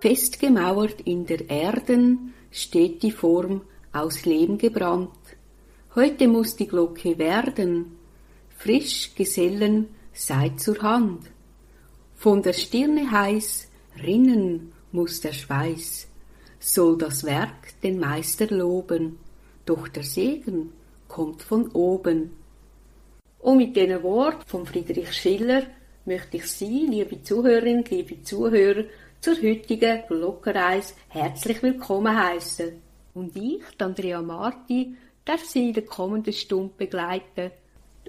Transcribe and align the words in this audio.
Festgemauert 0.00 1.02
in 1.02 1.26
der 1.26 1.50
Erden 1.50 2.32
steht 2.50 3.02
die 3.02 3.10
Form 3.10 3.60
aus 3.92 4.24
Lehm 4.24 4.56
gebrannt. 4.56 5.10
Heute 5.94 6.26
muss 6.26 6.56
die 6.56 6.66
Glocke 6.66 7.18
werden, 7.18 7.98
frisch 8.56 9.14
Gesellen 9.14 9.88
seid 10.14 10.58
zur 10.58 10.80
Hand. 10.80 11.24
Von 12.16 12.42
der 12.42 12.54
Stirne 12.54 13.10
heiß 13.10 13.68
rinnen 14.02 14.72
muss 14.90 15.20
der 15.20 15.34
Schweiß, 15.34 16.08
soll 16.58 16.96
das 16.96 17.24
Werk 17.24 17.78
den 17.82 18.00
Meister 18.00 18.46
loben, 18.46 19.18
doch 19.66 19.86
der 19.88 20.04
Segen 20.04 20.72
kommt 21.08 21.42
von 21.42 21.68
oben. 21.72 22.30
Und 23.38 23.58
mit 23.58 23.76
diesen 23.76 24.02
Worten 24.02 24.46
von 24.46 24.64
Friedrich 24.64 25.12
Schiller 25.12 25.64
möchte 26.06 26.38
ich 26.38 26.46
Sie, 26.46 26.86
liebe 26.86 27.22
Zuhörerinnen, 27.22 27.84
liebe 27.84 28.22
Zuhörer, 28.22 28.84
zur 29.20 29.34
heutigen 29.34 30.02
Glockenreise 30.08 30.94
herzlich 31.08 31.62
willkommen 31.62 32.16
heißen. 32.16 32.72
Und 33.12 33.36
ich, 33.36 33.62
Andrea 33.78 34.22
Marti, 34.22 34.96
darf 35.26 35.44
Sie 35.44 35.68
in 35.68 35.74
der 35.74 35.84
kommenden 35.84 36.32
Stunde 36.32 36.72
begleiten 36.78 37.50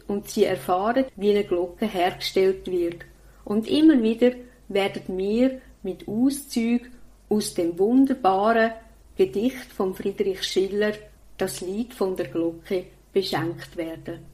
und 0.07 0.29
Sie 0.29 0.45
erfahren, 0.45 1.05
wie 1.17 1.31
eine 1.31 1.43
Glocke 1.43 1.85
hergestellt 1.85 2.71
wird. 2.71 3.03
Und 3.43 3.67
immer 3.67 4.01
wieder 4.01 4.31
werden 4.69 5.17
wir 5.17 5.59
mit 5.83 6.07
Auszügen 6.07 6.91
aus 7.27 7.53
dem 7.55 7.77
wunderbaren 7.77 8.71
Gedicht 9.17 9.65
von 9.75 9.93
Friedrich 9.93 10.43
Schiller, 10.43 10.93
das 11.37 11.59
Lied 11.59 11.93
von 11.93 12.15
der 12.15 12.29
Glocke, 12.29 12.85
beschenkt 13.11 13.75
werden. 13.75 14.31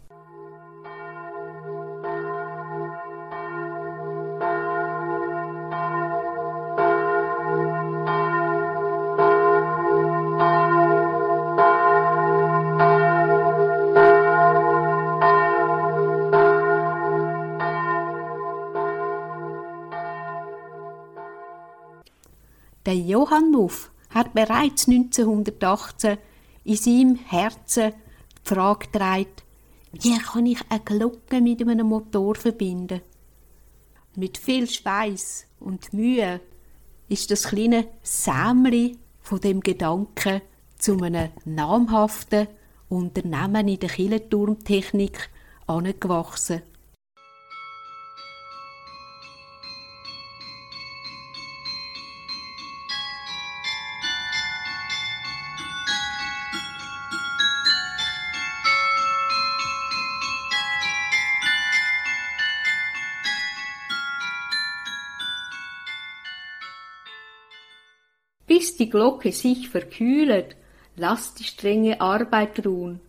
Der 22.87 22.95
Johann 23.27 23.51
Nuff 23.51 23.91
hat 24.09 24.33
bereits 24.33 24.87
1918 24.87 26.17
in 26.63 26.75
seinem 26.77 27.15
Herzen 27.15 27.91
die 27.91 28.55
Frage 28.55 28.87
getragen, 28.87 29.27
wie 29.91 30.17
kann 30.17 30.45
ich 30.45 30.61
eine 30.69 30.79
Glocke 30.79 31.41
mit 31.41 31.61
einem 31.61 31.87
Motor 31.87 32.35
verbinden? 32.35 33.01
Mit 34.15 34.37
viel 34.37 34.69
Schweiß 34.69 35.45
und 35.59 35.91
Mühe 35.91 36.39
ist 37.09 37.29
das 37.29 37.49
kleine 37.49 37.87
Sämli 38.01 38.97
von 39.19 39.41
dem 39.41 39.59
Gedanken 39.59 40.41
zu 40.77 40.97
einem 41.01 41.31
namhaften 41.43 42.47
Unternehmen 42.87 43.67
in 43.67 43.79
der 43.79 43.89
Killenturmtechnik 43.89 45.29
angewachsen. 45.65 46.61
Die 68.77 68.89
Glocke 68.89 69.31
sich 69.31 69.69
verkühlet, 69.69 70.55
lass 70.95 71.33
die 71.33 71.43
strenge 71.43 72.01
Arbeit 72.01 72.65
ruhn. 72.65 72.99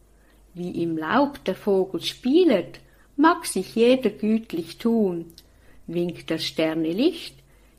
Wie 0.55 0.83
im 0.83 0.97
Laub 0.97 1.45
der 1.45 1.55
Vogel 1.55 2.03
spielet, 2.03 2.81
mag 3.17 3.47
sich 3.47 3.75
jeder 3.75 4.11
gütlich 4.11 4.79
tun. 4.79 5.33
Winkt 5.87 6.31
das 6.31 6.45
Sterne 6.45 6.93
Licht, 6.93 7.35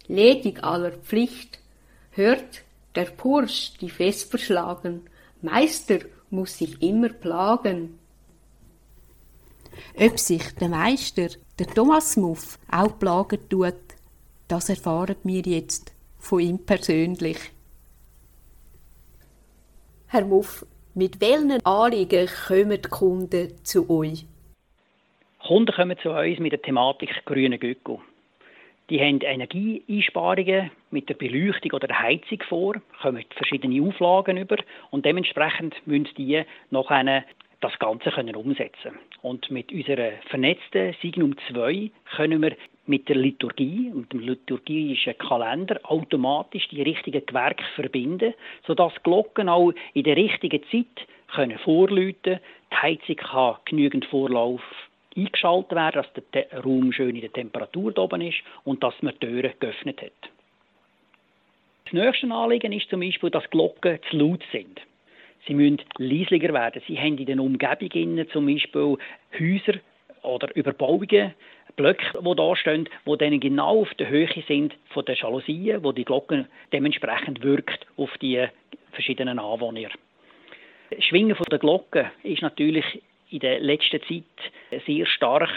ledig 0.07 0.63
aller 0.63 0.91
Pflicht, 0.91 1.59
hört 2.11 2.63
der 2.95 3.05
Pursch 3.05 3.73
die 3.79 3.89
Vesper 3.89 4.37
schlagen, 4.37 5.01
Meister 5.41 5.99
muss 6.29 6.57
sich 6.57 6.81
immer 6.81 7.09
plagen. 7.09 7.99
Ob 9.95 10.19
sich 10.19 10.43
der 10.55 10.69
Meister, 10.69 11.29
der 11.57 11.67
Thomas 11.67 12.17
Muff, 12.17 12.59
auch 12.69 12.97
plagen 12.99 13.39
tut, 13.49 13.75
das 14.47 14.69
erfahren 14.69 15.15
wir 15.23 15.41
jetzt 15.41 15.93
von 16.17 16.39
ihm 16.39 16.59
persönlich. 16.59 17.37
Herr 20.11 20.25
Muff, 20.25 20.65
mit 20.95 21.21
welchen 21.21 21.63
Anliegen 21.67 22.27
kommen 22.47 22.81
die 22.81 22.89
Kunden 22.89 23.63
zu 23.63 23.87
euch? 23.91 24.25
Kunden 25.37 25.71
kommen 25.71 25.99
zu 25.99 26.09
uns 26.09 26.39
mit 26.39 26.51
der 26.51 26.63
Thematik 26.63 27.11
grüne 27.25 27.59
Göcko. 27.59 28.01
Die 28.89 28.99
haben 28.99 29.21
Energieeinsparungen 29.21 30.71
mit 30.89 31.09
der 31.09 31.13
Beleuchtung 31.13 31.73
oder 31.73 31.85
der 31.85 32.01
Heizung 32.01 32.41
vor, 32.49 32.73
kommen 33.03 33.23
verschiedene 33.35 33.87
Auflagen 33.87 34.37
über 34.37 34.57
und 34.89 35.05
dementsprechend 35.05 35.75
müssen 35.85 36.09
die 36.17 36.43
eine 36.71 37.23
das 37.61 37.77
Ganze 37.77 38.09
können 38.09 38.35
umsetzen 38.35 38.97
Und 39.21 39.51
mit 39.51 39.71
unserer 39.71 40.13
vernetzten 40.27 40.95
Signum 41.03 41.35
2 41.51 41.91
können 42.15 42.41
wir 42.41 42.55
mit 42.89 43.07
der 43.07 43.17
Liturgie 43.17 43.91
und 43.93 44.11
dem 44.11 44.21
liturgischen 44.21 45.17
Kalender 45.19 45.79
automatisch 45.83 46.67
die 46.69 46.81
richtigen 46.81 47.23
Gewerke 47.23 47.63
verbinden, 47.75 48.33
sodass 48.65 48.93
die 48.95 49.03
Glocken 49.03 49.47
auch 49.47 49.71
in 49.93 50.03
der 50.03 50.17
richtigen 50.17 50.63
Zeit 50.71 51.07
können 51.33 51.59
vorläuten. 51.59 52.39
Die 52.71 52.75
Heizung 52.75 53.15
kann 53.15 53.57
genügend 53.65 54.05
Vorlauf 54.05 54.61
eingeschaltet 55.15 55.75
werden, 55.75 56.01
dass 56.01 56.23
der 56.33 56.63
Raum 56.63 56.91
schön 56.91 57.15
in 57.15 57.21
der 57.21 57.31
Temperatur 57.31 57.95
oben 57.97 58.21
ist 58.21 58.39
und 58.63 58.81
dass 58.81 58.95
man 59.01 59.13
die 59.21 59.27
Türen 59.27 59.53
geöffnet 59.59 60.01
hat. 60.01 60.31
Das 61.85 61.93
nächste 61.93 62.31
Anliegen 62.31 62.73
ist 62.73 62.89
zum 62.89 63.01
Beispiel, 63.01 63.29
dass 63.29 63.49
Glocken 63.51 63.99
zu 64.09 64.17
laut 64.17 64.41
sind. 64.51 64.81
Sie 65.47 65.53
müssen 65.53 65.81
leislicher 65.97 66.53
werden. 66.53 66.81
Sie 66.87 66.97
haben 66.97 67.17
in 67.19 67.25
den 67.25 67.39
Umgebungen 67.39 68.27
zum 68.29 68.47
Beispiel 68.47 68.97
Häuser 69.39 69.79
oder 70.23 70.55
Überbauungen, 70.55 71.33
Blöcke, 71.79 72.21
die 72.21 72.35
da 72.35 72.55
stehen, 72.57 72.89
die 73.05 73.17
dann 73.17 73.39
genau 73.39 73.81
auf 73.81 73.93
der 73.93 74.09
Höhe 74.09 74.27
sind 74.49 74.75
von 74.89 75.05
den 75.05 75.15
Jalousien, 75.15 75.81
wo 75.81 75.93
die 75.93 76.03
Glocken 76.03 76.45
dementsprechend 76.73 77.41
wirkt 77.41 77.87
auf 77.95 78.09
die 78.17 78.45
verschiedenen 78.91 79.39
Anwohner. 79.39 79.87
Das 80.89 81.03
Schwingen 81.05 81.37
der 81.49 81.57
Glocken 81.57 82.11
ist 82.23 82.41
natürlich 82.41 83.01
in 83.29 83.39
der 83.39 83.61
letzten 83.61 84.01
Zeit 84.01 84.83
sehr 84.85 85.05
stark 85.05 85.49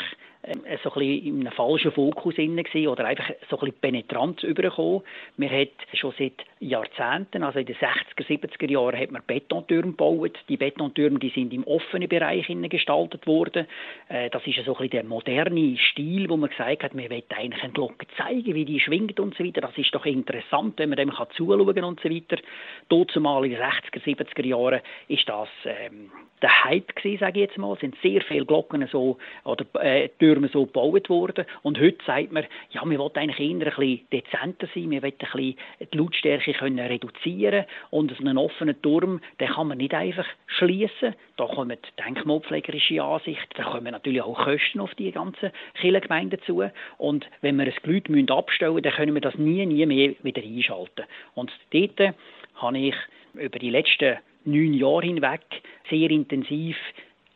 so 0.83 0.91
ein 0.91 0.99
bisschen 0.99 1.27
in 1.27 1.41
einem 1.41 1.53
falschen 1.53 1.93
Fokus 1.93 2.35
gewesen, 2.35 2.89
oder 2.89 3.05
einfach 3.05 3.31
so 3.49 3.57
ein 3.57 3.61
bisschen 3.61 3.81
penetrant 3.81 4.43
übergekommen. 4.43 5.03
Man 5.37 5.51
hat 5.51 5.69
schon 5.95 6.13
seit 6.19 6.33
Jahrzehnten, 6.59 7.45
also 7.45 7.61
in 7.61 7.67
den 7.67 7.77
60er, 7.77 8.27
70er 8.27 8.71
Jahren, 8.71 8.99
hat 8.99 9.13
man 9.13 9.23
Betontürme 9.25 9.93
gebaut. 9.93 10.37
Die 10.49 10.57
Betontürme, 10.57 11.21
die 11.21 11.29
sind 11.29 11.53
im 11.53 11.65
offenen 11.65 12.09
Bereich 12.09 12.47
gestaltet 12.49 13.27
worden. 13.27 13.67
Äh, 14.09 14.31
das 14.31 14.45
ist 14.47 14.57
so 14.65 14.73
ein 14.73 14.79
bisschen 14.79 14.91
der 14.91 15.05
moderne 15.05 15.77
Stil, 15.79 16.29
wo 16.29 16.37
man 16.37 16.51
gesagt 16.51 16.83
hat, 16.83 16.95
man 16.95 17.09
will 17.09 17.23
eigentlich 17.29 17.63
eine 17.63 17.73
Glocke 17.73 18.07
zeigen, 18.17 18.55
wie 18.55 18.65
die 18.65 18.81
schwingt 18.81 19.21
und 19.21 19.37
so 19.37 19.45
weiter. 19.45 19.61
Das 19.61 19.79
ist 19.79 19.95
doch 19.95 20.07
interessant, 20.07 20.79
wenn 20.79 20.89
man 20.89 20.99
dem 20.99 21.11
kann 21.11 21.29
zuschauen 21.37 21.85
und 21.85 22.01
so 22.01 22.11
weiter. 22.11 22.43
Dort 22.89 23.13
zumal 23.13 23.45
in 23.45 23.53
den 23.53 23.61
60er, 23.61 24.03
70er 24.03 24.47
Jahren 24.47 24.81
ist 25.07 25.29
das 25.29 25.49
ähm, 25.65 26.11
der 26.43 26.65
Hype 26.65 26.95
gewesen, 26.97 27.21
sage 27.21 27.41
ich 27.41 27.47
jetzt 27.49 27.59
mal. 27.59 27.75
Es 27.75 27.81
sind 27.81 27.97
sehr 28.03 28.21
viele 28.23 28.45
Glocken 28.45 28.87
so, 28.91 29.19
oder 29.45 29.65
äh, 29.81 30.09
Türme 30.19 30.32
so 30.53 30.67
gebaut 30.67 31.09
worden. 31.09 31.45
Und 31.63 31.79
heute 31.81 32.05
sagt 32.05 32.33
man, 32.33 32.45
ja, 32.71 32.85
wir 32.85 32.99
wollen 32.99 33.17
eigentlich 33.17 33.41
eher 33.41 33.51
ein 33.51 33.59
bisschen 33.59 34.01
dezenter 34.13 34.69
sein, 34.75 34.91
wir 34.91 35.03
wollen 35.03 35.13
ein 35.13 35.19
bisschen 35.19 35.57
die 35.93 35.99
Lautstärke 35.99 36.53
können 36.53 36.79
reduzieren 36.79 37.65
und 37.91 38.19
einen 38.19 38.39
offenen 38.39 38.81
Turm, 38.83 39.21
den 39.41 39.49
kann 39.49 39.69
man 39.69 39.79
nicht 39.79 39.95
einfach 39.95 40.27
schließen. 40.47 41.15
Da 41.37 41.47
kommen 41.47 41.79
denkmalpflegerische 41.99 43.03
Ansichten, 43.03 43.55
da 43.57 43.65
kommen 43.65 43.93
natürlich 43.93 44.23
auch 44.23 44.45
Kosten 44.45 44.81
auf 44.81 44.95
die 44.95 45.11
ganzen 45.13 45.51
Kirchengemeinden 45.81 46.41
zu. 46.47 46.65
Und 46.99 47.29
wenn 47.41 47.57
wir 47.57 47.67
ein 47.67 47.75
Glüt 47.83 48.31
abstellen 48.31 48.75
müssen, 48.75 48.85
dann 48.85 48.93
können 48.93 49.15
wir 49.15 49.21
das 49.21 49.37
nie, 49.37 49.65
nie 49.67 49.87
mehr 49.87 50.15
wieder 50.23 50.43
einschalten. 50.43 51.05
Und 51.35 51.51
dort 51.73 52.15
habe 52.57 52.79
ich 52.79 52.95
über 53.35 53.59
die 53.59 53.71
letzten 53.71 54.19
neun 54.45 54.75
Jahre 54.75 55.07
hinweg 55.07 55.43
sehr 55.89 56.11
intensiv 56.11 56.77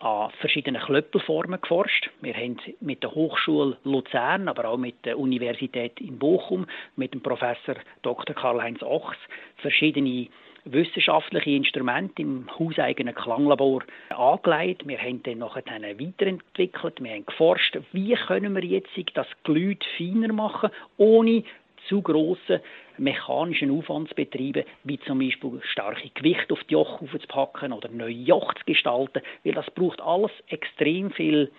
an 0.07 0.31
verschiedenen 0.41 0.81
Klöppelformen 0.81 1.61
geforscht. 1.61 2.11
Wir 2.21 2.35
haben 2.35 2.59
mit 2.81 3.03
der 3.03 3.15
Hochschule 3.15 3.77
Luzern, 3.85 4.49
aber 4.49 4.69
auch 4.69 4.77
mit 4.77 5.05
der 5.05 5.19
Universität 5.19 6.01
in 6.01 6.19
Bochum, 6.19 6.67
mit 6.95 7.13
dem 7.13 7.23
Professor 7.23 7.75
Dr. 8.03 8.35
Karl-Heinz 8.35 8.83
Ochs 8.83 9.19
verschiedene 9.57 10.29
wissenschaftliche 10.65 11.51
Instrumente 11.51 12.23
im 12.23 12.47
hauseigenen 12.59 13.15
Klanglabor 13.15 13.83
angelegt. 14.11 14.87
Wir 14.87 14.99
haben 14.99 15.23
dann 15.23 15.39
nachher 15.39 15.65
weiterentwickelt. 15.65 17.03
Wir 17.03 17.13
haben 17.13 17.27
geforscht, 17.27 17.79
wie 17.93 18.15
können 18.15 18.55
wir 18.55 18.65
jetzt 18.65 18.91
das 19.15 19.29
Glüt 19.45 19.85
feiner 19.97 20.33
machen, 20.33 20.71
ohne 20.97 21.45
zu 21.89 22.03
grossen 22.03 22.61
mechanischen 22.99 23.71
Aufwandsbetrieben, 23.71 24.65
wie 24.85 24.99
zum 25.01 25.19
Beispiel 25.19 25.61
starke 25.63 26.09
Gewichte 26.15 26.55
auf 26.55 26.65
die 26.65 26.73
Joch 26.73 27.01
aufzupacken 27.03 27.73
oder 27.73 27.89
neue 27.89 28.11
Joch 28.11 28.55
zu 28.55 28.65
gestalten, 28.65 29.23
weil 29.45 29.55
das 29.55 29.71
braucht 29.71 30.01
alles 30.01 30.31
extrem 30.49 31.11
viel 31.11 31.51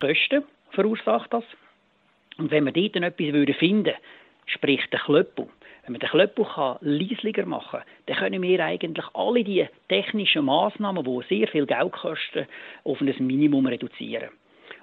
Kosten, 0.00 0.44
verursacht 0.70 1.32
das. 1.32 1.44
Und 2.36 2.50
wenn 2.50 2.64
wir 2.64 2.72
dort 2.72 2.96
etwas 2.96 3.56
finden 3.56 3.86
würden, 3.86 3.94
sprich 4.46 4.84
den 4.90 5.00
Klöppel, 5.00 5.48
wenn 5.84 5.92
man 5.92 6.00
den 6.00 6.08
Klöppel 6.08 6.46
leislicher 6.80 7.46
machen 7.46 7.80
kann, 7.80 7.88
dann 8.06 8.16
können 8.16 8.42
wir 8.42 8.64
eigentlich 8.64 9.06
alle 9.14 9.44
die 9.44 9.66
technischen 9.88 10.44
Maßnahmen, 10.44 11.04
die 11.04 11.26
sehr 11.28 11.48
viel 11.48 11.66
Geld 11.66 11.92
kosten, 11.92 12.46
auf 12.84 13.00
ein 13.00 13.14
Minimum 13.18 13.66
reduzieren. 13.66 14.30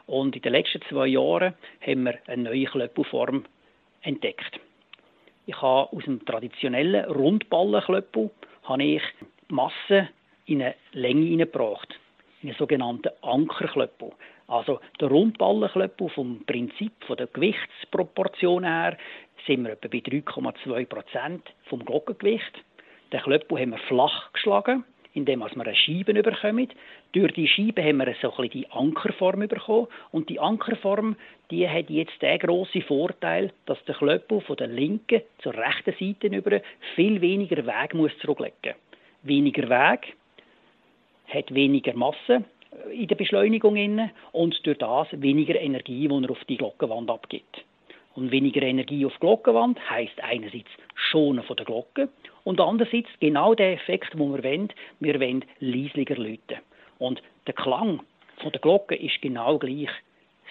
Und 0.05 0.35
in 0.35 0.41
den 0.41 0.51
letzten 0.51 0.81
zwei 0.83 1.07
Jahren 1.07 1.53
haben 1.85 2.03
wir 2.03 2.17
eine 2.27 2.43
neue 2.43 2.65
Klöppelform 2.65 3.45
entdeckt. 4.01 4.59
Ich 5.45 5.61
habe 5.61 5.91
aus 5.91 6.03
dem 6.03 6.23
traditionellen 6.25 7.05
Rundballenklöppel 7.05 8.29
habe 8.63 8.83
ich 8.83 9.01
Masse 9.47 10.09
in 10.45 10.61
eine 10.61 10.75
Länge 10.93 11.25
hineingebracht, 11.25 11.99
in 12.41 12.49
einen 12.49 12.57
sogenannten 12.57 13.09
Ankerklöppel. 13.21 14.11
Also 14.47 14.79
der 14.99 15.07
Rundballenklöppel 15.07 16.09
vom 16.09 16.45
Prinzip 16.45 16.93
von 17.05 17.17
der 17.17 17.27
Gewichtsproportion 17.27 18.63
her 18.63 18.97
sind 19.47 19.63
wir 19.63 19.71
etwa 19.71 19.87
bei 19.87 19.97
3,2 19.97 20.85
Prozent 20.85 21.49
vom 21.65 21.83
Glockengewicht. 21.85 22.63
Den 23.11 23.21
Klöppel 23.21 23.59
haben 23.59 23.71
wir 23.71 23.79
flach 23.79 24.31
geschlagen, 24.33 24.83
indem 25.13 25.39
wir 25.39 25.51
eine 25.51 25.75
Scheibe 25.75 26.13
bekommen. 26.13 26.69
Durch 27.11 27.33
die 27.33 27.47
Scheibe 27.47 27.83
haben 27.83 27.97
wir 27.97 28.15
so 28.21 28.33
ein 28.37 28.49
die 28.49 28.69
Ankerform 28.71 29.47
bekommen. 29.47 29.87
Und 30.11 30.29
die 30.29 30.39
Ankerform, 30.39 31.15
die 31.49 31.67
hat 31.67 31.89
jetzt 31.89 32.21
den 32.21 32.39
grossen 32.39 32.81
Vorteil, 32.83 33.51
dass 33.65 33.83
der 33.85 33.95
Klöppel 33.95 34.41
von 34.41 34.55
der 34.55 34.67
linken 34.67 35.21
zur 35.39 35.53
rechten 35.53 35.93
Seite 35.99 36.35
über 36.35 36.61
viel 36.95 37.21
weniger 37.21 37.65
Weg 37.65 37.93
muss 37.93 38.17
zurücklegen 38.19 38.55
muss. 38.63 38.75
Weniger 39.23 39.69
Weg 39.69 40.15
hat 41.27 41.53
weniger 41.53 41.93
Masse 41.93 42.43
in 42.91 43.07
der 43.07 43.15
Beschleunigung 43.15 44.09
und 44.31 44.65
durch 44.65 44.77
das 44.77 45.07
weniger 45.11 45.59
Energie, 45.59 46.07
die 46.07 46.23
er 46.23 46.31
auf 46.31 46.43
die 46.45 46.57
Glockenwand 46.57 47.09
abgibt. 47.09 47.63
Und 48.15 48.31
weniger 48.31 48.61
Energie 48.61 49.05
auf 49.05 49.13
die 49.13 49.19
Glockenwand 49.19 49.79
heisst 49.89 50.21
einerseits 50.21 50.69
Schonen 50.95 51.43
von 51.43 51.55
der 51.55 51.65
Glocke 51.65 52.09
und 52.43 52.59
andererseits 52.59 53.09
genau 53.19 53.55
der 53.55 53.73
Effekt, 53.73 54.13
den 54.13 54.19
wir 54.19 54.43
wollen. 54.43 54.73
Wir 54.99 55.19
wollen 55.19 55.45
leislicher 55.59 56.15
läuten. 56.15 56.57
Und 56.99 57.21
der 57.47 57.53
Klang 57.53 58.01
von 58.37 58.51
der 58.51 58.61
Glocke 58.61 58.95
ist 58.95 59.21
genau 59.21 59.57
gleich. 59.57 59.89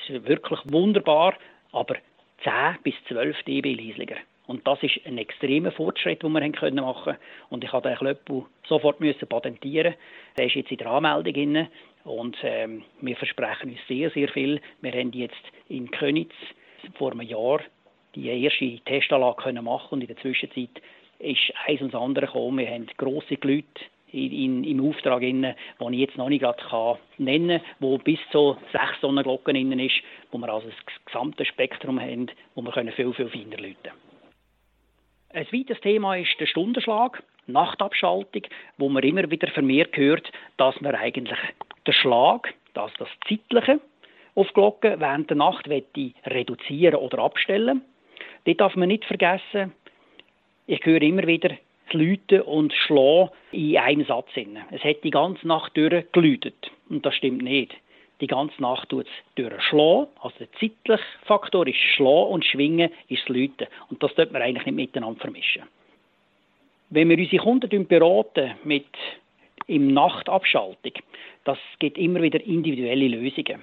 Es 0.02 0.14
ist 0.14 0.26
wirklich 0.26 0.60
wunderbar, 0.64 1.34
aber 1.72 1.96
10 2.42 2.78
bis 2.82 2.94
12 3.08 3.42
dB 3.42 3.74
leislicher. 3.74 4.16
Und 4.46 4.66
das 4.66 4.82
ist 4.82 4.98
ein 5.04 5.18
extremer 5.18 5.70
Fortschritt, 5.70 6.24
den 6.24 6.32
wir 6.32 6.40
machen 6.40 6.52
können. 6.52 7.16
Und 7.50 7.62
ich 7.62 7.72
habe 7.72 7.88
den 7.88 7.98
Klöppel 7.98 8.46
sofort 8.66 8.98
müssen 8.98 9.28
patentieren. 9.28 9.94
Der 10.36 10.46
ist 10.46 10.56
jetzt 10.56 10.72
in 10.72 10.78
der 10.78 10.88
Anmeldung 10.88 11.32
drin. 11.32 11.68
Und 12.02 12.36
ähm, 12.42 12.82
wir 13.00 13.14
versprechen 13.14 13.70
uns 13.70 13.80
sehr, 13.86 14.10
sehr 14.10 14.28
viel. 14.28 14.60
Wir 14.80 14.92
haben 14.92 15.12
jetzt 15.12 15.42
in 15.68 15.90
Könitz 15.92 16.32
vor 16.96 17.12
einem 17.12 17.22
Jahr 17.22 17.60
die 18.14 18.28
erste 18.28 18.78
Testanlage 18.84 19.42
können 19.42 19.64
machen 19.64 19.94
und 19.94 20.00
in 20.00 20.08
der 20.08 20.16
Zwischenzeit 20.16 20.82
ist 21.18 21.52
eins 21.66 21.80
das 21.80 21.94
andere 21.94 22.26
gekommen. 22.26 22.58
Wir 22.58 22.70
haben 22.70 22.86
grosse 22.96 23.38
Leute 23.42 23.66
in, 24.12 24.32
in, 24.32 24.64
im 24.64 24.88
Auftrag, 24.88 25.20
die 25.20 25.54
ich 25.92 25.98
jetzt 25.98 26.16
noch 26.16 26.28
nicht 26.28 26.42
gerade 26.42 26.98
nennen 27.18 27.60
kann, 27.60 27.70
wo 27.78 27.98
bis 27.98 28.18
zu 28.32 28.56
sechs 28.72 29.00
Sonnenglocken 29.00 29.54
innen 29.54 29.78
ist, 29.78 30.02
wo 30.32 30.38
wir 30.38 30.48
also 30.48 30.68
das 30.68 31.04
gesamte 31.04 31.44
Spektrum 31.44 32.00
haben, 32.00 32.30
wo 32.54 32.62
wir 32.62 32.72
können 32.72 32.92
viel, 32.92 33.12
viel 33.12 33.28
feiner 33.28 33.58
läuten 33.58 33.92
Ein 35.32 35.46
weiteres 35.52 35.80
Thema 35.80 36.16
ist 36.16 36.40
der 36.40 36.46
Stundenschlag, 36.46 37.22
Nachtabschaltung, 37.46 38.42
wo 38.78 38.88
man 38.88 39.02
immer 39.02 39.30
wieder 39.30 39.48
vermehrt 39.48 39.96
hört, 39.96 40.30
dass 40.56 40.80
man 40.80 40.94
eigentlich 40.94 41.38
den 41.86 41.94
Schlag, 41.94 42.54
das, 42.74 42.92
das 42.98 43.08
Zeitliche, 43.28 43.80
auf 44.34 44.52
Glocken 44.52 45.00
während 45.00 45.30
der 45.30 45.36
Nacht 45.36 45.68
reduzieren 45.68 46.96
oder 46.96 47.18
abstellen. 47.18 47.82
Dort 48.44 48.60
darf 48.60 48.76
man 48.76 48.88
nicht 48.88 49.04
vergessen, 49.04 49.72
ich 50.66 50.84
höre 50.84 51.02
immer 51.02 51.26
wieder 51.26 51.50
Läuten 51.92 52.42
und 52.42 52.72
Schlagen 52.72 53.30
in 53.50 53.76
einem 53.76 54.04
Satz. 54.04 54.28
Es 54.70 54.84
hat 54.84 55.02
die 55.02 55.10
ganze 55.10 55.46
Nacht 55.48 55.76
durchgeläutet. 55.76 56.70
Und 56.88 57.04
das 57.04 57.14
stimmt 57.16 57.42
nicht. 57.42 57.74
Die 58.20 58.26
ganze 58.26 58.60
Nacht 58.62 58.88
tut 58.88 59.06
es 59.06 59.34
durchschlagen. 59.34 60.06
Also 60.20 60.36
der 60.38 60.52
zeitliche 60.52 61.02
Faktor 61.24 61.66
ist 61.66 61.76
Schlagen 61.76 62.30
und 62.30 62.44
Schwingen 62.44 62.90
ist 63.08 63.28
Läuten. 63.28 63.66
Und 63.88 64.02
das 64.02 64.14
sollte 64.14 64.32
man 64.32 64.42
eigentlich 64.42 64.66
nicht 64.66 64.76
miteinander 64.76 65.20
vermischen. 65.20 65.62
Wenn 66.90 67.08
wir 67.08 67.18
unsere 67.18 67.42
Kunden 67.42 67.86
beraten 67.86 68.52
mit 68.64 68.86
im 69.66 69.92
Nachtabschaltung, 69.92 70.92
das 71.44 71.58
gibt 71.78 71.98
immer 71.98 72.22
wieder 72.22 72.40
individuelle 72.44 73.08
Lösungen 73.08 73.62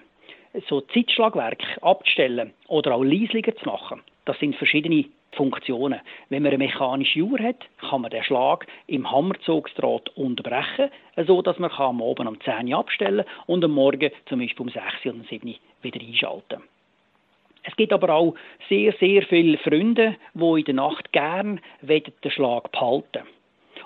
so 0.67 0.81
Zeitschlagwerk 0.81 1.61
abzustellen 1.81 2.53
oder 2.67 2.95
auch 2.95 3.03
leislicher 3.03 3.55
zu 3.55 3.65
machen, 3.65 4.01
das 4.25 4.39
sind 4.39 4.55
verschiedene 4.55 5.05
Funktionen. 5.33 6.01
Wenn 6.29 6.43
man 6.43 6.51
eine 6.51 6.57
mechanische 6.57 7.21
Uhr 7.21 7.39
hat, 7.39 7.57
kann 7.79 8.01
man 8.01 8.11
den 8.11 8.23
Schlag 8.23 8.65
im 8.87 9.09
Hammerzugsdraht 9.09 10.09
unterbrechen, 10.17 10.89
so 11.25 11.41
dass 11.41 11.59
man 11.59 11.71
am 11.71 12.01
Abend 12.01 12.27
um 12.27 12.41
10 12.41 12.67
Uhr 12.67 12.79
abstellen 12.79 13.25
und 13.45 13.63
am 13.63 13.71
Morgen 13.71 14.11
zum 14.27 14.39
Beispiel 14.39 14.65
um 14.65 14.71
6 14.71 14.83
Uhr 15.05 15.13
oder 15.13 15.23
7 15.29 15.47
Uhr 15.47 15.55
wieder 15.81 16.01
einschalten. 16.01 16.63
Es 17.63 17.75
gibt 17.75 17.91
aber 17.91 18.13
auch 18.13 18.35
sehr, 18.69 18.93
sehr 18.93 19.23
viele 19.23 19.57
Freunde, 19.57 20.15
die 20.33 20.59
in 20.59 20.65
der 20.65 20.73
Nacht 20.73 21.11
gern 21.11 21.59
den 21.81 22.31
Schlag 22.31 22.71
behalten 22.71 23.23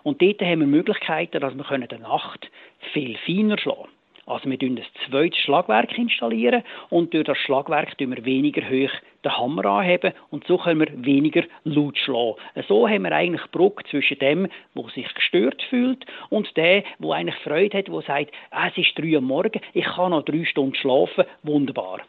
Und 0.03 0.21
dort 0.21 0.41
haben 0.41 0.59
wir 0.59 0.68
Möglichkeiten, 0.68 1.39
dass 1.41 1.56
wir 1.56 1.71
in 1.71 1.88
der 1.88 2.00
Nacht 2.00 2.50
viel 2.94 3.18
feiner 3.25 3.57
schlagen 3.57 3.81
können. 3.83 3.91
Also 4.25 4.50
wir 4.50 4.57
installieren 4.57 4.77
ein 4.77 4.85
zweites 5.09 5.39
Schlagwerk 5.39 5.97
installieren 5.97 6.63
und 6.89 7.13
durch 7.13 7.25
das 7.25 7.38
Schlagwerk 7.39 7.97
tun 7.97 8.15
wir 8.15 8.23
weniger 8.23 8.62
hoch 8.62 8.91
den 9.23 9.38
Hammer 9.38 9.65
anheben 9.65 10.13
und 10.29 10.45
so 10.47 10.57
können 10.57 10.79
wir 10.79 11.06
weniger 11.06 11.44
laut 11.63 11.97
schlagen. 11.97 12.35
So 12.68 12.88
haben 12.88 13.03
wir 13.03 13.12
eigentlich 13.12 13.41
Brücke 13.51 13.83
zwischen 13.89 14.19
dem, 14.19 14.47
der 14.75 14.90
sich 14.95 15.13
gestört 15.13 15.61
fühlt 15.69 16.06
und 16.30 16.56
dem, 16.57 16.83
der 16.99 17.11
eigentlich 17.11 17.35
Freude 17.44 17.78
hat, 17.78 17.87
der 17.87 18.01
sagt, 18.01 18.31
ah, 18.51 18.68
es 18.68 18.78
ist 18.78 18.97
drei 18.97 19.16
Uhr 19.16 19.21
morgen, 19.21 19.61
ich 19.73 19.85
kann 19.85 20.11
noch 20.11 20.23
drei 20.23 20.45
Stunden 20.45 20.75
schlafen, 20.75 21.25
wunderbar. 21.44 22.01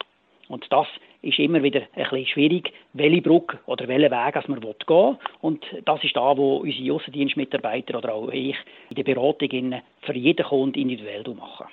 Und 0.49 0.67
das 0.71 0.87
ist 1.23 1.39
immer 1.39 1.63
wieder 1.63 1.83
ein 1.95 2.03
bisschen 2.03 2.27
schwierig, 2.27 2.73
welche 2.93 3.23
Brücke 3.23 3.59
oder 3.67 3.89
welchen 3.89 4.11
Weg 4.11 4.49
man 4.49 4.61
gehen 4.61 4.75
will. 4.87 5.17
Und 5.41 5.65
das 5.85 6.03
ist 6.05 6.17
da, 6.17 6.37
wo 6.37 6.59
unsere 6.59 6.95
Aussendienstmitarbeiter 6.95 7.97
oder 7.97 8.13
auch 8.13 8.29
ich 8.29 8.57
in 8.91 8.97
der 8.97 9.05
Beratung 9.05 9.81
für 10.03 10.15
jeden 10.15 10.45
Kunden 10.45 10.79
individuell 10.79 11.25
machen. 11.35 11.67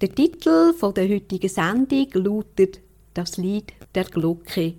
Der 0.00 0.08
Titel 0.08 0.72
von 0.72 0.94
der 0.94 1.08
heutigen 1.08 1.48
Sendung 1.48 2.08
lautet 2.14 2.80
Das 3.14 3.36
Lied 3.36 3.72
der 3.94 4.04
Glocke. 4.04 4.74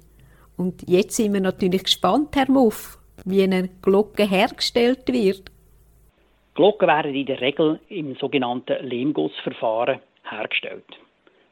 Und 0.57 0.83
jetzt 0.87 1.15
sind 1.15 1.33
wir 1.33 1.39
natürlich 1.39 1.83
gespannt, 1.83 2.35
Herr 2.35 2.49
Muff, 2.51 2.97
wie 3.23 3.43
eine 3.43 3.69
Glocke 3.81 4.29
hergestellt 4.29 5.07
wird. 5.07 5.49
Glocken 6.55 6.87
werden 6.87 7.15
in 7.15 7.25
der 7.25 7.39
Regel 7.39 7.79
im 7.89 8.15
sogenannten 8.15 8.85
Lehmgussverfahren 8.85 9.99
hergestellt. 10.23 10.85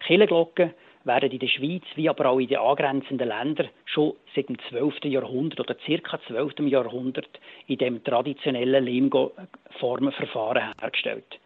Killenglocken 0.06 0.74
werden 1.06 1.32
in 1.32 1.39
der 1.39 1.48
Schweiz 1.48 1.84
wie 1.96 2.10
aber 2.10 2.25
auch 2.27 2.39
in 2.39 2.48
den 2.48 2.58
angrenzenden 2.58 3.30
Ländern 3.30 3.70
schon 3.86 4.13
seit 4.36 4.50
dem 4.50 4.58
12. 4.70 5.06
Jahrhundert 5.06 5.60
oder 5.60 5.75
ca. 5.75 6.20
12. 6.27 6.60
Jahrhundert 6.70 7.39
in 7.68 7.77
dem 7.77 8.03
traditionellen 8.03 8.84
Lehmformenverfahren 8.84 10.74
hergestellt. 10.80 11.39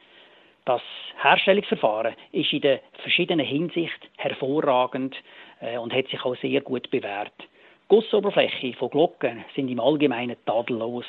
Das 0.65 0.81
Herstellungsverfahren 1.21 2.15
ist 2.31 2.51
in 2.51 2.61
der 2.61 2.79
verschiedenen 3.03 3.45
Hinsicht 3.45 4.09
hervorragend 4.17 5.15
äh, 5.61 5.77
und 5.77 5.93
hat 5.93 6.07
sich 6.07 6.25
auch 6.25 6.35
sehr 6.37 6.61
gut 6.61 6.89
bewährt. 6.89 7.33
Die 7.39 7.87
Gussoberfläche 7.87 8.73
von 8.73 8.89
Glocken 8.89 9.45
sind 9.55 9.69
im 9.69 9.79
Allgemeinen 9.79 10.37
tadellos. 10.47 11.05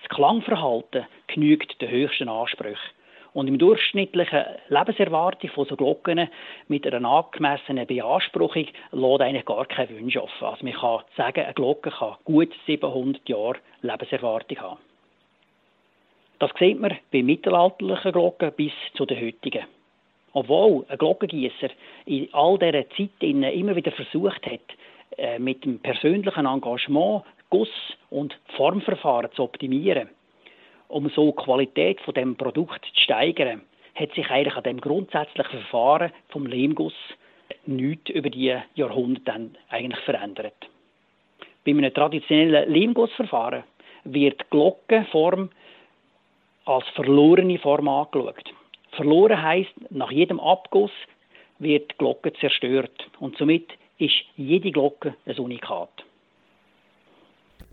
Das 0.00 0.08
Klangverhalten 0.10 1.06
genügt 1.26 1.80
den 1.80 1.90
höchsten 1.90 2.28
Ansprüchen. 2.28 2.78
Und 3.32 3.48
im 3.48 3.58
durchschnittlichen 3.58 4.44
Lebenserwartung 4.68 5.50
von 5.50 5.66
so 5.66 5.74
Glocken 5.74 6.28
mit 6.68 6.86
einer 6.86 7.08
angemessenen 7.08 7.88
Beanspruchung 7.88 8.68
lässt 8.92 9.20
eigentlich 9.20 9.44
gar 9.44 9.66
keine 9.66 9.90
Wünsche 9.90 10.22
offen. 10.22 10.46
Also 10.46 10.64
man 10.64 10.74
kann 10.74 11.00
sagen, 11.16 11.44
eine 11.44 11.54
Glocke 11.54 11.90
kann 11.90 12.14
gut 12.22 12.54
700 12.66 13.28
Jahre 13.28 13.58
Lebenserwartung 13.82 14.58
haben. 14.58 14.93
Das 16.38 16.50
sieht 16.58 16.80
man 16.80 16.96
bei 17.12 17.22
mittelalterlichen 17.22 18.12
Glocken 18.12 18.52
bis 18.56 18.72
zu 18.94 19.06
den 19.06 19.20
heutigen. 19.20 19.64
Obwohl 20.32 20.84
ein 20.88 20.98
Glockengießer 20.98 21.68
in 22.06 22.28
all 22.32 22.58
dieser 22.58 22.88
Zeit 22.90 23.10
immer 23.20 23.76
wieder 23.76 23.92
versucht 23.92 24.44
hat, 24.46 24.60
äh, 25.16 25.38
mit 25.38 25.64
dem 25.64 25.78
persönlichen 25.78 26.46
Engagement 26.46 27.22
Guss- 27.50 27.96
und 28.10 28.36
Formverfahren 28.56 29.30
zu 29.32 29.44
optimieren, 29.44 30.08
um 30.88 31.08
so 31.10 31.30
die 31.30 31.44
Qualität 31.44 32.00
von 32.00 32.14
dem 32.14 32.36
Produkt 32.36 32.84
zu 32.84 33.00
steigern, 33.02 33.62
hat 33.94 34.12
sich 34.14 34.28
eigentlich 34.28 34.56
an 34.56 34.64
dem 34.64 34.80
grundsätzlichen 34.80 35.60
Verfahren 35.60 36.12
vom 36.30 36.46
Lehmguss 36.46 36.94
nichts 37.66 38.10
über 38.10 38.28
die 38.28 38.56
Jahrhunderte 38.74 39.50
eigentlich 39.68 40.00
verändert. 40.04 40.54
Bei 41.64 41.70
einem 41.70 41.94
traditionellen 41.94 42.72
Leimgussverfahren 42.72 43.62
wird 44.04 44.40
die 44.40 44.44
Glockenform 44.50 45.50
als 46.64 46.84
verlorene 46.94 47.58
Form 47.58 47.88
angeschaut. 47.88 48.54
Verloren 48.92 49.42
heißt, 49.42 49.72
nach 49.90 50.10
jedem 50.10 50.40
Abguss 50.40 50.92
wird 51.58 51.92
die 51.92 51.98
Glocke 51.98 52.32
zerstört 52.34 53.10
und 53.20 53.36
somit 53.36 53.70
ist 53.98 54.14
jede 54.36 54.70
Glocke 54.70 55.14
ein 55.26 55.38
Unikat. 55.38 56.04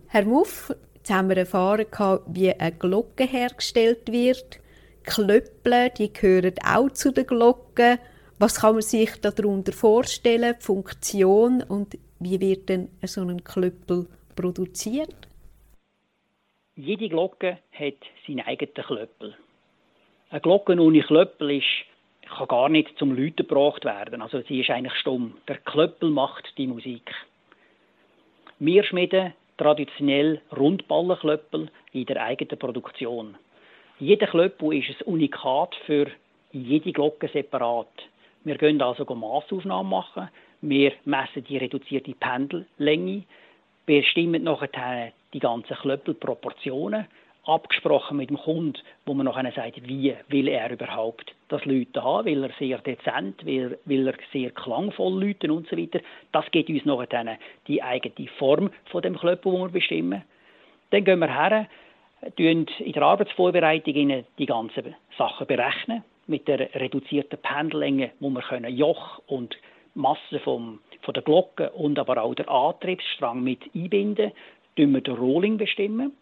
Herr 0.08 0.24
Muff, 0.24 0.72
jetzt 0.94 1.10
haben 1.10 1.28
wir 1.28 1.38
erfahren, 1.38 1.86
wie 2.26 2.52
eine 2.52 2.72
Glocke 2.72 3.24
hergestellt 3.24 4.10
wird. 4.10 4.60
Klöppel, 5.04 5.90
die 5.96 6.12
gehören 6.12 6.54
auch 6.64 6.90
zu 6.90 7.12
den 7.12 7.26
Glocken. 7.26 7.98
Was 8.38 8.60
kann 8.60 8.74
man 8.74 8.82
sich 8.82 9.10
darunter 9.20 9.72
vorstellen, 9.72 10.54
die 10.58 10.64
Funktion 10.64 11.62
und 11.62 11.96
wie 12.18 12.40
wird 12.40 12.68
denn 12.68 12.88
so 13.04 13.22
ein 13.22 13.42
Klöppel 13.42 14.06
produziert? 14.36 15.28
Jede 16.84 17.08
Glocke 17.08 17.58
hat 17.78 17.94
seinen 18.26 18.40
eigenen 18.40 18.74
Klöppel. 18.74 19.36
Eine 20.30 20.40
Glocke 20.40 20.76
ohne 20.80 21.00
Klöppel 21.02 21.52
ist, 21.52 21.86
kann 22.28 22.48
gar 22.48 22.68
nicht 22.68 22.98
zum 22.98 23.14
Läuten 23.16 23.46
gebracht 23.46 23.84
werden. 23.84 24.20
Also 24.20 24.40
sie 24.40 24.62
ist 24.62 24.70
eigentlich 24.70 24.98
stumm. 24.98 25.36
Der 25.46 25.58
Klöppel 25.58 26.10
macht 26.10 26.58
die 26.58 26.66
Musik. 26.66 27.14
Wir 28.58 28.82
schmieden 28.82 29.32
traditionell 29.58 30.40
Rundballenklöppel 30.50 31.70
in 31.92 32.06
der 32.06 32.20
eigenen 32.20 32.58
Produktion. 32.58 33.36
Jeder 34.00 34.26
Klöppel 34.26 34.74
ist 34.74 34.88
ein 34.88 35.06
Unikat 35.06 35.76
für 35.86 36.08
jede 36.50 36.90
Glocke 36.90 37.28
separat. 37.28 37.92
Wir 38.42 38.58
können 38.58 38.82
also 38.82 39.04
Massaufnahmen 39.04 39.88
machen. 39.88 40.30
Wir 40.62 40.94
messen 41.04 41.44
die 41.44 41.58
reduzierte 41.58 42.12
Pendellänge, 42.14 43.22
bestimmen 43.86 44.42
nachher 44.42 45.12
die 45.32 45.40
ganzen 45.40 45.76
Klöppelproportionen, 45.76 47.06
abgesprochen 47.44 48.18
mit 48.18 48.30
dem 48.30 48.38
Kunden, 48.38 48.78
wo 49.04 49.14
man 49.14 49.26
nachher 49.26 49.50
sagt, 49.52 49.88
wie 49.88 50.14
will 50.28 50.48
er 50.48 50.70
überhaupt 50.70 51.34
das 51.48 51.64
Läuten 51.64 52.02
haben, 52.02 52.26
will 52.26 52.44
er 52.44 52.50
sehr 52.58 52.78
dezent, 52.78 53.44
will, 53.44 53.78
will 53.84 54.06
er 54.06 54.14
sehr 54.32 54.50
klangvoll 54.50 55.24
läuten 55.24 55.50
und 55.50 55.68
so 55.68 55.76
weiter. 55.76 56.00
Das 56.30 56.48
gibt 56.52 56.70
uns 56.70 56.84
nachher 56.84 57.38
die 57.66 57.82
eigene 57.82 58.28
Form 58.38 58.70
von 58.86 59.02
dem 59.02 59.18
Klöppel, 59.18 59.52
wo 59.52 59.58
wir 59.58 59.70
bestimmen. 59.70 60.22
Dann 60.90 61.04
gehen 61.04 61.18
wir 61.18 61.34
her, 61.34 61.66
in 62.36 62.66
der 62.92 63.02
Arbeitsvorbereitung 63.02 64.24
die 64.38 64.46
ganzen 64.46 64.94
Sachen 65.18 65.46
berechnen, 65.46 66.04
mit 66.28 66.46
der 66.46 66.72
reduzierten 66.74 67.38
Pendellänge, 67.40 68.12
wo 68.20 68.30
wir 68.30 68.42
können 68.42 68.76
Joch 68.76 69.20
und 69.26 69.56
Masse 69.94 70.38
vom, 70.44 70.78
von 71.02 71.14
der 71.14 71.22
Glocke 71.24 71.70
und 71.70 71.98
aber 71.98 72.22
auch 72.22 72.34
der 72.34 72.48
Antriebsstrang 72.48 73.42
mit 73.42 73.60
einbinden 73.74 74.30
bestimmen 74.74 74.94
wir 74.94 75.00
den 75.02 75.16
Rolling. 75.16 75.58
Bestimmen. 75.58 76.12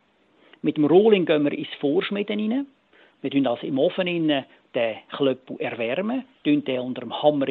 Mit 0.62 0.76
dem 0.76 0.84
Rolling 0.84 1.24
gehen 1.24 1.44
wir 1.44 1.52
ins 1.52 1.68
Vorschmieden 1.80 2.40
rein. 2.40 2.66
Wir 3.22 3.30
tun 3.30 3.46
also 3.46 3.66
im 3.66 3.78
Ofen 3.78 4.06
den 4.06 4.96
Klöppel 5.10 5.56
erwärmen, 5.60 6.24
tun 6.44 6.64
den 6.64 6.80
unter 6.80 7.02
dem 7.02 7.22
Hammer 7.22 7.46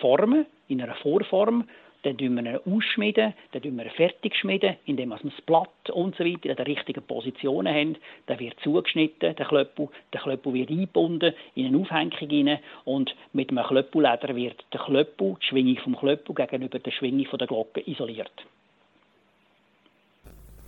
formen, 0.00 0.46
in 0.68 0.80
einer 0.80 0.94
Vorform. 0.96 1.64
Dann 2.02 2.16
tun 2.16 2.34
wir 2.36 2.42
ihn 2.42 2.74
ausschmieden, 2.74 3.34
dann 3.52 3.62
tun 3.62 3.76
wir 3.76 3.84
ihn 3.84 3.90
fertig 3.90 4.36
schmieden, 4.36 4.76
indem 4.86 5.10
wir 5.10 5.18
das 5.22 5.40
Blatt 5.42 5.90
und 5.92 6.16
so 6.16 6.24
weiter 6.24 6.48
in 6.48 6.56
den 6.56 6.66
richtigen 6.66 7.02
Positionen 7.02 7.74
haben. 7.74 7.96
Dann 8.26 8.38
wird 8.38 8.58
zugeschnitten, 8.60 9.34
der 9.34 9.46
Klöppel. 9.46 9.88
Der 10.12 10.20
Klöppel 10.20 10.54
wird 10.54 10.70
eingebunden 10.70 11.34
in 11.56 11.66
eine 11.66 11.78
Aufhängung 11.78 12.14
rein 12.20 12.58
und 12.84 13.14
mit 13.32 13.50
einem 13.50 13.64
Klöppelleder 13.64 14.34
wird 14.34 14.64
der 14.72 14.80
Klöppel, 14.80 15.36
die 15.42 15.46
Schwingung 15.46 15.76
vom 15.78 15.96
Klöppel 15.96 16.34
gegenüber 16.34 16.78
der 16.78 16.90
Schwingung 16.92 17.26
der 17.36 17.46
Glocke 17.48 17.82
isoliert. 17.84 18.46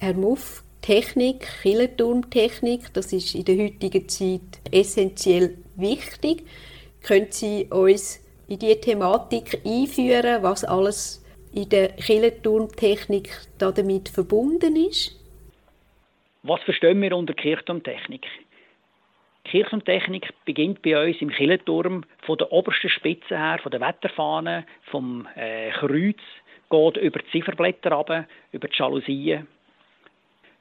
Herr 0.02 0.14
Muff, 0.14 0.62
Technik, 0.80 1.46
Killenturmtechnik, 1.60 2.90
das 2.94 3.12
ist 3.12 3.34
in 3.34 3.44
der 3.44 3.58
heutigen 3.58 4.08
Zeit 4.08 4.40
essentiell 4.72 5.58
wichtig. 5.76 6.44
Können 7.06 7.30
Sie 7.30 7.66
uns 7.70 8.26
in 8.48 8.60
diese 8.60 8.80
Thematik 8.80 9.60
einführen, 9.62 10.42
was 10.42 10.64
alles 10.64 11.22
in 11.52 11.68
der 11.68 11.88
Killenturmtechnik 11.90 13.28
damit 13.58 14.08
verbunden 14.08 14.74
ist? 14.74 15.14
Was 16.44 16.62
verstehen 16.62 17.02
wir 17.02 17.14
unter 17.14 17.34
Kirchturmtechnik? 17.34 18.26
Kirchturmtechnik 19.44 20.30
beginnt 20.46 20.80
bei 20.80 21.08
uns 21.08 21.20
im 21.20 21.28
Kirchenturm 21.28 22.04
von 22.22 22.38
der 22.38 22.50
obersten 22.50 22.88
Spitze 22.88 23.36
her, 23.36 23.58
von 23.62 23.70
der 23.70 23.82
Wetterfahne, 23.82 24.64
vom 24.90 25.28
äh, 25.36 25.70
Kreuz, 25.72 26.16
geht 26.70 26.96
über 26.96 27.18
die 27.18 27.30
Zifferblätter 27.32 27.92
runter, 27.92 28.26
über 28.52 28.66
die 28.66 28.76
Jalousien, 28.78 29.46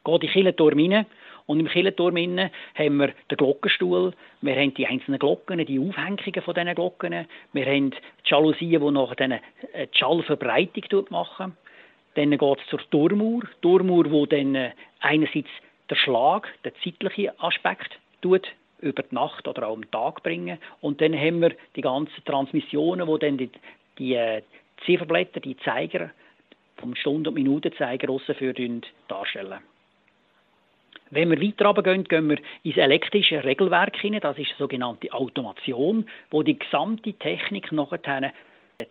geht 0.03 0.13
in 0.13 0.19
den 0.19 0.29
Kirchenturm 0.29 0.79
rein. 0.79 1.05
Und 1.45 1.59
im 1.59 1.67
Kirchenturm 1.67 2.15
haben 2.15 2.97
wir 2.97 3.07
den 3.07 3.37
Glockenstuhl, 3.37 4.13
wir 4.41 4.55
haben 4.55 4.73
die 4.75 4.85
einzelnen 4.85 5.19
Glocken, 5.19 5.65
die 5.65 5.79
Aufhängungen 5.79 6.41
von 6.43 6.53
diesen 6.53 6.75
Glocken, 6.75 7.25
wir 7.53 7.65
haben 7.65 7.89
die 7.89 7.97
Jalousien, 8.25 8.81
die 8.81 8.91
nachher 8.91 9.31
äh, 9.73 9.87
die 9.87 9.97
Schallverbreitung 9.97 11.05
machen. 11.09 11.57
Dann 12.15 12.29
geht 12.29 12.59
es 12.59 12.67
zur 12.67 12.79
Turmuhr, 12.91 13.43
Turmuhr, 13.61 14.11
wo 14.11 14.25
dann 14.25 14.53
äh, 14.53 14.71
einerseits 14.99 15.49
der 15.89 15.95
Schlag, 15.95 16.47
der 16.63 16.73
zeitliche 16.83 17.33
Aspekt 17.39 17.99
tut, 18.21 18.47
über 18.81 19.03
die 19.03 19.15
Nacht 19.15 19.47
oder 19.47 19.67
auch 19.67 19.75
am 19.75 19.89
Tag 19.89 20.23
bringen. 20.23 20.59
Und 20.81 21.01
dann 21.01 21.13
haben 21.13 21.41
wir 21.41 21.55
die 21.75 21.81
ganzen 21.81 22.23
Transmissionen, 22.25 23.07
wo 23.07 23.17
dann 23.17 23.37
die, 23.37 23.49
die 23.97 24.13
äh, 24.13 24.43
Zifferblätter, 24.85 25.39
die 25.39 25.57
Zeiger 25.57 26.11
vom 26.77 26.95
Stunden- 26.95 27.27
und 27.29 27.33
Minutenzeiger 27.33 28.07
für 28.19 28.53
darstellen. 29.07 29.59
Wenn 31.11 31.31
wir 31.31 31.41
weiter 31.41 31.65
runtergehen, 31.65 32.03
gehen 32.03 32.29
wir 32.29 32.37
ins 32.63 32.77
elektrische 32.77 33.43
Regelwerk 33.43 33.97
hinein. 33.97 34.21
Das 34.21 34.37
ist 34.37 34.49
eine 34.49 34.57
sogenannte 34.59 35.11
Automation, 35.11 36.05
wo 36.29 36.43
die 36.43 36.59
gesamte 36.59 37.13
Technik 37.13 37.71
nachher 37.71 38.31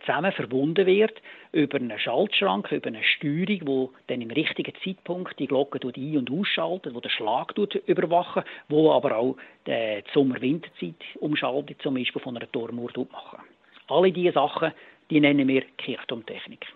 zusammen 0.05 0.31
verbunden 0.33 0.85
wird 0.85 1.19
über 1.51 1.77
einen 1.77 1.97
Schaltschrank, 1.97 2.71
über 2.71 2.87
eine 2.87 3.03
Steuerung, 3.03 3.61
wo 3.65 3.93
dann 4.07 4.21
im 4.21 4.29
richtigen 4.29 4.73
Zeitpunkt 4.83 5.39
die 5.39 5.47
Glocke 5.47 5.79
ein- 5.83 6.17
und 6.17 6.31
ausschaltet, 6.31 6.93
wo 6.93 6.99
der 6.99 7.09
Schlag 7.09 7.57
überwachen, 7.87 8.43
wo 8.67 8.91
aber 8.91 9.17
auch 9.17 9.37
die 9.65 10.03
Sommer-Winterzeit 10.13 11.01
umschaltet, 11.19 11.81
zum 11.81 11.95
Beispiel 11.95 12.21
von 12.21 12.37
einer 12.37 12.51
Turmuhr 12.51 12.91
machen. 13.11 13.39
Alle 13.87 14.11
diese 14.11 14.33
Sachen, 14.33 14.73
die 15.09 15.19
nennen 15.19 15.47
wir 15.47 15.63
Kirchturmtechnik. 15.77 16.67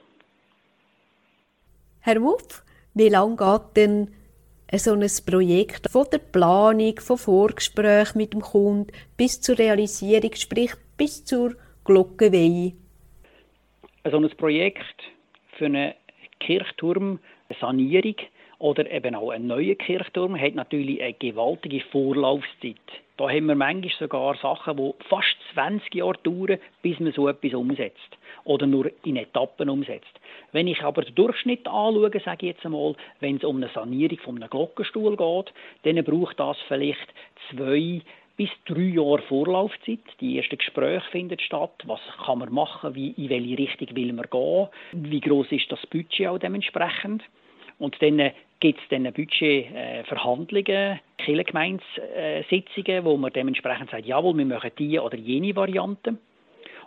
Herr 2.02 2.22
Wuff, 2.22 2.64
wie 2.96 3.10
lange 3.10 3.36
geht 3.36 3.78
denn 3.78 4.23
so 4.80 4.94
ein 4.94 5.06
Projekt 5.26 5.90
von 5.92 6.08
der 6.12 6.18
Planung, 6.18 7.00
von 7.00 7.18
Vorgesprächen 7.18 8.18
mit 8.18 8.34
dem 8.34 8.42
Kunden 8.42 8.92
bis 9.18 9.40
zur 9.40 9.58
Realisierung, 9.58 10.34
sprich 10.36 10.72
bis 10.98 11.24
zur 11.26 11.56
Glockenweihe? 11.84 12.74
So 14.10 14.18
ein 14.18 14.30
Projekt 14.38 15.04
für 15.58 15.66
eine 15.66 15.96
Kirchturmsanierung 16.40 18.16
oder 18.60 18.90
eben 18.90 19.16
auch 19.16 19.32
einen 19.32 19.48
neuen 19.48 19.78
Kirchturm 19.78 20.40
hat 20.40 20.56
natürlich 20.56 21.02
eine 21.02 21.14
gewaltige 21.14 21.82
Vorlaufzeit. 21.92 22.76
Da 23.18 23.30
haben 23.30 23.46
wir 23.46 23.56
manchmal 23.56 23.92
sogar 24.00 24.36
Sachen, 24.38 24.78
die 24.78 24.94
fast 25.08 25.36
20 25.54 25.94
Jahre 25.94 26.18
dauern, 26.24 26.58
bis 26.82 27.00
man 27.00 27.14
so 27.14 27.28
etwas 27.28 27.54
umsetzt 27.54 28.18
oder 28.44 28.66
nur 28.66 28.90
in 29.04 29.18
Etappen 29.18 29.70
umsetzt. 29.70 30.20
Wenn 30.52 30.68
ich 30.68 30.82
aber 30.82 31.04
den 31.04 31.16
Durchschnitt 31.16 31.68
anschaue, 31.68 32.12
sage 32.24 32.48
ich 32.48 32.54
jetzt 32.54 32.66
einmal, 32.66 32.96
wenn 33.20 33.38
es 33.38 33.44
um 33.44 33.58
eine 33.58 33.70
Sanierung 33.70 34.18
von 34.20 34.38
einem 34.38 34.50
Glockenstuhl 34.50 35.16
geht, 35.16 35.54
dann 35.84 36.04
braucht 36.04 36.40
das 36.40 36.58
vielleicht 36.68 37.14
zwei 37.52 38.02
bis 38.36 38.50
drei 38.66 38.82
Jahre 38.82 39.22
Vorlaufzeit. 39.24 40.00
Die 40.20 40.38
ersten 40.38 40.58
Gespräche 40.58 41.06
finden 41.12 41.40
statt. 41.40 41.84
Was 41.86 42.02
kann 42.26 42.40
man 42.40 42.52
machen? 42.52 42.96
Wie, 42.96 43.12
in 43.12 43.30
welche 43.30 43.58
Richtung 43.58 43.96
will 43.96 44.14
man 44.14 44.26
gehen? 44.30 44.68
Wie 44.92 45.22
groß 45.22 45.52
ist 45.52 45.72
das 45.72 45.86
Budget 45.88 46.28
auch 46.28 46.40
dementsprechend? 46.40 47.24
Und 47.84 48.02
dann 48.02 48.32
gibt 48.62 48.80
es 48.80 48.88
dann 48.92 49.04
Budgetverhandlungen, 49.12 50.66
äh, 50.68 51.00
Kirchengemeindesitzungen, 51.18 53.04
wo 53.04 53.18
man 53.18 53.34
dementsprechend 53.34 53.90
sagt, 53.90 54.06
jawohl, 54.06 54.38
wir 54.38 54.46
machen 54.46 54.72
die 54.80 54.98
oder 54.98 55.18
jene 55.18 55.54
Variante. 55.54 56.16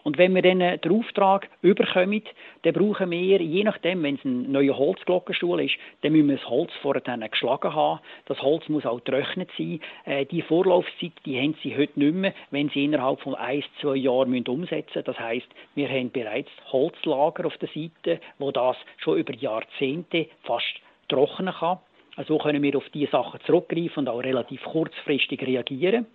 Und 0.03 0.17
wenn 0.17 0.35
wir 0.35 0.41
dann 0.41 0.61
den 0.61 0.93
Auftrag 0.93 1.51
überkommen, 1.61 2.23
dann 2.63 2.73
brauchen 2.73 3.11
wir, 3.11 3.43
je 3.43 3.63
nachdem, 3.63 4.05
wenn 4.05 4.15
es 4.15 4.25
ein 4.25 4.51
neuer 4.51 4.79
Holzglockenstuhl 4.79 5.61
ist, 5.61 5.75
dann 6.01 6.13
müssen 6.13 6.29
wir 6.31 6.37
das 6.37 6.49
Holz 6.49 6.71
vorher 6.81 7.03
geschlagen 7.29 7.75
haben. 7.75 8.01
Das 8.25 8.41
Holz 8.41 8.67
muss 8.71 8.87
auch 8.87 9.05
getrocknet 9.05 9.51
sein. 9.59 9.81
Äh, 10.07 10.25
die 10.25 10.41
Vorlaufzeit, 10.41 11.13
die 11.27 11.39
haben 11.39 11.57
sie 11.63 11.77
heute 11.77 12.01
nicht 12.01 12.15
mehr, 12.15 12.33
wenn 12.53 12.71
sie 12.71 12.87
innerhalb 12.87 13.21
von 13.21 13.35
ein, 13.35 13.63
zwei 13.83 13.97
Jahren 13.97 14.31
müssen 14.31 14.49
umsetzen 14.49 14.93
müssen. 14.95 15.05
Das 15.05 15.21
heißt, 15.21 15.49
wir 15.75 15.91
haben 15.91 16.11
bereits 16.11 16.51
Holzlager 16.73 17.45
auf 17.45 17.59
der 17.59 17.69
Seite, 17.69 18.19
wo 18.39 18.51
das 18.51 18.79
schon 18.97 19.19
über 19.19 19.35
Jahrzehnte 19.35 20.29
fast 20.45 20.86
trocknen 21.09 21.55
kann. 21.55 21.79
Also 22.17 22.39
können 22.39 22.63
wir 22.63 22.77
auf 22.77 22.89
diese 22.95 23.11
Sachen 23.11 23.41
zurückgreifen 23.47 24.01
und 24.01 24.09
auch 24.09 24.23
relativ 24.23 24.63
kurzfristig 24.63 25.43
reagieren. 25.47 26.07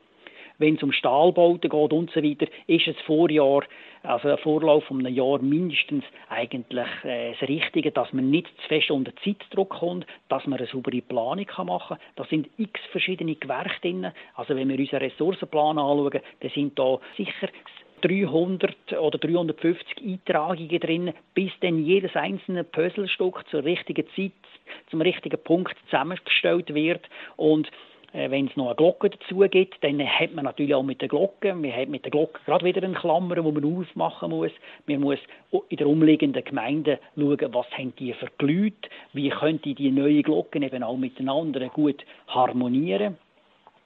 wenn 0.62 0.76
es 0.76 0.84
um 0.84 0.92
Stahlbauten 0.92 1.70
geht 1.70 1.94
und 1.94 2.12
so 2.12 2.24
weiter, 2.24 2.46
ist 2.68 2.88
es 2.88 2.96
Vorjahr, 3.06 3.64
also 4.04 4.30
ein 4.30 4.38
Vorlauf 4.38 4.86
von 4.86 5.06
einem 5.06 5.14
Jahr 5.14 5.40
mindestens 5.40 6.04
eigentlich 6.30 6.88
äh, 7.04 7.34
das 7.34 7.50
Richtige, 7.50 7.92
dass 7.92 8.14
man 8.14 8.30
nicht 8.30 8.48
zu 8.62 8.68
fest 8.68 8.92
unter 8.92 9.12
Zeitdruck 9.24 9.70
kommt, 9.70 10.06
dass 10.30 10.46
man 10.46 10.60
eine 10.60 10.68
saubere 10.68 11.02
Planung 11.02 11.46
kann 11.46 11.68
machen 11.68 11.98
kann. 11.98 12.06
Da 12.16 12.26
sind 12.26 12.48
x 12.58 12.80
verschiedene 12.92 13.36
Gewerke 13.36 13.82
drin. 13.82 14.12
Also 14.36 14.56
wenn 14.56 14.70
wir 14.70 14.80
unseren 14.80 15.00
Ressourcenplan 15.00 15.78
anschauen, 15.78 16.22
dann 16.40 16.52
sind 16.52 16.78
da 16.78 17.00
sicher 17.18 17.50
300 18.02 18.94
oder 19.00 19.18
350 19.18 20.04
Eintragungen 20.04 20.80
drin, 20.80 21.14
bis 21.34 21.52
dann 21.62 21.86
jedes 21.86 22.16
einzelne 22.16 22.64
Puzzlestück 22.64 23.44
zur 23.50 23.64
richtigen 23.64 24.06
Zeit, 24.16 24.32
zum 24.90 25.02
richtigen 25.02 25.42
Punkt 25.44 25.76
zusammengestellt 25.90 26.74
wird 26.74 27.08
und 27.38 27.70
äh, 28.14 28.30
wenn 28.30 28.48
es 28.48 28.56
noch 28.56 28.68
eine 28.68 28.76
Glocke 28.76 29.10
dazu 29.10 29.40
gibt, 29.50 29.84
dann 29.84 30.00
hat 30.00 30.34
man 30.34 30.46
natürlich 30.46 30.76
auch 30.76 30.84
mit 30.84 31.02
der 31.02 31.08
Glocke, 31.08 31.54
man 31.54 31.74
hat 31.74 31.90
mit 31.90 32.04
der 32.04 32.12
Glocke 32.12 32.40
gerade 32.46 32.66
wieder 32.66 32.84
eine 32.84 32.94
Klammer, 32.94 33.36
die 33.36 33.42
man 33.42 33.64
aufmachen 33.64 34.32
muss. 34.32 34.52
Man 34.86 35.02
muss 35.02 35.20
in 35.70 35.78
der 35.78 35.88
umliegenden 35.88 36.44
Gemeinde 36.44 37.00
schauen, 37.16 37.54
was 37.54 37.72
haben 37.72 37.94
die 37.98 38.14
für 38.14 38.28
Leute, 38.40 38.90
wie 39.14 39.30
könnte 39.30 39.74
die 39.74 39.92
neuen 39.92 40.24
Glocken 40.24 40.64
eben 40.64 40.84
auch 40.84 40.98
miteinander 40.98 41.68
gut 41.70 42.04
harmonieren. 42.28 43.18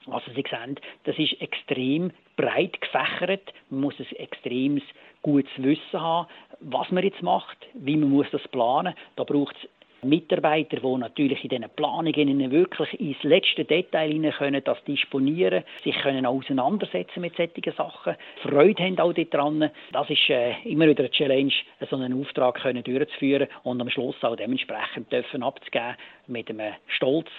Also 0.07 0.31
Sie 0.35 0.43
sehen, 0.49 0.79
das 1.03 1.17
ist 1.17 1.41
extrem 1.41 2.11
breit 2.35 2.79
gefächert. 2.81 3.53
Man 3.69 3.81
muss 3.81 3.99
ein 3.99 4.15
extremes 4.17 4.83
gutes 5.21 5.51
Wissen 5.57 5.99
haben, 5.99 6.27
was 6.59 6.91
man 6.91 7.03
jetzt 7.03 7.21
macht, 7.21 7.57
wie 7.73 7.97
man 7.97 8.09
muss 8.09 8.27
das 8.31 8.47
planen. 8.49 8.93
Da 9.15 9.23
braucht 9.23 9.55
es 9.55 9.69
Mitarbeiter, 10.05 10.77
die 10.77 10.97
natürlich 10.97 11.43
in 11.43 11.49
diesen 11.49 11.69
Planungen 11.75 12.51
wirklich 12.51 12.99
ins 12.99 13.21
letzte 13.23 13.65
Detail 13.65 14.11
hinein 14.11 14.33
können, 14.33 14.63
das 14.63 14.83
disponieren, 14.83 15.63
sich 15.83 15.97
können 15.97 16.25
auseinandersetzen 16.25 17.21
mit 17.21 17.35
solchen 17.35 17.73
Sachen, 17.75 18.15
Freude 18.43 18.83
haben 18.83 18.99
auch 18.99 19.13
daran. 19.13 19.71
Das 19.91 20.09
ist 20.09 20.29
äh, 20.29 20.53
immer 20.63 20.87
wieder 20.87 21.03
eine 21.03 21.11
Challenge, 21.11 21.53
so 21.89 21.95
einen 21.95 22.21
Auftrag 22.21 22.61
können 22.61 22.83
durchzuführen 22.83 23.47
und 23.63 23.81
am 23.81 23.89
Schluss 23.89 24.23
auch 24.23 24.35
dementsprechend 24.35 25.11
dürfen 25.11 25.43
abzugeben, 25.43 25.95
mit 26.27 26.49
einem 26.49 26.73
Stolz 26.87 27.29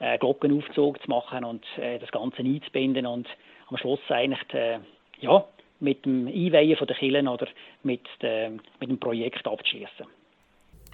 äh, 0.00 0.18
Glockenaufzug 0.18 1.00
zu 1.02 1.08
machen 1.08 1.44
und 1.44 1.64
äh, 1.78 1.98
das 1.98 2.10
Ganze 2.10 2.42
einzubinden 2.42 3.06
und 3.06 3.28
am 3.68 3.76
Schluss 3.76 4.00
eigentlich 4.08 4.54
äh, 4.54 4.78
ja, 5.20 5.44
mit 5.80 6.04
dem 6.04 6.26
Einweihen 6.26 6.76
der 6.78 6.96
Kirchen 6.96 7.28
oder 7.28 7.48
mit, 7.82 8.02
de, 8.22 8.50
mit 8.80 8.90
dem 8.90 8.98
Projekt 8.98 9.46
abzuschließen. 9.46 10.06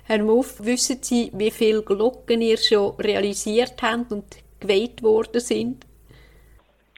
Herr 0.04 0.22
Muff, 0.22 0.58
wissen 0.64 0.98
Sie, 1.00 1.30
wie 1.34 1.50
viele 1.50 1.82
Glocken 1.82 2.42
ihr 2.42 2.56
schon 2.56 2.96
realisiert 2.96 3.80
habt 3.80 4.10
und 4.10 4.24
geweiht 4.58 5.02
worden 5.02 5.40
sind? 5.40 5.86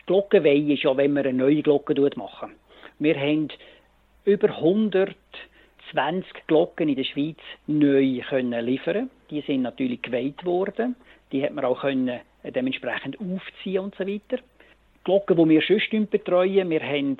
Glockenweihe 0.06 0.74
ist 0.74 0.82
ja, 0.82 0.96
wenn 0.96 1.12
wir 1.14 1.24
eine 1.24 1.32
neue 1.32 1.62
Glocke 1.62 1.94
machen. 2.16 2.52
Wir 2.98 3.16
haben 3.16 3.48
über 4.24 4.48
120 4.48 5.16
Glocken 6.46 6.88
in 6.88 6.96
der 6.96 7.04
Schweiz 7.04 7.38
neu 7.66 8.20
können 8.28 8.64
liefern. 8.64 9.10
Die 9.30 9.40
sind 9.42 9.62
natürlich 9.62 10.02
geweiht 10.02 10.44
worden. 10.44 10.96
Die 11.32 11.42
hat 11.42 11.52
man 11.52 11.64
auch 11.64 11.80
können 11.80 12.20
dementsprechend 12.44 13.18
aufziehen 13.18 13.80
und 13.80 13.94
so 13.96 14.06
weiter. 14.06 14.42
Glocken, 15.04 15.36
die 15.36 15.48
wir 15.48 15.62
sonst 15.62 16.10
betreuen. 16.10 16.70
Wir 16.70 16.82
haben 16.82 17.18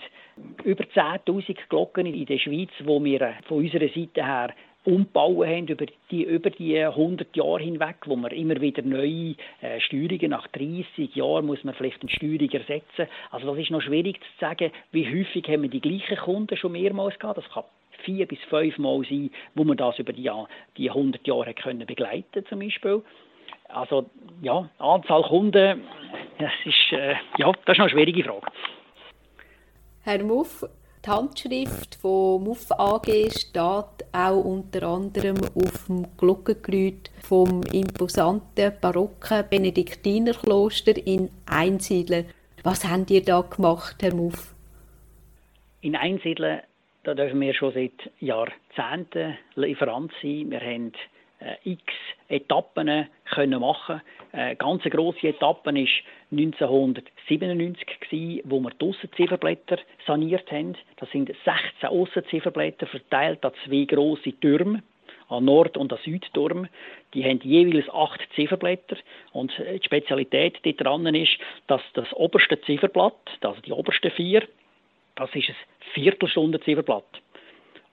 über 0.64 0.84
10.000 0.84 1.56
Glocken 1.68 2.06
in 2.06 2.26
der 2.26 2.38
Schweiz, 2.38 2.70
die 2.80 2.86
wir 2.86 3.34
von 3.46 3.58
unserer 3.58 3.88
Seite 3.88 4.24
her 4.24 4.54
umbauen 4.84 5.48
haben 5.48 5.68
über 5.68 5.86
die, 6.10 6.24
über 6.24 6.50
die 6.50 6.78
100 6.78 7.34
Jahre 7.34 7.62
hinweg, 7.62 7.96
wo 8.06 8.16
man 8.16 8.32
immer 8.32 8.60
wieder 8.60 8.82
neue 8.82 9.34
äh, 9.62 9.80
Steuerungen, 9.80 10.30
nach 10.30 10.46
30 10.48 11.14
Jahren 11.14 11.46
muss 11.46 11.64
man 11.64 11.74
vielleicht 11.74 12.02
eine 12.02 12.10
Steuerung 12.10 12.50
ersetzen. 12.50 13.06
Also 13.30 13.46
das 13.46 13.62
ist 13.62 13.70
noch 13.70 13.80
schwierig 13.80 14.20
zu 14.20 14.40
sagen, 14.40 14.70
wie 14.92 15.06
häufig 15.06 15.48
haben 15.48 15.62
wir 15.62 15.70
die 15.70 15.80
gleichen 15.80 16.18
Kunden 16.18 16.56
schon 16.56 16.72
mehrmals 16.72 17.18
gehabt. 17.18 17.38
Das 17.38 17.48
kann 17.50 17.64
vier 18.04 18.26
bis 18.26 18.38
fünf 18.50 18.76
Mal 18.78 19.02
sein, 19.08 19.30
wo 19.54 19.64
man 19.64 19.76
das 19.76 19.98
über 19.98 20.12
die, 20.12 20.30
die 20.76 20.90
100 20.90 21.26
Jahre 21.26 21.54
können 21.54 21.86
begleiten 21.86 22.44
zum 22.46 22.58
Beispiel. 22.58 23.02
Also 23.68 24.06
ja, 24.42 24.68
Anzahl 24.78 25.22
Kunden, 25.22 25.82
das 26.38 26.52
ist, 26.64 26.92
äh, 26.92 27.14
ja, 27.38 27.52
das 27.64 27.76
ist 27.76 27.80
eine 27.80 27.90
schwierige 27.90 28.24
Frage. 28.24 28.46
Herr 30.02 30.22
Muff, 30.22 30.64
die 31.04 31.10
Handschrift 31.10 31.96
von 31.96 32.44
Muff 32.44 32.70
AG 32.70 33.06
steht 33.30 34.06
auch 34.12 34.44
unter 34.44 34.86
anderem 34.88 35.36
auf 35.54 35.86
dem 35.86 36.06
Glockengeläut 36.16 37.10
vom 37.22 37.62
imposanten 37.72 38.72
barocken 38.80 39.44
Benediktinerkloster 39.48 40.96
in 41.06 41.30
Einsiedeln. 41.46 42.26
Was 42.62 42.88
habt 42.88 43.10
ihr 43.10 43.22
da 43.22 43.42
gemacht, 43.42 43.96
Herr 44.02 44.14
Muff? 44.14 44.54
In 45.80 45.96
Einsiedeln 45.96 46.60
da 47.04 47.12
dürfen 47.14 47.40
wir 47.40 47.52
schon 47.52 47.72
seit 47.72 48.10
Jahrzehnten 48.18 49.36
Lieferant 49.56 50.10
sein. 50.22 50.50
Wir 50.50 50.60
haben 50.60 50.92
x 51.64 51.82
Etappen 52.28 53.08
können 53.24 53.60
machen. 53.60 54.00
Äh, 54.32 54.56
ganz 54.56 54.82
große 54.82 55.28
Etappe 55.28 55.70
ist 55.78 55.92
1997 56.30 58.00
gewesen, 58.00 58.40
wo 58.44 58.60
wir 58.60 58.70
die 58.70 58.86
Aussenzifferblätter 58.86 59.78
saniert 60.06 60.50
haben. 60.50 60.76
Das 60.96 61.10
sind 61.10 61.28
16 61.28 61.88
Aussenzifferblätter 61.88 62.86
verteilt 62.86 63.44
an 63.44 63.52
zwei 63.64 63.84
große 63.84 64.32
Türme 64.40 64.82
an 65.28 65.44
Nord- 65.44 65.76
und 65.76 65.92
an 65.92 65.98
Südturm. 66.04 66.68
Die 67.14 67.24
haben 67.24 67.40
jeweils 67.42 67.88
acht 67.88 68.20
Zifferblätter. 68.34 68.96
Und 69.32 69.52
die 69.58 69.84
Spezialität 69.84 70.58
daran 70.80 71.06
ist, 71.14 71.38
dass 71.66 71.82
das 71.94 72.12
oberste 72.12 72.60
Zifferblatt, 72.62 73.14
also 73.40 73.60
die 73.60 73.72
obersten 73.72 74.10
vier, 74.10 74.46
das 75.16 75.30
ist 75.34 75.48
ein 75.48 75.56
Viertelstunde-Zifferblatt. 75.94 77.22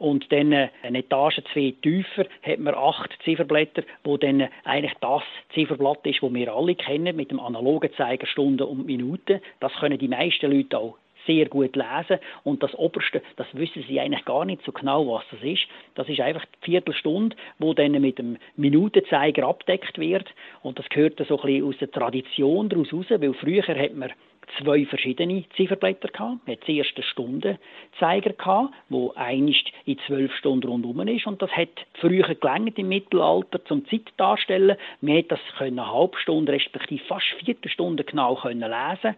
Und 0.01 0.31
dann 0.31 0.51
äh, 0.51 0.69
eine 0.81 0.97
Etage 0.97 1.41
zwei 1.53 1.75
tiefer 1.79 2.25
hat 2.41 2.57
man 2.57 2.73
acht 2.73 3.15
Zifferblätter, 3.23 3.83
wo 4.03 4.17
dann 4.17 4.47
eigentlich 4.63 4.95
das 4.99 5.21
Zifferblatt 5.53 6.03
ist, 6.07 6.23
wo 6.23 6.33
wir 6.33 6.51
alle 6.51 6.73
kennen, 6.73 7.15
mit 7.15 7.29
dem 7.29 7.39
analogen 7.39 7.91
Zeiger 7.95 8.25
Stunden 8.25 8.63
und 8.63 8.87
Minuten. 8.87 9.41
Das 9.59 9.71
können 9.73 9.99
die 9.99 10.07
meisten 10.07 10.51
Leute 10.51 10.79
auch 10.79 10.97
sehr 11.25 11.47
gut 11.47 11.75
lesen. 11.75 12.19
Und 12.43 12.63
das 12.63 12.73
Oberste, 12.75 13.21
das 13.35 13.47
wissen 13.53 13.83
sie 13.87 13.99
eigentlich 13.99 14.25
gar 14.25 14.45
nicht 14.45 14.63
so 14.63 14.71
genau, 14.71 15.07
was 15.07 15.23
das 15.31 15.41
ist. 15.43 15.67
Das 15.95 16.07
ist 16.09 16.19
einfach 16.19 16.45
die 16.61 16.71
Viertelstunde, 16.71 17.35
wo 17.59 17.73
dann 17.73 17.93
mit 17.93 18.17
dem 18.17 18.37
Minutenzeiger 18.55 19.47
abdeckt 19.47 19.97
wird. 19.97 20.27
Und 20.61 20.79
das 20.79 20.89
gehört 20.89 21.21
so 21.27 21.39
ein 21.39 21.45
bisschen 21.45 21.67
aus 21.67 21.77
der 21.79 21.91
Tradition 21.91 22.69
daraus 22.69 22.93
raus, 22.93 23.05
weil 23.09 23.33
früher 23.33 23.63
hat 23.63 23.95
man 23.95 24.11
zwei 24.59 24.85
verschiedene 24.85 25.45
Zifferblätter 25.55 26.09
gehabt. 26.09 26.45
Man 26.45 26.55
hat 26.55 26.65
zuerst 26.65 26.95
einen 26.95 27.03
Stundenzeiger 27.03 28.33
gehabt, 28.33 28.73
wo 28.89 29.13
einst 29.15 29.71
in 29.85 29.97
zwölf 30.07 30.33
Stunden 30.35 30.67
rundum 30.67 31.07
ist 31.07 31.27
und 31.27 31.41
das 31.41 31.51
hat 31.51 31.69
früher 31.93 32.35
gelangt 32.35 32.77
im 32.77 32.89
Mittelalter 32.89 33.63
zum 33.65 33.85
Zeit 33.87 34.11
darstellen. 34.17 34.77
Man 35.01 35.17
hat 35.17 35.31
das 35.31 35.39
können 35.57 35.79
eine 35.79 35.91
halbe 35.91 36.17
Stunde 36.17 36.51
respektive 36.51 37.03
fast 37.05 37.27
Viertelstunde 37.43 38.03
genau 38.03 38.35
können 38.35 38.61
lesen. 38.61 39.15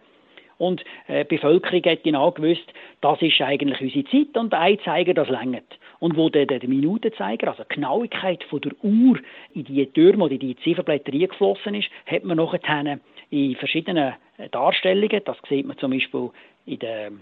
Und 0.58 0.84
äh, 1.08 1.24
die 1.24 1.36
Bevölkerung 1.36 1.82
hat 1.84 2.04
genau 2.04 2.30
gewusst, 2.30 2.72
das 3.00 3.20
ist 3.22 3.40
eigentlich 3.40 3.80
unsere 3.80 4.04
Zeit 4.04 4.36
und 4.36 4.52
der 4.52 4.60
Einzeiger, 4.60 5.14
das 5.14 5.28
längert. 5.28 5.78
Und 6.00 6.16
wo 6.16 6.28
der, 6.28 6.46
der 6.46 6.66
Minutenzeiger, 6.68 7.48
also 7.48 7.64
die 7.64 7.74
Genauigkeit 7.74 8.44
von 8.44 8.60
der 8.60 8.72
Uhr 8.82 9.18
in 9.54 9.64
die 9.64 9.86
Türme 9.86 10.24
oder 10.24 10.34
in 10.34 10.40
die 10.40 10.56
Zifferblätter 10.56 11.12
eingeflossen 11.12 11.74
ist, 11.74 11.88
hat 12.06 12.24
man 12.24 12.36
nachher 12.36 12.98
in 13.30 13.56
verschiedenen 13.56 14.14
Darstellungen. 14.50 15.22
Das 15.24 15.36
sieht 15.48 15.66
man 15.66 15.78
zum 15.78 15.92
Beispiel 15.92 16.30
in 16.66 16.78
der 16.78 17.12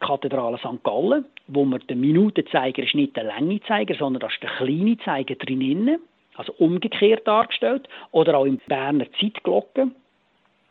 Kathedrale 0.00 0.58
St. 0.58 0.82
Gallen, 0.82 1.24
wo 1.46 1.64
man 1.64 1.80
den 1.88 2.00
Minutenzeiger 2.00 2.82
ist 2.82 2.94
nicht 2.94 3.16
der 3.16 3.24
Längezeiger, 3.24 3.94
sondern 3.94 4.20
das 4.20 4.32
ist 4.32 4.42
der 4.42 4.50
kleine 4.50 4.98
Zeiger 4.98 5.36
drinnen, 5.36 6.00
also 6.34 6.52
umgekehrt 6.58 7.26
dargestellt. 7.26 7.88
Oder 8.10 8.36
auch 8.36 8.46
im 8.46 8.58
Berner 8.66 9.06
Zeitglocken 9.20 9.94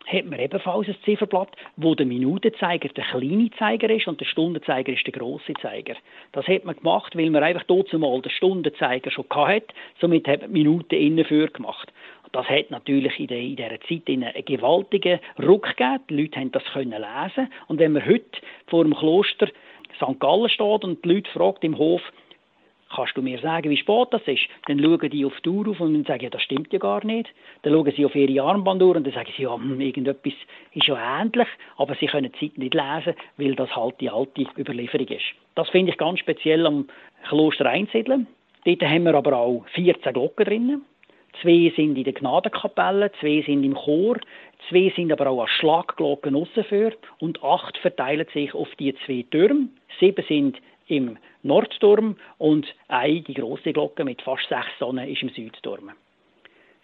hat 0.06 0.26
man 0.26 0.40
ebenfalls 0.40 0.88
ein 0.88 0.96
Zifferblatt, 1.04 1.50
wo 1.78 1.96
der 1.96 2.06
Minutenzeiger 2.06 2.90
der 2.90 3.04
kleine 3.06 3.50
Zeiger 3.58 3.90
ist 3.90 4.08
und 4.08 4.20
der 4.20 4.26
Stundenzeiger 4.26 4.94
ist 4.94 5.06
der 5.06 5.14
große 5.14 5.54
Zeiger. 5.62 5.96
Das 6.32 6.48
hat 6.48 6.66
man 6.66 6.76
gemacht, 6.76 7.16
weil 7.16 7.30
man 7.30 7.44
einfach 7.44 7.64
dort 7.64 7.90
zumal 7.90 8.22
den 8.22 8.32
Stundenzeiger 8.32 9.12
schon 9.12 9.26
hatte. 9.32 9.74
Somit 10.00 10.28
hat 10.28 10.42
man 10.42 10.52
Minuten 10.52 10.96
innen 10.96 11.26
für 11.26 11.48
gemacht. 11.48 11.92
Das 12.32 12.48
hat 12.50 12.70
natürlich 12.70 13.18
in, 13.20 13.30
in 13.30 13.56
dieser 13.56 13.80
Zeit 13.82 14.08
einen 14.08 14.46
gewaltigen 14.46 15.20
Ruck 15.42 15.76
gegeben. 15.76 16.04
Die 16.10 16.22
Leute 16.22 16.40
haben 16.40 16.52
das 16.52 16.66
können 16.66 16.92
lesen. 16.92 17.50
Und 17.68 17.80
wenn 17.80 17.94
man 17.94 18.06
heute 18.06 18.26
vor 18.68 18.84
dem 18.84 18.94
Kloster 18.94 19.48
St. 19.96 20.20
Gallen 20.20 20.50
steht 20.50 20.84
und 20.84 21.04
die 21.06 21.14
Leute 21.14 21.32
fragt 21.32 21.64
im 21.64 21.78
Hof, 21.78 22.02
kannst 22.96 23.18
du 23.18 23.22
mir 23.22 23.40
sagen, 23.40 23.70
wie 23.70 23.78
spät 23.78 24.08
das 24.12 24.22
ist? 24.26 24.48
Dann 24.68 24.80
schauen 24.80 25.10
die 25.10 25.26
auf 25.26 25.40
die 25.42 25.50
Uhr 25.50 25.68
auf 25.70 25.80
und 25.80 26.08
sagen, 26.08 26.24
ja, 26.24 26.30
das 26.30 26.42
stimmt 26.42 26.72
ja 26.74 26.80
gar 26.80 27.06
nicht. 27.06 27.30
Dann 27.64 27.74
schauen 27.74 27.94
sie 27.96 28.06
auf 28.06 28.16
ihre 28.16 28.44
Armbanduhr 28.44 28.96
und 28.96 29.06
dann 29.06 29.14
sagen 29.14 29.32
sie, 29.36 29.44
ja, 29.44 29.56
hm, 29.56 29.80
irgendetwas 29.80 30.34
ist 30.74 30.88
ja 30.88 31.22
ähnlich, 31.22 31.48
aber 31.78 31.96
sie 31.96 32.08
können 32.08 32.32
die 32.32 32.50
Zeit 32.50 32.58
nicht 32.58 32.74
lesen, 32.74 33.16
weil 33.38 33.56
das 33.56 33.76
halt 33.76 34.00
die 34.00 34.10
alte 34.10 34.46
Überlieferung 34.58 35.08
ist. 35.08 35.26
Das 35.56 35.70
finde 35.70 35.92
ich 35.92 35.98
ganz 35.98 36.20
speziell 36.20 36.66
am 36.66 36.88
Kloster 37.28 37.66
Einsiedeln. 37.66 38.28
Dort 38.66 38.82
haben 38.82 39.04
wir 39.04 39.14
aber 39.14 39.38
auch 39.38 39.66
14 39.74 40.14
Glocken 40.14 40.46
drinnen. 40.46 40.86
Zwei 41.42 41.72
sind 41.76 41.98
in 41.98 42.04
der 42.04 42.14
Gnadenkapelle, 42.14 43.12
zwei 43.20 43.44
sind 43.46 43.64
im 43.64 43.76
Chor, 43.76 44.18
zwei 44.70 44.92
sind 44.96 45.12
aber 45.12 45.28
auch 45.30 45.42
als 45.42 45.52
Schlagglocken 45.52 46.36
ausgeführt 46.36 46.98
und 47.20 47.44
acht 47.44 47.78
verteilen 47.78 48.26
sich 48.34 48.54
auf 48.54 48.70
die 48.80 48.96
zwei 49.06 49.26
Türme. 49.30 49.68
Sieben 50.00 50.24
sind 50.28 50.58
im 50.88 51.18
Nordturm 51.44 52.18
und 52.38 52.68
eine, 52.88 53.22
die 53.22 53.34
große 53.34 53.74
Glocke 53.74 54.04
mit 54.04 54.22
fast 54.22 54.48
sechs 54.50 54.78
Sonnen, 54.80 55.08
ist 55.10 55.22
im 55.22 55.30
Südturm. 55.30 55.92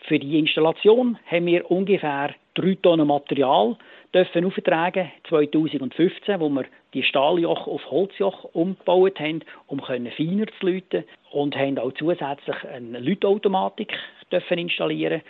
Für 0.08 0.18
die 0.18 0.40
Installation 0.40 1.20
haben 1.28 1.46
wir 1.46 1.70
ungefähr 1.70 2.34
drei 2.56 2.76
Tonnen 2.82 3.08
Material 3.08 3.78
dürfen 4.14 4.46
auftragen 4.46 5.12
2015, 5.30 6.40
wo 6.40 6.50
wir 6.50 6.66
die 6.94 7.04
Stahljoch 7.04 7.68
auf 7.68 7.90
Holzjoch 7.90 8.44
umgebaut 8.54 9.20
haben, 9.20 9.42
um 9.68 9.80
feiner 9.80 10.10
zu 10.12 10.66
läuten 10.66 11.04
und 11.32 11.56
haben 11.56 11.78
auch 11.78 11.94
zusätzlich 11.94 12.56
eine 12.66 13.00
Läutautomatik 13.00 13.94
dürfen 14.32 14.58
installieren. 14.58 15.22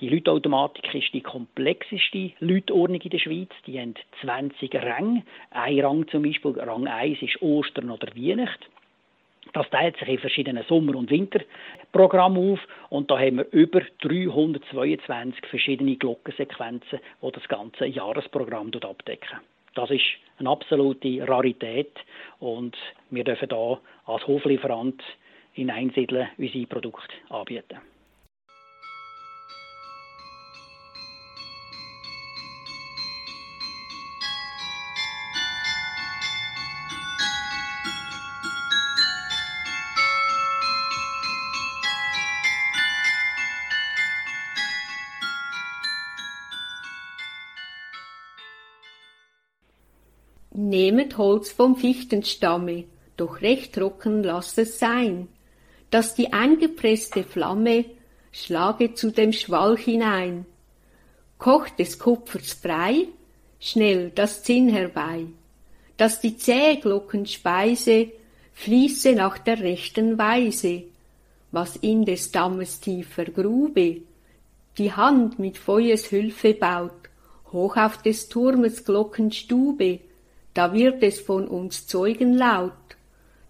Die 0.00 0.10
Läutautomatik 0.10 0.94
ist 0.94 1.14
die 1.14 1.22
komplexeste 1.22 2.32
Läutordnung 2.40 3.00
in 3.00 3.10
der 3.10 3.18
Schweiz. 3.18 3.48
Die 3.66 3.80
haben 3.80 3.94
20 4.20 4.74
Ränge. 4.74 5.22
Ein 5.50 5.80
Rang 5.80 6.08
zum 6.08 6.22
Beispiel, 6.22 6.52
Rang 6.60 6.86
1 6.86 7.22
ist 7.22 7.40
Ostern 7.40 7.90
oder 7.90 8.08
Weihnachten. 8.14 8.66
Das 9.54 9.70
teilt 9.70 9.96
sich 9.96 10.08
in 10.08 10.18
verschiedenen 10.18 10.64
Sommer- 10.64 10.96
und 10.96 11.10
Winterprogrammen 11.10 12.52
auf 12.52 12.60
und 12.90 13.10
da 13.10 13.18
haben 13.18 13.38
wir 13.38 13.46
über 13.52 13.80
322 14.02 15.46
verschiedene 15.46 15.96
Glockensequenzen, 15.96 17.00
die 17.22 17.32
das 17.32 17.48
ganze 17.48 17.86
Jahresprogramm 17.86 18.70
abdecken. 18.74 19.38
Das 19.74 19.90
ist 19.90 20.04
eine 20.38 20.50
absolute 20.50 21.26
Rarität 21.26 21.92
und 22.38 22.76
wir 23.08 23.24
dürfen 23.24 23.48
da 23.48 23.80
als 24.04 24.26
Hoflieferant 24.26 25.02
in 25.54 25.70
Einsiedeln 25.70 26.28
unsere 26.36 26.66
Produkte 26.66 27.14
anbieten. 27.30 27.78
Nehmet 50.76 51.16
Holz 51.16 51.52
vom 51.52 51.74
Fichtenstamme, 51.76 52.84
doch 53.16 53.40
recht 53.40 53.72
trocken 53.72 54.22
lasst 54.22 54.58
es 54.58 54.78
sein, 54.78 55.26
dass 55.88 56.14
die 56.14 56.34
eingepresste 56.34 57.24
Flamme 57.24 57.86
schlage 58.30 58.92
zu 58.92 59.10
dem 59.10 59.32
Schwall 59.32 59.78
hinein. 59.78 60.44
Kocht 61.38 61.78
des 61.78 61.98
Kupfers 61.98 62.52
frei, 62.52 63.08
schnell 63.58 64.12
das 64.14 64.42
Zinn 64.42 64.68
herbei, 64.68 65.24
dass 65.96 66.20
die 66.20 66.36
zähe 66.36 66.78
Glockenspeise 66.78 68.10
fließe 68.52 69.14
nach 69.14 69.38
der 69.38 69.60
rechten 69.60 70.18
Weise, 70.18 70.82
was 71.52 71.76
in 71.76 72.04
des 72.04 72.32
Dammes 72.32 72.80
tiefer 72.80 73.24
Grube 73.24 74.02
die 74.76 74.92
Hand 74.92 75.38
mit 75.38 75.56
Feuers 75.56 76.12
Hülfe 76.12 76.52
baut, 76.52 77.08
hoch 77.50 77.78
auf 77.78 78.02
des 78.02 78.28
Turmes 78.28 78.84
Glockenstube, 78.84 80.00
da 80.56 80.72
wird 80.72 81.02
es 81.02 81.20
von 81.20 81.48
uns 81.48 81.86
Zeugen 81.86 82.32
laut. 82.32 82.72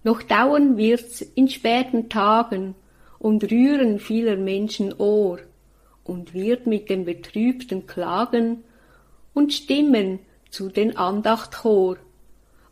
Noch 0.03 0.23
dauern 0.23 0.77
wird's 0.77 1.21
in 1.21 1.49
späten 1.49 2.09
Tagen 2.09 2.75
und 3.19 3.51
rühren 3.51 4.01
vieler 4.01 4.37
Menschen 4.37 4.93
Ohr 4.99 5.39
und 6.05 6.35
wird 6.35 6.67
mit 6.67 6.91
dem 6.91 7.05
Betrübten 7.05 7.87
klagen 7.87 8.65
und 9.35 9.53
Stimmen 9.53 10.19
zu 10.51 10.69
den 10.69 10.97
Andachtchor, 10.97 11.97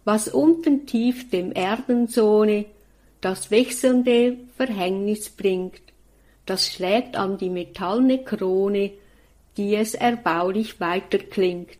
was 0.04 0.28
unten 0.28 0.86
tief 0.86 1.30
dem 1.30 1.52
Erdensohne 1.52 2.66
das 3.20 3.50
wechselnde 3.50 4.36
Verhängnis 4.56 5.30
bringt, 5.30 5.80
das 6.44 6.72
schlägt 6.72 7.16
an 7.16 7.38
die 7.38 7.50
metallne 7.50 8.22
Krone, 8.22 8.90
die 9.56 9.76
es 9.76 9.94
erbaulich 9.94 10.80
weiterklingt. 10.80 11.78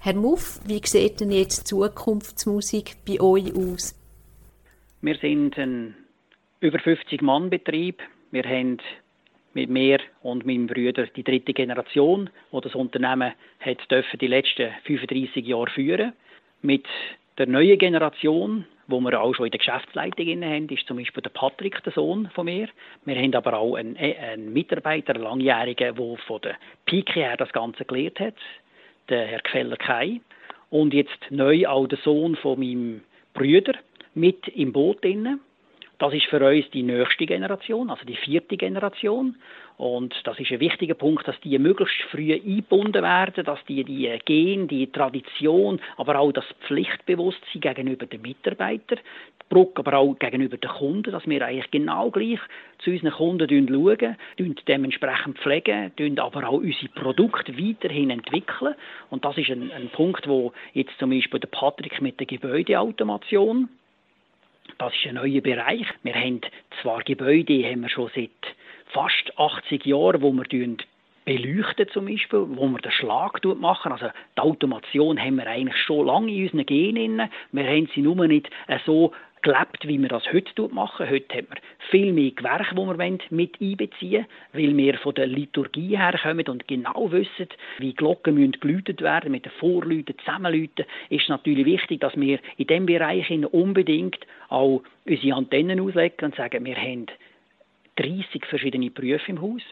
Herr 0.00 0.14
Muff, 0.14 0.60
wie 0.64 0.80
sieht 0.84 1.20
denn 1.20 1.32
jetzt 1.32 1.66
Zukunftsmusik 1.66 2.98
bei 3.04 3.20
euch 3.20 3.52
aus? 3.52 3.98
Wir 5.02 5.16
sind 5.16 5.58
ein 5.58 5.96
über 6.60 6.78
50 6.78 7.20
Mann 7.20 7.50
Betrieb. 7.50 8.00
Wir 8.30 8.44
haben 8.44 8.78
mit 9.54 9.68
mir 9.68 9.98
und 10.22 10.46
meinem 10.46 10.68
Bruder 10.68 11.08
die 11.08 11.24
dritte 11.24 11.52
Generation, 11.52 12.30
wo 12.52 12.60
das 12.60 12.76
Unternehmen 12.76 13.32
hat 13.58 13.90
dürfen 13.90 14.20
die 14.20 14.28
letzten 14.28 14.70
35 14.84 15.44
Jahre 15.44 15.70
führen. 15.70 16.12
Mit 16.62 16.86
der 17.36 17.48
neuen 17.48 17.76
Generation, 17.76 18.66
wo 18.86 19.00
wir 19.00 19.20
auch 19.20 19.34
schon 19.34 19.46
in 19.46 19.50
der 19.50 19.58
Geschäftsleitung 19.58 20.44
haben, 20.44 20.68
ist 20.68 20.86
zum 20.86 20.98
Beispiel 20.98 21.24
der 21.24 21.30
Patrick, 21.30 21.82
der 21.82 21.92
Sohn 21.92 22.30
von 22.36 22.44
mir. 22.44 22.68
Wir 23.04 23.16
haben 23.16 23.34
aber 23.34 23.54
auch 23.54 23.74
einen, 23.74 23.96
einen 23.96 24.52
Mitarbeiter, 24.52 25.16
einen 25.16 25.24
Langjährigen, 25.24 25.96
der 25.96 26.16
von 26.18 26.40
der 26.40 26.54
Pike 26.86 27.14
her 27.14 27.36
das 27.36 27.50
Ganze 27.50 27.84
gelernt 27.84 28.20
hat 28.20 28.36
der 29.08 29.26
Herr 29.26 29.40
Queller 29.40 29.76
Kai. 29.76 30.20
Und 30.70 30.92
jetzt 30.92 31.18
neu 31.30 31.66
auch 31.66 31.86
der 31.86 31.98
Sohn 31.98 32.36
von 32.36 32.58
meinem 32.58 33.02
Brüder 33.34 33.74
mit 34.14 34.48
im 34.48 34.72
Boot 34.72 35.04
inne. 35.04 35.38
Das 35.98 36.14
ist 36.14 36.26
für 36.26 36.44
uns 36.44 36.70
die 36.70 36.82
nächste 36.82 37.26
Generation, 37.26 37.90
also 37.90 38.04
die 38.04 38.16
vierte 38.16 38.56
Generation. 38.56 39.36
Und 39.78 40.12
das 40.24 40.38
ist 40.40 40.50
ein 40.50 40.58
wichtiger 40.58 40.94
Punkt, 40.94 41.26
dass 41.28 41.40
die 41.40 41.56
möglichst 41.56 42.00
früh 42.10 42.34
eingebunden 42.34 43.00
werden, 43.00 43.44
dass 43.44 43.64
die 43.66 43.84
die 43.84 44.12
Gen, 44.24 44.66
die 44.66 44.88
Tradition, 44.88 45.80
aber 45.96 46.18
auch 46.18 46.32
das 46.32 46.44
Pflichtbewusstsein 46.66 47.60
gegenüber 47.60 48.06
den 48.06 48.22
Mitarbeitern, 48.22 48.98
die 48.98 49.54
Brücke 49.54 49.78
aber 49.78 49.98
auch 49.98 50.18
gegenüber 50.18 50.56
den 50.56 50.68
Kunden, 50.68 51.12
dass 51.12 51.28
wir 51.28 51.46
eigentlich 51.46 51.70
genau 51.70 52.10
gleich 52.10 52.40
zu 52.80 52.90
unseren 52.90 53.12
Kunden 53.12 53.68
schauen, 53.68 54.16
dementsprechend 54.66 55.38
pflegen, 55.38 56.18
aber 56.18 56.48
auch 56.48 56.54
unsere 56.54 56.88
Produkte 56.88 57.56
weiterhin 57.56 58.10
entwickeln. 58.10 58.74
Und 59.10 59.24
das 59.24 59.38
ist 59.38 59.48
ein, 59.48 59.70
ein 59.70 59.90
Punkt, 59.90 60.26
wo 60.26 60.52
jetzt 60.74 60.98
zum 60.98 61.10
Beispiel 61.10 61.38
der 61.38 61.48
Patrick 61.48 62.02
mit 62.02 62.18
der 62.18 62.26
Gebäudeautomation 62.26 63.68
das 64.76 64.92
ist 64.94 65.06
ein 65.06 65.14
neuer 65.14 65.40
Bereich. 65.40 65.86
Wir 66.02 66.14
haben 66.14 66.40
zwar 66.82 67.02
Gebäude, 67.02 67.64
haben 67.64 67.80
wir 67.80 67.88
schon 67.88 68.10
seit 68.14 68.30
fast 68.92 69.38
80 69.38 69.86
Jahren, 69.86 70.22
wo 70.22 70.32
wir 70.32 70.44
beleuchten 71.24 71.88
zum 71.92 72.06
Beispiel, 72.06 72.44
wo 72.48 72.68
wir 72.68 72.78
den 72.78 72.90
Schlag 72.90 73.44
machen. 73.44 73.92
Also 73.92 74.06
die 74.36 74.40
Automation 74.40 75.20
haben 75.20 75.36
wir 75.36 75.46
eigentlich 75.46 75.76
schon 75.76 76.06
lange 76.06 76.32
in 76.32 76.44
unseren 76.44 76.66
Genen. 76.66 77.30
Wir 77.52 77.64
haben 77.64 77.88
sie 77.94 78.00
nur 78.00 78.26
nicht 78.26 78.48
so 78.86 79.12
gelebt, 79.42 79.86
wie 79.86 79.98
wir 79.98 80.08
das 80.08 80.24
heute 80.32 80.68
machen. 80.68 81.08
Heute 81.08 81.36
haben 81.36 81.48
wir 81.50 81.60
viel 81.90 82.12
mehr 82.12 82.30
Gewerke, 82.30 82.74
die 82.74 82.80
wir 82.80 83.18
mit 83.30 83.60
einbeziehen 83.60 84.26
wollen, 84.52 84.66
weil 84.68 84.76
wir 84.76 84.98
von 84.98 85.14
der 85.14 85.26
Liturgie 85.26 85.98
herkommen 85.98 86.48
und 86.48 86.66
genau 86.66 87.12
wissen, 87.12 87.48
wie 87.78 87.92
Glocken 87.92 88.34
müssen 88.34 88.58
geläutet 88.60 89.02
werden, 89.02 89.30
mit 89.30 89.44
den 89.44 89.52
Vorläuten, 89.52 90.18
Zusammenläuten, 90.18 90.86
ist 91.10 91.28
natürlich 91.28 91.66
wichtig, 91.66 92.00
dass 92.00 92.16
wir 92.16 92.38
in 92.56 92.66
diesem 92.66 92.86
Bereich 92.86 93.30
unbedingt 93.30 94.18
auch 94.48 94.82
unsere 95.06 95.36
Antennen 95.36 95.80
auslegen 95.80 96.24
und 96.24 96.34
sagen, 96.36 96.64
wir 96.64 96.76
haben 96.76 97.06
30 97.98 98.46
verschiedene 98.46 98.90
Berufe 98.90 99.30
im 99.30 99.42
Haus. 99.42 99.62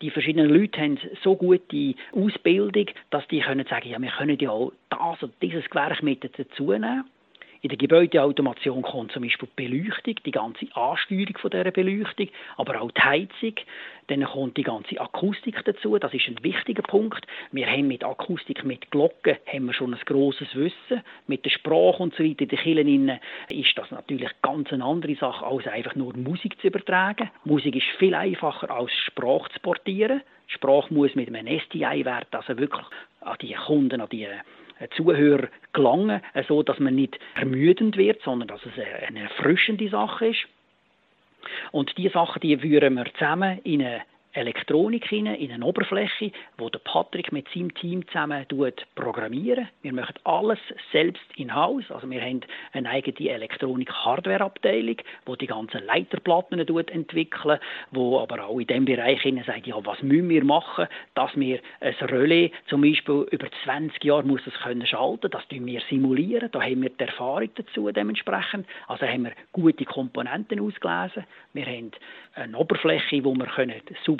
Die 0.00 0.10
verschiedenen 0.10 0.48
Leute 0.48 0.80
haben 0.80 0.98
so 1.22 1.36
gute 1.36 1.94
Ausbildung, 2.12 2.86
dass 3.10 3.26
die 3.28 3.40
können 3.40 3.66
sagen, 3.68 3.88
ja, 3.88 4.00
wir 4.00 4.10
können 4.10 4.38
ja 4.38 4.50
auch 4.50 4.72
das 4.90 5.22
und 5.22 5.34
dieses 5.42 5.68
Gewerk 5.68 6.02
mit 6.02 6.24
dazu 6.38 6.72
nehmen. 6.72 7.04
In 7.60 7.70
der 7.70 7.78
Gebäudeautomation 7.78 8.82
kommt 8.82 9.10
zum 9.10 9.22
Beispiel 9.22 9.48
die 9.58 9.68
Beleuchtung, 9.68 10.14
die 10.24 10.30
ganze 10.30 10.66
Ansteuerung 10.76 11.36
von 11.38 11.50
dieser 11.50 11.70
Beleuchtung, 11.72 12.28
aber 12.56 12.80
auch 12.80 12.92
die 12.92 13.00
Heizung. 13.00 13.54
Dann 14.06 14.24
kommt 14.24 14.56
die 14.56 14.62
ganze 14.62 15.00
Akustik 15.00 15.64
dazu. 15.64 15.98
Das 15.98 16.14
ist 16.14 16.28
ein 16.28 16.42
wichtiger 16.42 16.82
Punkt. 16.82 17.26
Wir 17.50 17.66
haben 17.66 17.88
mit 17.88 18.04
Akustik, 18.04 18.64
mit 18.64 18.90
Glocken, 18.92 19.36
haben 19.46 19.66
wir 19.66 19.74
schon 19.74 19.92
ein 19.92 20.00
grosses 20.06 20.54
Wissen. 20.54 21.02
Mit 21.26 21.44
der 21.44 21.50
Sprache 21.50 22.02
und 22.02 22.14
so 22.14 22.22
weiter 22.22 22.42
in 22.42 22.48
den 22.48 22.58
Kirchen 22.58 23.18
ist 23.50 23.76
das 23.76 23.90
natürlich 23.90 24.30
ganz 24.40 24.72
eine 24.72 24.84
andere 24.84 25.16
Sache, 25.16 25.44
als 25.44 25.66
einfach 25.66 25.96
nur 25.96 26.16
Musik 26.16 26.60
zu 26.60 26.68
übertragen. 26.68 27.28
Musik 27.44 27.74
ist 27.74 27.86
viel 27.98 28.14
einfacher 28.14 28.70
als 28.70 28.92
Sprache 28.92 29.50
zu 29.52 29.60
portieren. 29.60 30.22
Sprache 30.46 30.94
muss 30.94 31.14
mit 31.14 31.28
einem 31.28 31.60
STI-Wert, 31.60 32.28
also 32.30 32.56
wirklich 32.56 32.86
an 33.20 33.36
die 33.42 33.52
Kunden, 33.52 34.00
an 34.00 34.08
die 34.10 34.28
Zuhörer 34.96 35.48
gelangen, 35.72 36.20
so 36.46 36.62
dass 36.62 36.78
man 36.78 36.94
nicht 36.94 37.18
ermüdend 37.34 37.96
wird, 37.96 38.22
sondern 38.22 38.48
dass 38.48 38.60
es 38.64 38.72
eine 39.06 39.20
erfrischende 39.20 39.88
Sache 39.88 40.28
ist. 40.28 40.46
Und 41.72 41.96
diese 41.96 42.10
Sachen, 42.10 42.40
die 42.40 42.56
führen 42.56 42.94
wir 42.94 43.06
zusammen 43.14 43.60
in 43.64 43.82
eine 43.82 44.02
Elektronik 44.38 45.06
hinein, 45.06 45.34
in 45.36 45.52
eine 45.52 45.64
Oberfläche, 45.64 46.32
wo 46.56 46.68
der 46.70 46.78
Patrick 46.80 47.32
mit 47.32 47.46
seinem 47.52 47.74
Team 47.74 48.06
zusammen 48.06 48.46
programmieren. 48.94 49.68
Wir 49.82 49.92
machen 49.92 50.14
alles 50.24 50.58
selbst 50.92 51.22
in 51.36 51.54
Haus. 51.54 51.84
Also 51.90 52.08
wir 52.08 52.20
haben 52.20 52.40
eine 52.72 52.88
eigene 52.88 53.30
Elektronik-Hardware-Abteilung, 53.30 54.96
wo 55.26 55.36
die 55.36 55.46
ganzen 55.46 55.84
Leiterplatten 55.84 56.58
entwickeln, 56.58 57.58
wo 57.90 58.20
aber 58.20 58.44
auch 58.44 58.58
in 58.58 58.66
dem 58.66 58.84
Bereich 58.84 59.22
hinein 59.22 59.44
sagt, 59.44 59.66
ja, 59.66 59.74
was 59.84 60.02
müssen 60.02 60.28
wir 60.28 60.44
machen, 60.44 60.86
dass 61.14 61.34
wir 61.36 61.60
ein 61.80 61.94
Relais 61.94 62.50
zum 62.68 62.82
Beispiel 62.82 63.26
über 63.30 63.48
20 63.64 64.02
Jahre 64.04 64.22
muss 64.22 64.46
es 64.46 64.54
können 64.54 64.86
schalten, 64.86 65.30
das 65.30 65.46
tun 65.48 65.66
wir 65.66 65.80
simulieren. 65.88 66.50
Da 66.52 66.62
haben 66.62 66.82
wir 66.82 66.90
die 66.90 67.04
Erfahrung 67.04 67.50
dazu 67.54 67.90
dementsprechend. 67.90 68.66
Also 68.86 69.06
haben 69.06 69.24
wir 69.24 69.32
gute 69.52 69.84
Komponenten 69.84 70.60
ausgelesen. 70.60 71.24
Wir 71.52 71.66
haben 71.66 71.90
eine 72.34 72.56
Oberfläche, 72.56 73.24
wo 73.24 73.34
wir 73.34 73.46
können 73.46 73.74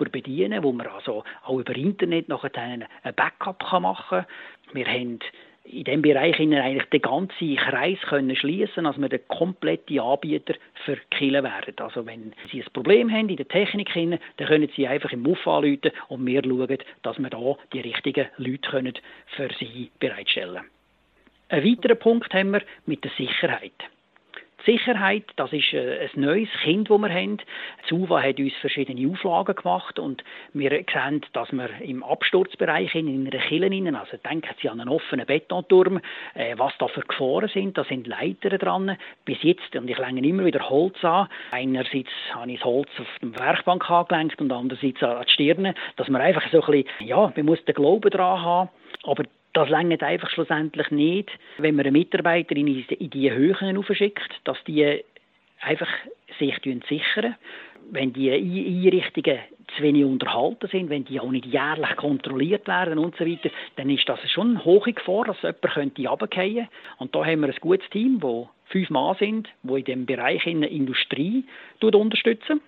sauber 0.09 0.11
bedienen, 0.11 0.63
wo 0.63 0.73
man 0.73 0.87
also 0.87 1.25
auch 1.45 1.59
über 1.59 1.77
Internet 1.77 2.29
nachher 2.29 2.57
ein 2.57 2.87
Backup 3.15 3.63
machen 3.81 4.25
kann. 4.25 4.27
Wir 4.73 4.87
haben 4.87 5.19
in 5.65 5.85
diesem 5.85 6.03
Bereich 6.03 6.41
eigentlich 6.41 6.85
den 6.85 7.03
ganzen 7.03 7.57
Kreis 7.57 7.99
können 8.09 8.35
schließen, 8.35 8.87
als 8.87 8.99
wir 8.99 9.09
der 9.09 9.19
komplette 9.19 10.01
Anbieter 10.01 10.55
für 10.85 10.97
Kille 11.11 11.43
werden. 11.43 11.75
Also 11.79 12.07
wenn 12.07 12.33
Sie 12.51 12.63
ein 12.63 12.73
Problem 12.73 13.11
haben 13.11 13.29
in 13.29 13.37
der 13.37 13.49
Technik, 13.49 13.93
dann 13.93 14.49
können 14.49 14.71
Sie 14.75 14.89
einfach 14.89 15.13
im 15.13 15.23
Muff 15.23 15.47
anrufen 15.47 15.91
und 16.09 16.27
wir 16.27 16.43
schauen, 16.43 16.79
dass 17.03 17.19
wir 17.19 17.31
da 17.31 17.57
die 17.73 17.81
richtigen 17.81 18.29
Leute 18.39 18.95
für 19.37 19.49
Sie 19.59 19.91
bereitstellen 20.01 20.55
können. 20.55 20.71
Ein 21.51 21.65
weiterer 21.65 21.95
Punkt 21.95 22.33
haben 22.33 22.53
wir 22.53 22.63
mit 22.87 23.05
der 23.05 23.11
Sicherheit. 23.17 23.73
Sicherheit, 24.65 25.25
das 25.37 25.53
ist 25.53 25.73
äh, 25.73 26.09
ein 26.15 26.21
neues 26.21 26.49
Kind, 26.63 26.91
das 26.91 26.99
wir 26.99 27.09
haben. 27.09 27.37
Die 27.39 27.89
SUVA 27.89 28.23
hat 28.23 28.39
uns 28.39 28.53
verschiedene 28.61 29.11
Auflagen 29.11 29.55
gemacht 29.55 29.99
und 29.99 30.25
wir 30.53 30.71
sehen, 30.71 31.25
dass 31.33 31.53
wir 31.53 31.69
im 31.81 32.03
Absturzbereich 32.03 32.95
in 32.95 33.27
einer 33.27 33.45
Kille, 33.45 33.69
also 33.99 34.17
denken 34.19 34.55
Sie 34.61 34.69
an 34.69 34.81
einen 34.81 34.91
offenen 34.91 35.27
Betonturm, 35.27 36.01
äh, 36.35 36.55
was 36.57 36.73
da 36.79 36.89
für 36.89 37.03
Gefahren 37.03 37.49
sind, 37.49 37.79
da 37.79 37.85
sind 37.85 38.07
Leiter 38.07 38.59
dran. 38.59 38.97
Bis 39.25 39.43
jetzt, 39.43 39.75
und 39.77 39.89
ich 39.89 39.99
länge 39.99 40.27
immer 40.27 40.45
wieder 40.45 40.69
Holz 40.69 41.03
an, 41.05 41.29
einerseits 41.51 42.11
habe 42.33 42.51
ich 42.51 42.59
das 42.59 42.67
Holz 42.67 42.89
auf 42.99 43.07
dem 43.23 43.39
Werkbank 43.39 43.89
angelenkt 43.91 44.41
und 44.41 44.53
andererseits 44.53 45.03
an 45.03 45.25
die 45.27 45.33
Stirne, 45.33 45.75
dass 45.97 46.09
man 46.09 46.21
einfach 46.21 46.43
so 46.51 46.63
ein 46.63 46.71
bisschen, 46.71 47.07
ja, 47.07 47.33
man 47.35 47.47
muss 47.47 47.65
den 47.65 47.75
Glauben 47.75 48.11
dran 48.11 48.43
haben, 48.43 48.71
aber 49.05 49.25
das 49.53 49.69
längert 49.69 50.03
einfach 50.03 50.31
schlussendlich 50.31 50.91
nicht, 50.91 51.31
wenn 51.59 51.75
man 51.75 51.87
eine 51.87 51.93
Mitarbeiterin 51.93 52.67
in 52.67 53.11
die 53.11 53.33
Höhen 53.33 53.77
aufschickt, 53.77 54.41
dass 54.45 54.59
die 54.67 55.03
einfach 55.61 55.89
sich 56.39 56.55
sichern. 56.89 57.35
Wenn 57.91 58.13
die 58.13 58.31
Einrichtungen 58.31 59.39
zu 59.77 59.83
wenig 59.83 60.05
unterhalten 60.05 60.69
sind, 60.69 60.91
wenn 60.91 61.05
die 61.05 61.21
auch 61.21 61.31
nicht 61.31 61.47
jährlich 61.47 61.97
kontrolliert 61.97 62.69
werden 62.69 62.99
und 62.99 63.17
so 63.17 63.25
weiter, 63.25 63.51
dann 63.77 63.89
ist 63.91 64.09
das 64.09 64.19
schon 64.31 64.57
eine 64.57 64.65
hohe 64.65 64.93
Gefahr, 64.93 65.25
dass 65.25 65.41
jemand 65.43 65.63
könnte 65.63 66.03
Und 66.99 67.15
da 67.15 67.25
haben 67.25 67.41
wir 67.41 67.49
ein 67.49 67.61
gutes 67.61 67.89
Team, 67.91 68.23
wo 68.23 68.51
fünf 68.67 68.91
Mann 68.91 69.17
sind, 69.19 69.49
wo 69.63 69.77
in 69.77 69.85
dem 69.85 70.07
Bereich 70.07 70.47
in 70.47 70.61
der 70.61 70.71
Industrie 70.71 71.45
unterstützen. 71.81 72.61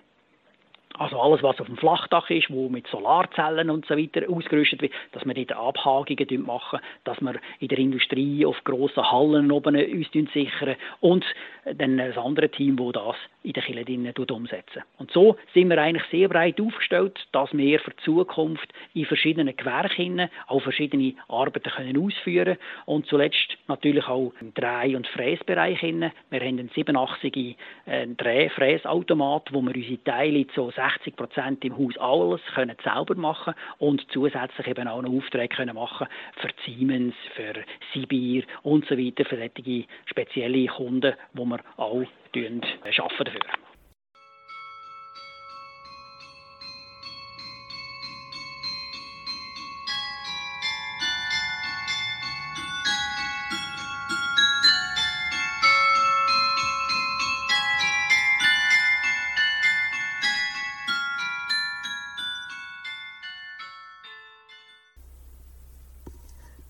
Also 0.97 1.19
alles, 1.19 1.41
was 1.41 1.59
auf 1.59 1.67
dem 1.67 1.77
Flachdach 1.77 2.29
ist, 2.29 2.49
wo 2.51 2.69
mit 2.69 2.87
Solarzellen 2.87 3.69
und 3.69 3.85
so 3.85 3.97
weiter 3.97 4.29
ausgerüstet 4.29 4.81
wird, 4.81 4.93
dass 5.13 5.25
wir 5.25 5.33
dort 5.33 5.53
Abhagungen 5.53 6.45
machen, 6.45 6.79
dass 7.03 7.19
wir 7.21 7.35
in 7.59 7.67
der 7.67 7.77
Industrie 7.77 8.45
auf 8.45 8.63
grossen 8.63 9.09
Hallen 9.09 9.51
oben 9.51 9.75
uns 9.75 10.33
sichern. 10.33 10.75
Und 10.99 11.25
dann 11.75 11.97
das 11.97 12.17
andere 12.17 12.49
Team, 12.49 12.77
wo 12.77 12.91
das 12.91 13.15
in 13.43 13.53
der 13.53 13.63
Kirche 13.63 14.33
umsetzen. 14.33 14.83
Und 14.97 15.11
so 15.11 15.37
sind 15.53 15.69
wir 15.69 15.81
eigentlich 15.81 16.05
sehr 16.11 16.27
breit 16.27 16.59
aufgestellt, 16.61 17.19
dass 17.31 17.51
wir 17.53 17.79
für 17.79 17.91
die 17.91 18.03
Zukunft 18.03 18.71
in 18.93 19.05
verschiedenen 19.05 19.55
Gewerken 19.55 20.29
auch 20.47 20.61
verschiedene 20.61 21.15
Arbeiten 21.27 21.69
können 21.69 21.97
ausführen 21.97 22.57
und 22.85 23.07
zuletzt 23.07 23.57
natürlich 23.67 24.07
auch 24.07 24.33
im 24.39 24.53
Dreh- 24.53 24.95
und 24.95 25.07
Fräsbereich. 25.07 25.81
Wir 25.81 26.11
haben 26.39 26.59
einen 26.59 26.69
87 26.69 27.57
äh, 27.85 28.07
Dreh-Fräsautomat, 28.07 29.51
wo 29.51 29.61
wir 29.61 29.75
unsere 29.75 30.03
Teile 30.03 30.47
zu 30.47 30.69
60 30.69 31.15
Prozent 31.15 31.65
im 31.65 31.77
Haus 31.77 31.97
alles 31.97 32.41
können 32.53 32.75
selber 32.83 33.15
machen 33.15 33.53
und 33.79 34.05
zusätzlich 34.11 34.67
eben 34.67 34.87
auch 34.87 35.01
noch 35.01 35.11
Aufträge 35.11 35.55
können 35.55 35.75
machen 35.75 36.07
für 36.37 36.49
Siemens, 36.65 37.15
für 37.35 37.53
Sibir 37.93 38.43
und 38.63 38.85
so 38.87 38.97
weiter, 38.97 39.25
für 39.25 39.37
solche 39.37 39.85
spezielle 40.05 40.67
Kunden, 40.67 41.13
wo 41.33 41.45
wir 41.45 41.59
auch 41.77 42.05
arbeiten 42.35 42.61
dafür. 43.25 43.41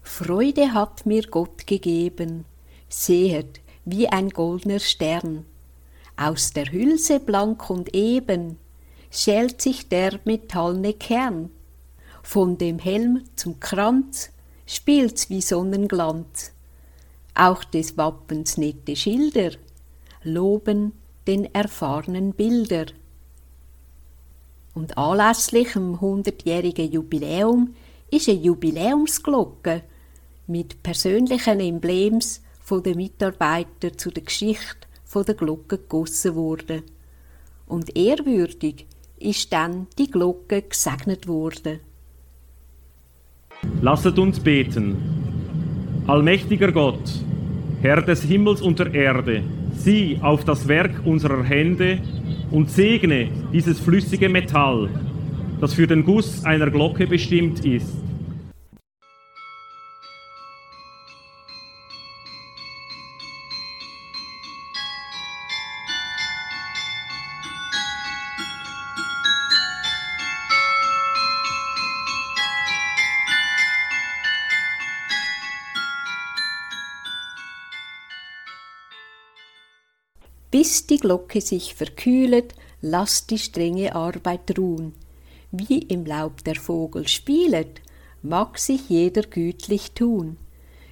Freude 0.04 0.74
hat 0.74 1.08
mir 1.08 1.24
Gott 1.24 1.66
gegeben, 1.66 2.46
sehet, 2.88 3.60
wie 3.86 4.08
ein 4.08 4.30
goldner 4.30 4.80
Stern. 4.80 5.46
Aus 6.18 6.52
der 6.52 6.72
Hülse 6.72 7.20
blank 7.20 7.70
und 7.70 7.94
eben 7.94 8.58
schält 9.10 9.62
sich 9.62 9.90
der 9.90 10.20
metallne 10.26 10.94
Kern. 10.94 11.50
Von 12.24 12.58
dem 12.58 12.80
Helm 12.80 13.24
zum 13.36 13.60
Kranz 13.60 14.30
spielt's 14.66 15.30
wie 15.30 15.42
Sonnenglanz. 15.42 16.52
Auch 17.34 17.64
des 17.64 17.98
Wappens 17.98 18.58
nette 18.58 18.96
Schilder 18.96 19.52
loben 20.24 20.94
den 21.28 21.54
erfahrenen 21.54 22.34
Bilder. 22.34 22.86
Und 24.74 24.98
anlässlich 24.98 25.74
dem 25.74 26.00
hundertjährigen 26.00 26.92
Jubiläum 26.92 27.74
ist 28.10 28.30
eine 28.30 28.40
Jubiläumsglocke 28.40 29.84
mit 30.48 30.84
persönlichen 30.84 31.60
Emblems 31.60 32.42
von 32.62 32.84
den 32.84 32.98
Mitarbeitern 32.98 33.98
zu 33.98 34.12
der 34.12 34.24
Geschichte 34.24 34.81
von 35.12 35.26
der 35.26 35.36
Glocke 35.36 35.78
gegossen 35.78 36.36
worden. 36.36 36.84
Und 37.68 37.98
ehrwürdig 37.98 38.86
ist 39.20 39.52
dann 39.52 39.88
die 39.98 40.10
Glocke 40.10 40.62
gesegnet 40.62 41.28
worden. 41.28 41.82
Lasset 43.82 44.18
uns 44.18 44.40
beten. 44.40 44.96
Allmächtiger 46.08 46.72
Gott, 46.72 47.04
Herr 47.82 48.02
des 48.02 48.24
Himmels 48.24 48.62
und 48.62 48.80
der 48.80 48.94
Erde, 48.94 49.44
sieh 49.76 50.18
auf 50.22 50.46
das 50.46 50.70
Werk 50.70 51.06
unserer 51.06 51.44
Hände 51.44 52.00
und 52.50 52.72
segne 52.72 53.30
dieses 53.52 53.80
flüssige 53.80 54.30
Metall, 54.30 54.90
das 55.60 55.74
für 55.74 55.88
den 55.88 56.06
Guss 56.06 56.46
einer 56.46 56.72
Glocke 56.72 57.06
bestimmt 57.06 57.66
ist 57.66 58.02
Bis 80.52 80.86
die 80.86 80.98
Glocke 80.98 81.40
sich 81.40 81.76
verkühlet, 81.76 82.54
lass 82.82 83.26
die 83.26 83.40
strenge 83.40 83.96
Arbeit 83.96 84.58
ruhen. 84.58 84.94
Wie 85.52 85.80
im 85.80 86.06
Laub 86.06 86.44
der 86.44 86.56
Vogel 86.56 87.08
spielet, 87.08 87.82
mag 88.22 88.60
sich 88.60 88.90
jeder 88.90 89.24
gütlich 89.24 89.94
tun. 89.94 90.38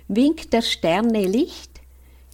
Winkt 0.08 0.54
der 0.54 0.62
Sterne 0.62 1.28
Licht, 1.28 1.82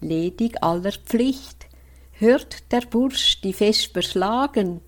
ledig 0.02 0.62
aller 0.64 0.92
Pflicht, 0.92 1.66
hört 2.14 2.72
der 2.72 2.82
Bursch 2.82 3.42
die 3.42 3.54
Vesper 3.54 4.04
schlagen, 4.04 4.82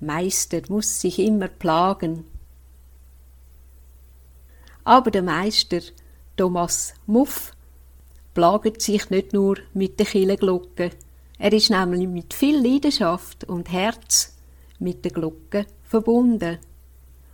Meister 0.00 0.60
muss 0.68 1.00
sich 1.00 1.18
immer 1.20 1.48
plagen. 1.48 2.24
Aber 4.84 5.10
der 5.10 5.22
Meister, 5.22 5.80
Thomas 6.36 6.94
Muff, 7.06 7.52
plaget 8.34 8.82
sich 8.82 9.08
nicht 9.08 9.32
nur 9.32 9.56
mit 9.72 9.98
der 9.98 10.06
Killeglocke, 10.06 10.90
er 11.38 11.52
ist 11.52 11.70
nämlich 11.70 12.08
mit 12.08 12.32
viel 12.32 12.56
Leidenschaft 12.56 13.44
und 13.44 13.70
Herz 13.70 14.36
mit 14.78 15.04
der 15.04 15.12
Glocke 15.12 15.66
verbunden. 15.84 16.58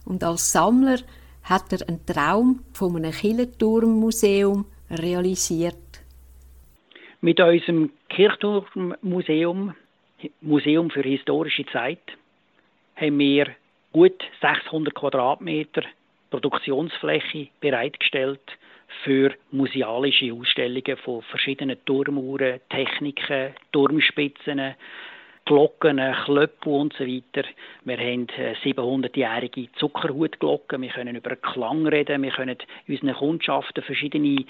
Und 0.04 0.24
als 0.24 0.52
Sammler 0.52 0.98
hat 1.44 1.72
er 1.72 1.88
einen 1.88 2.04
Traum 2.04 2.64
von 2.72 2.96
einem 2.96 3.12
Killenturmmuseum 3.12 4.64
realisiert? 4.90 5.76
Mit 7.20 7.40
unserem 7.40 7.90
Kirchturmmuseum, 8.08 9.74
Museum 10.40 10.90
für 10.90 11.02
historische 11.02 11.64
Zeit, 11.66 12.02
haben 12.96 13.18
wir 13.18 13.54
gut 13.92 14.22
600 14.40 14.94
Quadratmeter 14.94 15.82
Produktionsfläche 16.30 17.48
bereitgestellt 17.60 18.40
für 19.04 19.32
musealische 19.50 20.32
Ausstellungen 20.32 20.96
von 21.04 21.22
verschiedenen 21.22 21.84
Turmuhren, 21.84 22.60
Techniken, 22.70 23.54
Turmspitzen, 23.72 24.74
Glocken, 25.44 26.00
Klöppel 26.24 26.72
und 26.72 26.92
so 26.94 27.04
weiter. 27.04 27.48
Wir 27.84 27.98
haben 27.98 28.26
700-jährige 28.64 29.72
Zuckerhutglocken. 29.72 30.82
Wir 30.82 30.90
können 30.90 31.16
über 31.16 31.34
Klang 31.36 31.86
reden. 31.86 32.22
Wir 32.22 32.30
können 32.30 32.56
unseren 32.86 33.14
Kundschaften 33.14 33.82
verschiedene 33.82 34.44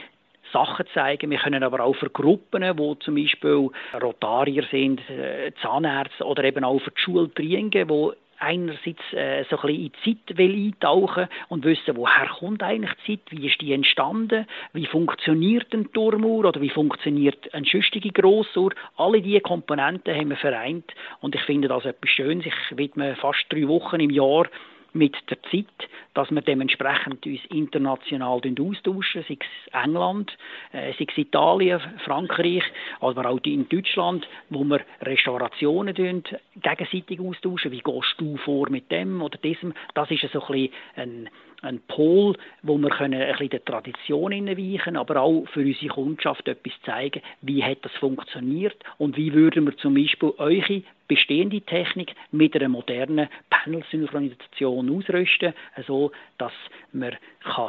Sachen 0.52 0.86
zeigen. 0.92 1.30
Wir 1.30 1.38
können 1.38 1.62
aber 1.62 1.80
auch 1.80 1.96
für 1.96 2.10
Gruppen, 2.10 2.62
wo 2.76 2.94
zum 2.96 3.14
Beispiel 3.14 3.70
Rotarier 4.00 4.64
sind, 4.70 5.00
äh, 5.08 5.52
Zahnärzte 5.62 6.24
oder 6.24 6.44
eben 6.44 6.62
auch 6.62 6.78
für 6.80 6.90
die 6.90 7.00
Schule 7.00 7.32
Triengen, 7.32 7.88
wo 7.88 8.12
einerseits 8.42 9.00
äh, 9.12 9.44
so 9.48 9.56
ein 9.56 9.62
bisschen 9.62 9.68
in 9.68 9.92
die 9.92 10.16
Zeit 10.26 10.38
will 10.38 10.66
eintauchen 10.66 11.28
und 11.48 11.64
wissen, 11.64 11.96
woher 11.96 12.28
kommt 12.28 12.62
eigentlich 12.62 12.92
die 13.06 13.18
Zeit, 13.18 13.30
wie 13.30 13.46
ist 13.46 13.60
die 13.60 13.72
entstanden, 13.72 14.46
wie 14.72 14.86
funktioniert 14.86 15.72
ein 15.72 15.92
Turmuhr 15.92 16.46
oder 16.46 16.60
wie 16.60 16.70
funktioniert 16.70 17.52
eine 17.54 17.66
schüstige 17.66 18.10
Grossuhr. 18.10 18.72
Alle 18.96 19.22
diese 19.22 19.40
Komponenten 19.40 20.14
haben 20.14 20.30
wir 20.30 20.36
vereint 20.36 20.92
und 21.20 21.34
ich 21.34 21.42
finde 21.42 21.68
das 21.68 21.84
etwas 21.84 22.10
Schönes. 22.10 22.46
Ich 22.46 22.76
widme 22.76 23.14
fast 23.16 23.44
drei 23.48 23.68
Wochen 23.68 24.00
im 24.00 24.10
Jahr 24.10 24.46
mit 24.92 25.16
der 25.30 25.42
Zeit, 25.44 25.88
dass 26.14 26.30
wir 26.30 26.42
dementsprechend 26.42 27.24
uns 27.26 27.40
international 27.50 28.40
austauschen, 28.60 29.24
sei 29.26 29.38
es 29.40 29.84
England, 29.84 30.36
äh, 30.72 30.92
sei 30.98 31.06
es 31.08 31.18
Italien, 31.18 31.80
Frankreich, 32.04 32.62
aber 33.00 33.28
auch 33.28 33.40
in 33.44 33.68
Deutschland, 33.68 34.28
wo 34.50 34.64
wir 34.64 34.80
Restaurationen 35.00 35.94
gegenseitig 35.94 37.20
austauschen. 37.20 37.72
Wie 37.72 37.80
gehst 37.80 38.14
du 38.18 38.36
vor 38.38 38.68
mit 38.70 38.90
dem 38.90 39.22
oder 39.22 39.38
diesem? 39.38 39.72
Das 39.94 40.10
ist 40.10 40.26
so 40.32 40.42
ein 40.42 40.52
bisschen 40.52 40.70
ein 40.96 41.30
ein 41.62 41.80
Pol, 41.88 42.36
wo 42.62 42.76
wir 42.76 42.90
können 42.90 43.20
ein 43.20 43.30
bisschen 43.32 43.50
der 43.50 43.64
Tradition 43.64 44.32
hineinweichen, 44.32 44.96
aber 44.96 45.20
auch 45.22 45.46
für 45.52 45.60
unsere 45.60 45.88
Kundschaft 45.88 46.46
etwas 46.48 46.72
zeigen, 46.84 47.22
wie 47.40 47.64
hat 47.64 47.78
das 47.82 47.92
funktioniert 47.92 48.76
und 48.98 49.16
wie 49.16 49.32
würden 49.32 49.64
wir 49.64 49.76
zum 49.76 49.94
Beispiel 49.94 50.34
eure 50.38 50.82
bestehende 51.08 51.60
Technik 51.60 52.14
mit 52.30 52.54
einer 52.56 52.68
modernen 52.68 53.28
Panel-Synchronisation 53.50 54.90
ausrüsten, 54.96 55.54
so 55.86 56.10
dass 56.38 56.52
man 56.92 57.16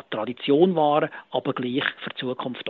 Tradition 0.10 0.76
wahren, 0.76 1.10
aber 1.32 1.54
gleich 1.54 1.84
für 2.04 2.10
die 2.10 2.16
Zukunft 2.18 2.68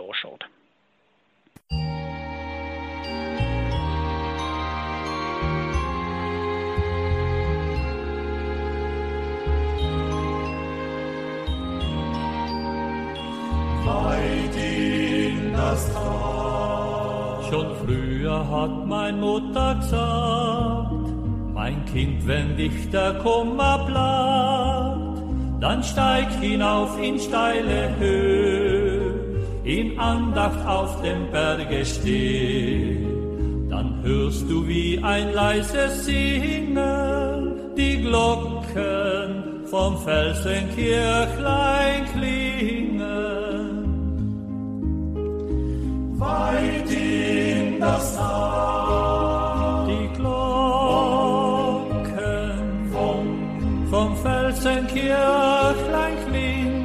anschaut. 15.74 17.44
Schon 17.50 17.66
früher 17.84 18.50
hat 18.50 18.86
mein 18.86 19.20
Mutter 19.20 19.74
gesagt, 19.76 21.12
mein 21.52 21.84
Kind, 21.86 22.26
wenn 22.26 22.56
dich 22.56 22.90
der 22.90 23.14
Kummer 23.14 23.84
plagt, 23.86 25.22
dann 25.60 25.82
steig 25.82 26.30
hinauf 26.40 26.96
in 27.00 27.18
steile 27.18 27.96
Höhe, 27.98 29.14
in 29.64 29.98
Andacht 29.98 30.64
auf 30.66 31.00
dem 31.02 31.30
Berge 31.30 31.84
steh. 31.84 32.96
Dann 33.70 34.00
hörst 34.02 34.50
du 34.50 34.66
wie 34.66 34.98
ein 35.02 35.32
leises 35.32 36.04
Singen 36.04 37.74
die 37.76 38.02
Glocken 38.02 39.64
vom 39.66 39.96
Felsenkirchlein 39.98 42.04
klingen 42.12 42.93
weit 46.24 46.90
in 46.90 47.80
das 47.80 48.16
Tal. 48.16 49.86
Die 49.88 50.08
Glocken 50.16 51.90
vom, 52.92 53.26
vom 53.90 54.16
Felsenkirchlein 54.16 56.16
klingen. 56.28 56.84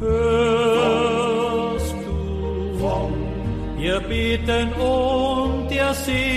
Hörst 0.00 1.94
du, 2.04 2.20
ihr 3.82 4.00
beten 4.00 4.72
und 4.74 5.70
ihr 5.70 5.94
singen. 5.94 6.27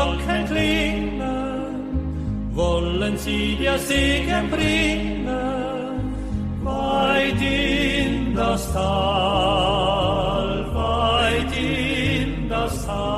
Glocken 0.00 0.46
klingen, 0.46 1.74
wollen 2.54 3.18
sie 3.18 3.56
dir 3.56 3.78
Segen 3.78 4.48
bringen, 4.50 5.26
weit 6.62 7.42
in 7.42 8.34
das 8.34 8.72
Tal, 8.72 10.64
weit 10.74 11.54
in 11.54 12.48
das 12.48 12.86
Tal. 12.86 13.10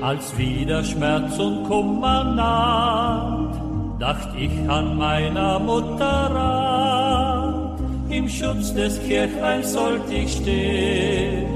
Als 0.00 0.38
wieder 0.38 0.84
Schmerz 0.84 1.36
und 1.38 1.64
Kummer 1.64 2.22
naht, 2.24 3.37
dacht 3.98 4.28
ich 4.36 4.50
an 4.68 4.96
meiner 4.96 5.58
Mutter 5.58 6.04
Rat. 6.04 7.80
Im 8.10 8.28
Schutz 8.28 8.72
des 8.72 9.00
Kirchleins 9.06 9.72
sollt 9.72 10.10
ich 10.10 10.32
stehen, 10.32 11.46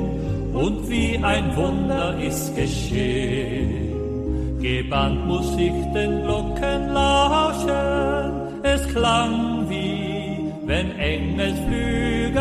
und 0.53 0.89
wie 0.91 1.19
ein 1.23 1.57
Wunder 1.57 2.19
ist 2.19 2.55
geschehen. 2.55 3.93
Gebannt 4.61 5.27
muss 5.27 5.51
ich 5.57 5.73
den 5.95 6.23
Glocken 6.23 6.93
lauschen, 6.93 8.61
es 8.63 8.87
klang 8.89 9.69
wie 9.69 10.53
wenn 10.67 10.97
Engelsflügel 10.99 12.39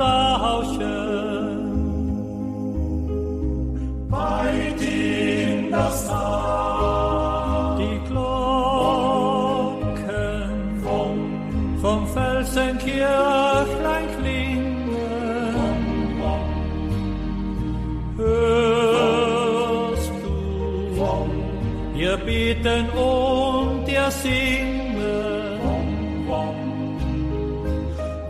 rauschen. 0.00 0.84
Weit 4.10 4.82
in 4.82 5.70
das 5.70 6.08
Tal. 6.08 6.73
Vom 11.84 12.06
Felsenkirchlein 12.06 14.06
klingen. 14.18 14.96
Hörst 18.16 20.10
du, 20.22 20.96
ihr 21.94 22.16
beten 22.16 22.88
und 22.90 23.86
ihr 23.86 24.10
singen. 24.10 24.74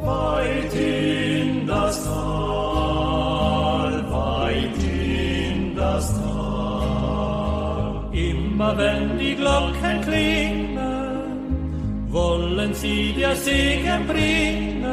weit 0.05 0.75
in 0.75 1.67
das 1.67 2.05
Tal, 2.05 4.05
weit 4.11 4.83
in 4.83 5.75
das 5.77 6.21
Tal. 6.21 8.05
Immer 8.13 8.77
wenn 8.77 9.19
die 9.19 9.35
Glocken 9.37 10.03
klingen, 10.03 10.64
sie 12.85 13.15
dir 13.17 13.35
Segen 13.35 14.07
bringen, 14.07 14.85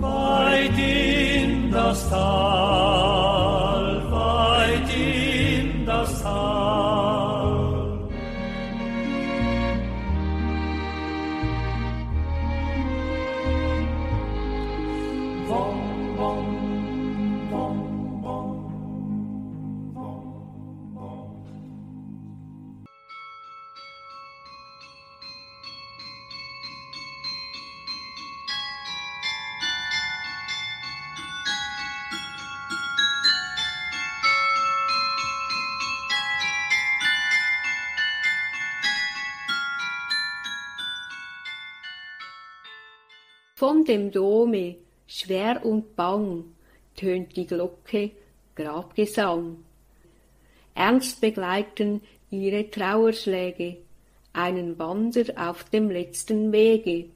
weit 0.00 0.78
in 0.78 1.70
das 1.70 2.08
Tal, 2.08 3.23
dem 43.94 44.10
Dome, 44.10 44.74
schwer 45.06 45.64
und 45.64 45.94
bang, 45.94 46.44
tönt 46.96 47.36
die 47.36 47.46
Glocke 47.46 48.10
Grabgesang. 48.56 49.58
Ernst 50.74 51.20
begleiten 51.20 52.02
ihre 52.28 52.68
Trauerschläge, 52.68 53.76
einen 54.32 54.76
Wander 54.80 55.22
auf 55.36 55.62
dem 55.70 55.90
letzten 55.90 56.50
Wege. 56.50 57.10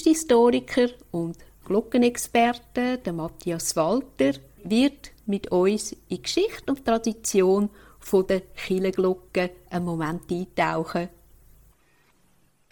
Kunsthistoriker 0.00 0.88
und 1.10 1.36
Glockenexperte, 1.66 2.96
der 3.04 3.12
Matthias 3.12 3.76
Walter, 3.76 4.32
wird 4.64 5.12
mit 5.26 5.52
uns 5.52 5.92
in 6.08 6.22
Geschichte 6.22 6.70
und 6.70 6.86
Tradition 6.86 7.68
von 7.98 8.26
der 8.26 8.40
Kirchenglocke 8.40 9.50
einen 9.70 9.84
Moment 9.84 10.22
eintauchen. 10.30 11.10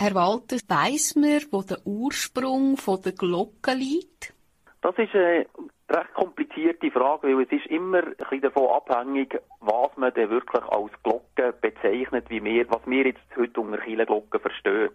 Herr 0.00 0.14
Walter, 0.14 0.56
weiss 0.68 1.16
man, 1.16 1.42
wo 1.50 1.60
der 1.60 1.86
Ursprung 1.86 2.78
der 3.04 3.12
Glocke 3.12 3.74
liegt? 3.74 4.32
Das 4.80 4.96
ist 4.96 5.14
eine 5.14 5.44
recht 5.90 6.14
komplizierte 6.14 6.90
Frage, 6.90 7.36
weil 7.36 7.44
es 7.44 7.52
ist 7.52 7.66
immer 7.66 7.98
ein 7.98 8.14
bisschen 8.16 8.40
davon 8.40 8.70
abhängig, 8.70 9.38
was 9.60 9.94
man 9.98 10.14
denn 10.14 10.30
wirklich 10.30 10.64
als 10.64 10.92
Glocke 11.02 11.52
bezeichnet, 11.60 12.24
wie 12.30 12.42
wir, 12.42 12.70
was 12.70 12.80
wir 12.86 13.06
jetzt 13.06 13.20
heute 13.36 13.60
unter 13.60 13.76
Kirchenglocken 13.76 14.40
verstehen. 14.40 14.88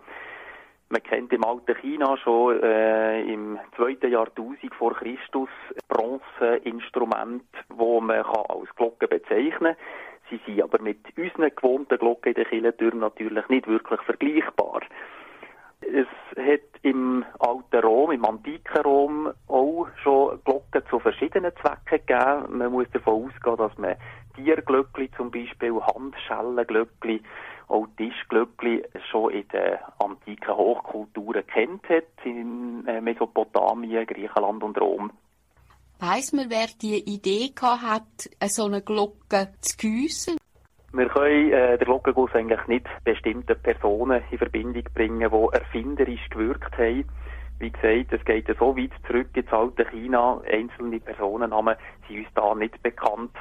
Man 0.93 1.01
kennt 1.01 1.33
im 1.33 1.43
alten 1.43 1.75
China 1.77 2.15
schon 2.17 2.61
äh, 2.61 3.23
im 3.23 3.57
zweiten 3.75 4.11
Jahrtausend 4.11 4.75
vor 4.77 4.93
Christus 4.93 5.49
Bronzeinstrumente, 5.87 7.47
wo 7.69 7.99
man 7.99 8.21
kann 8.21 8.45
als 8.47 8.75
Glocke 8.75 9.07
bezeichnen 9.07 9.75
Sie 10.29 10.39
sind 10.45 10.61
aber 10.61 10.79
mit 10.79 10.99
unseren 11.17 11.49
gewohnten 11.55 11.97
Glocken 11.97 12.33
in 12.33 12.35
den 12.35 12.45
Kirchentürmen 12.45 12.99
natürlich 12.99 13.49
nicht 13.49 13.67
wirklich 13.67 14.01
vergleichbar. 14.01 14.81
Es 15.81 16.07
hat 16.37 16.61
im 16.83 17.25
alten 17.39 17.85
Rom, 17.85 18.11
im 18.11 18.23
antiken 18.23 18.81
Rom 18.83 19.33
auch 19.47 19.87
schon 20.03 20.39
Glocken 20.45 20.83
zu 20.91 20.99
verschiedenen 20.99 21.51
Zwecken 21.55 22.05
gegeben. 22.05 22.57
Man 22.59 22.71
muss 22.71 22.89
davon 22.93 23.25
ausgehen, 23.25 23.57
dass 23.57 23.75
man 23.79 23.95
Tierglöckli 24.35 25.09
zum 25.17 25.31
Beispiel, 25.31 25.73
Handschellenglöckli, 25.73 27.21
auch 27.73 27.87
Tischglöckli 27.97 28.83
schon 29.09 29.33
in 29.33 29.47
den 29.49 29.77
antiken 29.99 30.55
Hochkulturen 30.55 31.45
kennt 31.47 31.89
hat, 31.89 32.03
in 32.23 32.87
äh, 32.87 33.01
Mesopotamien, 33.01 34.05
Griechenland 34.05 34.63
und 34.63 34.79
Rom. 34.79 35.11
Weiss 35.99 36.33
man, 36.33 36.49
wer 36.49 36.67
die 36.81 36.99
Idee 36.99 37.51
gehabt 37.55 38.29
hat, 38.41 38.49
so 38.49 38.65
eine 38.65 38.81
Glocke 38.81 39.53
zu 39.61 39.77
giessen? 39.77 40.37
Wir 40.91 41.07
können 41.07 41.51
äh, 41.51 41.77
den 41.77 41.85
Glockenguss 41.85 42.33
eigentlich 42.33 42.67
nicht 42.67 42.85
bestimmten 43.03 43.59
Personen 43.61 44.21
in 44.29 44.37
Verbindung 44.37 44.83
bringen, 44.93 45.31
die 45.31 45.57
erfinderisch 45.57 46.29
gewirkt 46.29 46.77
haben. 46.77 47.05
Wie 47.57 47.71
gesagt, 47.71 48.13
es 48.13 48.25
geht 48.25 48.47
so 48.59 48.77
weit 48.77 48.91
zurück 49.07 49.29
ins 49.33 49.51
alte 49.51 49.85
China. 49.85 50.41
Einzelne 50.51 50.99
Personennamen 50.99 51.77
sind 52.07 52.19
uns 52.19 52.27
da 52.35 52.53
nicht 52.53 52.81
bekannt. 52.83 53.31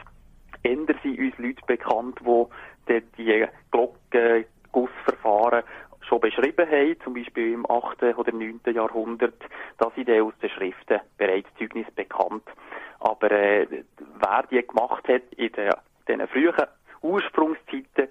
Ändern 0.62 0.98
sind 1.02 1.18
uns 1.18 1.36
Leute 1.38 1.62
bekannt, 1.66 2.18
die 2.20 2.46
die 2.88 3.46
Glockengussverfahren 3.70 5.62
schon 6.00 6.20
beschrieben 6.20 6.68
haben, 6.68 6.96
zum 7.02 7.14
Beispiel 7.14 7.54
im 7.54 7.70
8. 7.70 8.02
oder 8.16 8.32
9. 8.32 8.60
Jahrhundert, 8.74 9.34
da 9.78 9.90
sind 9.94 10.10
aus 10.10 10.34
den 10.42 10.50
Schriften 10.50 11.00
bereits 11.16 11.48
Zeugnis 11.58 11.86
bekannt. 11.94 12.44
Aber 13.00 13.30
äh, 13.30 13.66
wer 13.96 14.44
die 14.50 14.66
gemacht 14.66 15.06
hat 15.08 15.22
in 15.36 15.52
den, 15.52 15.70
den 16.08 16.26
frühen 16.28 16.54
Ursprungszeiten, 17.02 18.08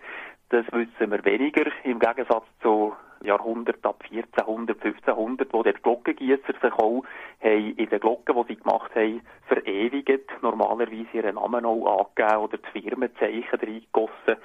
das 0.50 0.66
wissen 0.72 1.12
wir 1.12 1.24
weniger, 1.24 1.66
im 1.84 2.00
Gegensatz 2.00 2.46
zu 2.62 2.94
Jahrhundert 3.24 3.86
ab 3.86 4.04
1400, 4.10 4.78
1500, 4.84 5.54
wo 5.54 5.64
die 5.64 5.74
Glockengießer 5.74 6.54
sich 6.62 6.74
auch 6.74 7.04
haben 7.42 7.76
in 7.76 7.90
den 7.90 8.00
Glocken, 8.00 8.36
die 8.36 8.54
sie 8.54 8.60
gemacht 8.60 8.92
haben, 8.96 9.22
verewigt, 9.48 10.30
normalerweise 10.42 11.08
ihren 11.14 11.36
Namen 11.36 11.66
auch 11.66 12.10
angegeben 12.16 12.44
oder 12.44 12.58
das 12.58 12.72
Firmenzeichen 12.72 13.60
reingegossen. 13.60 14.38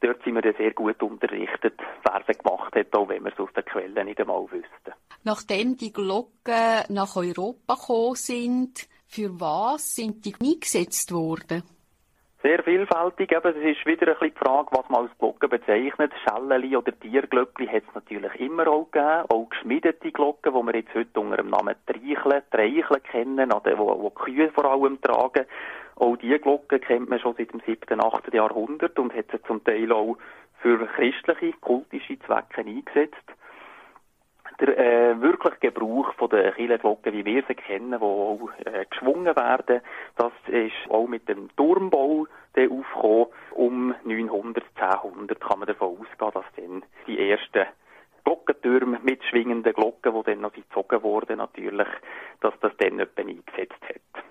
Dort 0.00 0.22
sind 0.22 0.34
wir 0.34 0.42
dann 0.42 0.54
sehr 0.56 0.72
gut 0.72 1.02
unterrichtet, 1.02 1.80
wer 2.04 2.22
sie 2.26 2.38
gemacht 2.38 2.74
hat, 2.76 2.94
auch 2.94 3.08
wenn 3.08 3.24
wir 3.24 3.32
es 3.32 3.38
aus 3.38 3.52
den 3.52 3.64
Quellen 3.64 4.06
nicht 4.06 4.20
einmal 4.20 4.42
wüssten. 4.50 4.94
Nachdem 5.24 5.76
die 5.76 5.92
Glocken 5.92 6.84
nach 6.88 7.16
Europa 7.16 7.74
gekommen 7.74 8.14
sind, 8.14 8.88
für 9.06 9.40
was 9.40 9.96
sind 9.96 10.24
die 10.24 10.34
eingesetzt 10.40 11.12
worden? 11.12 11.64
Sehr 12.40 12.62
vielfältig, 12.62 13.32
eben, 13.32 13.56
es 13.56 13.76
ist 13.76 13.84
wieder 13.84 14.06
ein 14.06 14.14
bisschen 14.14 14.32
die 14.32 14.38
Frage, 14.38 14.68
was 14.70 14.88
man 14.88 15.02
als 15.02 15.18
Glocken 15.18 15.48
bezeichnet. 15.48 16.12
Schelleli 16.22 16.76
oder 16.76 16.96
Tierglöckli 16.96 17.66
hat 17.66 17.82
es 17.88 17.94
natürlich 17.96 18.32
immer 18.38 18.68
auch 18.68 18.88
gegeben. 18.92 19.24
Auch 19.28 19.48
geschmiedete 19.48 20.12
Glocken, 20.12 20.54
die 20.54 20.66
wir 20.66 20.76
jetzt 20.76 20.94
heute 20.94 21.18
unter 21.18 21.38
dem 21.38 21.50
Namen 21.50 21.74
Treichle, 21.86 22.44
Treichle 22.52 23.00
kennen, 23.00 23.52
oder 23.52 23.76
wo, 23.76 23.86
wo 24.00 24.10
Kühe 24.10 24.52
vor 24.52 24.66
allem 24.66 25.00
tragen. 25.00 25.46
Auch 25.96 26.16
diese 26.16 26.38
Glocken 26.38 26.80
kennt 26.80 27.08
man 27.08 27.18
schon 27.18 27.34
seit 27.36 27.52
dem 27.52 27.60
7., 27.66 28.00
8. 28.00 28.32
Jahrhundert 28.32 28.96
und 29.00 29.12
hat 29.14 29.32
sie 29.32 29.42
zum 29.42 29.64
Teil 29.64 29.90
auch 29.90 30.16
für 30.60 30.86
christliche, 30.86 31.54
kultische 31.54 32.20
Zwecke 32.20 32.60
eingesetzt 32.60 33.16
der 34.60 34.78
äh, 34.78 35.20
wirkliche 35.20 35.72
Gebrauch 35.72 36.12
von 36.14 36.30
der 36.30 36.52
Kirchenglocken, 36.52 37.12
wie 37.12 37.24
wir 37.24 37.44
sie 37.46 37.54
kennen, 37.54 37.90
die 37.90 38.04
auch 38.04 38.50
äh, 38.64 38.86
geschwungen 38.90 39.36
werden, 39.36 39.80
das 40.16 40.32
ist 40.48 40.90
auch 40.90 41.06
mit 41.06 41.28
dem 41.28 41.48
Turmbau 41.56 42.26
aufgekommen. 42.56 43.26
Um 43.52 43.94
900, 44.04 44.64
1000 44.74 45.40
kann 45.40 45.60
man 45.60 45.68
davon 45.68 45.98
ausgehen, 45.98 46.32
dass 46.32 46.44
dann 46.56 46.82
die 47.06 47.30
ersten 47.30 47.66
Glockentürme 48.24 48.98
mit 49.02 49.22
schwingenden 49.24 49.72
Glocken, 49.72 50.12
die 50.12 50.22
dann 50.24 50.40
noch 50.40 50.52
gezogen 50.52 51.02
wurden, 51.02 51.38
natürlich, 51.38 51.88
dass 52.40 52.54
das 52.60 52.72
dann 52.78 52.98
jemand 52.98 53.18
eingesetzt 53.18 53.82
hat. 53.82 54.24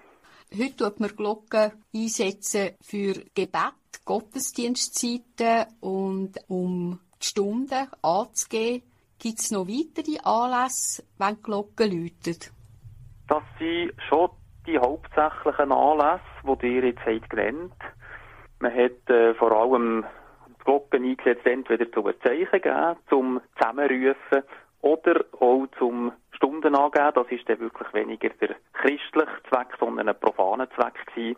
Heute 0.58 0.76
tut 0.76 1.00
man 1.00 1.16
Glocken 1.16 1.72
einsetzen 1.94 2.76
für 2.82 3.14
Gebet, 3.34 4.06
Gottesdienstzeiten 4.06 5.66
und 5.82 6.38
um 6.48 7.00
die 7.22 7.26
Stunden 7.28 7.88
anzugeben 8.02 8.84
Gibt 9.20 9.40
es 9.40 9.52
noch 9.52 9.68
weitere 9.68 10.20
Anlässe, 10.24 11.04
wenn 11.18 11.36
die 11.36 11.44
Glocke 11.44 11.86
läutet? 11.86 12.52
Das 13.28 13.44
sind 13.58 13.94
schon 14.08 14.30
die 14.68 14.78
hauptsächlichen 14.78 15.72
Anlässe, 15.72 16.22
die 16.62 16.76
ihr 16.76 16.86
jetzt 16.86 17.06
habt 17.06 17.30
genannt. 17.30 17.74
Man 18.60 18.74
hat 18.74 19.10
äh, 19.10 19.34
vor 19.34 19.52
allem 19.52 20.06
die 20.48 20.64
Glocken 20.64 21.04
eingesetzt, 21.04 21.46
entweder 21.46 21.92
zum 21.92 22.12
Zeichen 22.24 22.62
geben, 22.62 22.96
zum 23.10 23.42
Zusammenrufen 23.58 24.44
oder 24.82 25.26
auch 25.40 25.66
zum 25.80 26.12
Stunden 26.32 26.76
angeben. 26.76 27.12
Das 27.16 27.28
ist 27.32 27.50
dann 27.50 27.60
wirklich 27.60 27.94
weniger 27.94 28.30
der 28.30 28.56
christliche 28.74 29.44
Zweck, 29.50 29.70
sondern 29.80 30.10
ein 30.10 30.20
profaner 30.20 30.70
Zweck 30.72 31.06
gewesen. 31.08 31.38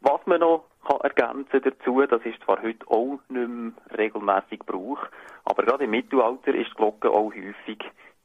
Was 0.00 0.20
man 0.26 0.40
noch 0.40 0.64
kann 0.84 1.00
ergänzen 1.00 1.62
dazu, 1.62 2.02
das 2.06 2.22
ist 2.24 2.42
zwar 2.44 2.62
heute 2.62 2.86
auch 2.88 3.18
nicht 3.28 3.48
mehr 3.48 3.72
regelmässig 3.96 4.60
Brauch, 4.66 5.00
aber 5.44 5.62
gerade 5.64 5.84
im 5.84 5.90
Mittelalter 5.90 6.54
ist 6.54 6.70
die 6.70 6.74
Glocke 6.74 7.10
auch 7.10 7.32
häufig 7.32 7.78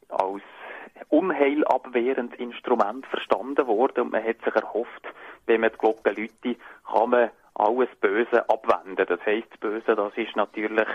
als 0.08 0.42
unheilabwehrendes 1.08 2.38
Instrument 2.38 3.06
verstanden 3.06 3.66
worden 3.66 4.04
und 4.04 4.12
man 4.12 4.24
hat 4.24 4.42
sich 4.44 4.54
erhofft, 4.54 5.06
wenn 5.46 5.60
man 5.60 5.70
die 5.72 5.78
Glocke 5.78 6.10
läute, 6.10 6.60
kann 6.92 7.10
man 7.10 7.30
alles 7.54 7.88
Böse 8.00 8.48
abwenden. 8.48 9.06
Das 9.06 9.20
heisst, 9.26 9.50
das 9.50 9.60
Böse, 9.60 9.94
das 9.94 10.16
ist 10.16 10.36
natürlich 10.36 10.86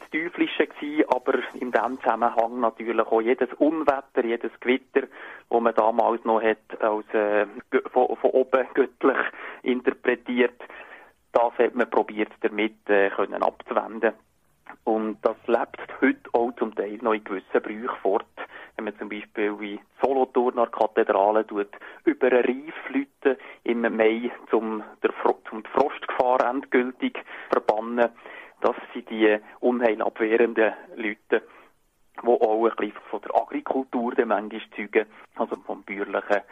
das 0.00 0.10
Teuflische 0.10 0.66
gewesen, 0.66 1.04
aber 1.08 1.38
in 1.54 1.70
dem 1.70 2.00
Zusammenhang 2.00 2.60
natürlich 2.60 3.06
auch 3.06 3.20
jedes 3.20 3.52
Unwetter, 3.54 4.24
jedes 4.24 4.52
Gewitter, 4.60 5.06
wo 5.48 5.60
man 5.60 5.74
damals 5.74 6.24
noch 6.24 6.42
hat 6.42 6.58
als 6.80 7.06
äh, 7.12 7.46
von, 7.92 8.16
von 8.16 8.30
oben 8.30 8.66
göttlich 8.74 9.18
interpretiert, 9.62 10.60
das 11.32 11.52
hat 11.58 11.74
man 11.74 11.90
probiert 11.90 12.32
damit 12.40 12.88
äh, 12.88 13.10
können 13.10 13.42
abzuwenden. 13.42 14.12
Und 14.84 15.18
das 15.22 15.36
lebt 15.46 16.00
heute 16.00 16.20
auch 16.32 16.52
zum 16.58 16.74
Teil 16.74 16.98
noch 17.02 17.12
in 17.12 17.24
gewissen 17.24 17.62
Brüchen 17.62 17.96
fort. 18.02 18.26
Wenn 18.76 18.84
man 18.84 18.98
zum 18.98 19.08
Beispiel 19.08 19.58
wie 19.60 19.80
Solothurner 20.02 20.66
Kathedrale 20.66 21.46
tut, 21.46 21.68
über 22.04 22.28
einen 22.28 22.44
Reif 22.44 22.74
läuten 22.88 23.40
im 23.64 23.80
Mai, 23.96 24.30
zum, 24.50 24.82
der, 25.02 25.12
zum 25.48 25.64
Frostgefahr 25.64 26.48
endgültig 26.48 27.18
verbannen. 27.50 28.10
Das 28.60 28.76
sind 28.92 29.08
die 29.10 29.38
unheilabwehrenden 29.60 30.72
Leute, 30.96 31.42
die 32.22 32.26
auch 32.26 32.64
ein 32.64 32.76
bisschen 32.76 33.00
von 33.10 33.20
der 33.22 33.36
Agrikultur 33.36 34.14
dann 34.14 34.28
manchmal 34.28 34.62
zeugen, 34.74 35.06
also 35.36 35.56
vom 35.66 35.82
Bäuerlichen, 35.82 36.42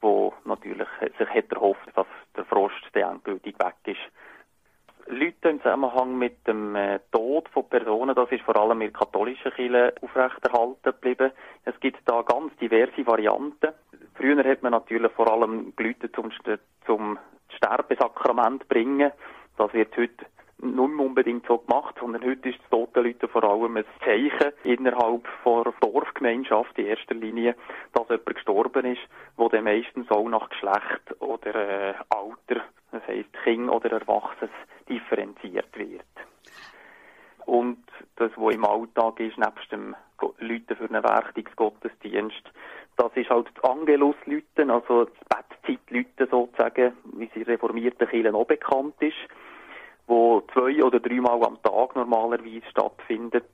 wo 0.00 0.32
natürlich 0.44 0.88
sich 1.18 1.28
hätte 1.28 1.56
erhofft, 1.56 1.88
dass 1.94 2.06
der 2.36 2.44
Frost 2.44 2.74
dann 2.92 3.14
endgültig 3.14 3.56
weg 3.58 3.76
ist. 3.84 4.00
Leute 5.06 5.48
im 5.48 5.60
Zusammenhang 5.60 6.16
mit 6.18 6.46
dem 6.46 6.76
äh, 6.76 7.00
Tod 7.10 7.48
von 7.48 7.68
Personen, 7.68 8.14
das 8.14 8.30
ist 8.30 8.42
vor 8.42 8.56
allem 8.56 8.80
in 8.80 8.92
katholischen 8.92 9.52
Kirche 9.52 9.92
aufrechterhalten 10.02 10.82
geblieben. 10.82 11.32
Es 11.64 11.78
gibt 11.80 11.98
da 12.04 12.22
ganz 12.22 12.56
diverse 12.58 13.04
Varianten. 13.06 13.74
Früher 14.14 14.44
hat 14.44 14.62
man 14.62 14.72
natürlich 14.72 15.10
vor 15.12 15.30
allem 15.32 15.72
Leute 15.76 16.12
zum, 16.12 16.30
zum 16.86 17.18
Sterbesakrament 17.56 18.68
bringen. 18.68 19.10
Das 19.56 19.72
wird 19.72 19.96
heute 19.96 20.26
nicht 20.62 20.74
mehr 20.74 21.06
unbedingt 21.06 21.46
so 21.46 21.58
gemacht, 21.58 21.96
sondern 21.98 22.24
heute 22.24 22.50
ist 22.50 22.58
das 22.60 22.70
Totenleute 22.70 23.28
vor 23.28 23.44
allem 23.44 23.76
ein 23.76 23.84
Zeichen 24.04 24.52
innerhalb 24.64 25.26
der 25.44 25.72
Dorfgemeinschaft 25.80 26.78
in 26.78 26.86
erster 26.86 27.14
Linie, 27.14 27.54
dass 27.94 28.08
jemand 28.08 28.26
gestorben 28.26 28.86
ist, 28.86 29.00
wo 29.36 29.48
dann 29.48 29.64
meistens 29.64 30.10
auch 30.10 30.28
nach 30.28 30.48
Geschlecht 30.50 31.20
oder 31.20 31.54
äh, 31.54 31.94
Alter, 32.10 32.62
das 32.92 33.06
heisst 33.06 33.32
Kind 33.44 33.70
oder 33.70 33.92
Erwachsenes, 33.92 34.50
differenziert 34.88 35.76
wird. 35.76 36.04
Und 37.46 37.82
das, 38.16 38.30
was 38.36 38.54
im 38.54 38.64
Alltag 38.64 39.20
ist, 39.20 39.38
nebst 39.38 39.72
dem 39.72 39.96
Leuten 40.38 40.76
für 40.76 40.88
einen 40.88 41.02
Werchtungsgottesdienst, 41.02 42.42
das 42.96 43.10
ist 43.14 43.30
halt 43.30 43.48
das 43.54 43.64
Angelus-Lüten, 43.64 44.70
also 44.70 45.06
das 45.06 45.38
Bettzeit-Lüten 45.62 46.28
sozusagen, 46.30 46.92
wie 47.14 47.30
sie 47.34 47.42
reformierten 47.42 48.06
Kirchen 48.08 48.34
auch 48.34 48.46
bekannt 48.46 48.94
ist 49.00 49.16
wo 50.10 50.42
zwei 50.52 50.82
oder 50.82 50.98
dreimal 50.98 51.42
am 51.44 51.62
Tag 51.62 51.94
normalerweise 51.94 52.66
stattfindet 52.68 53.46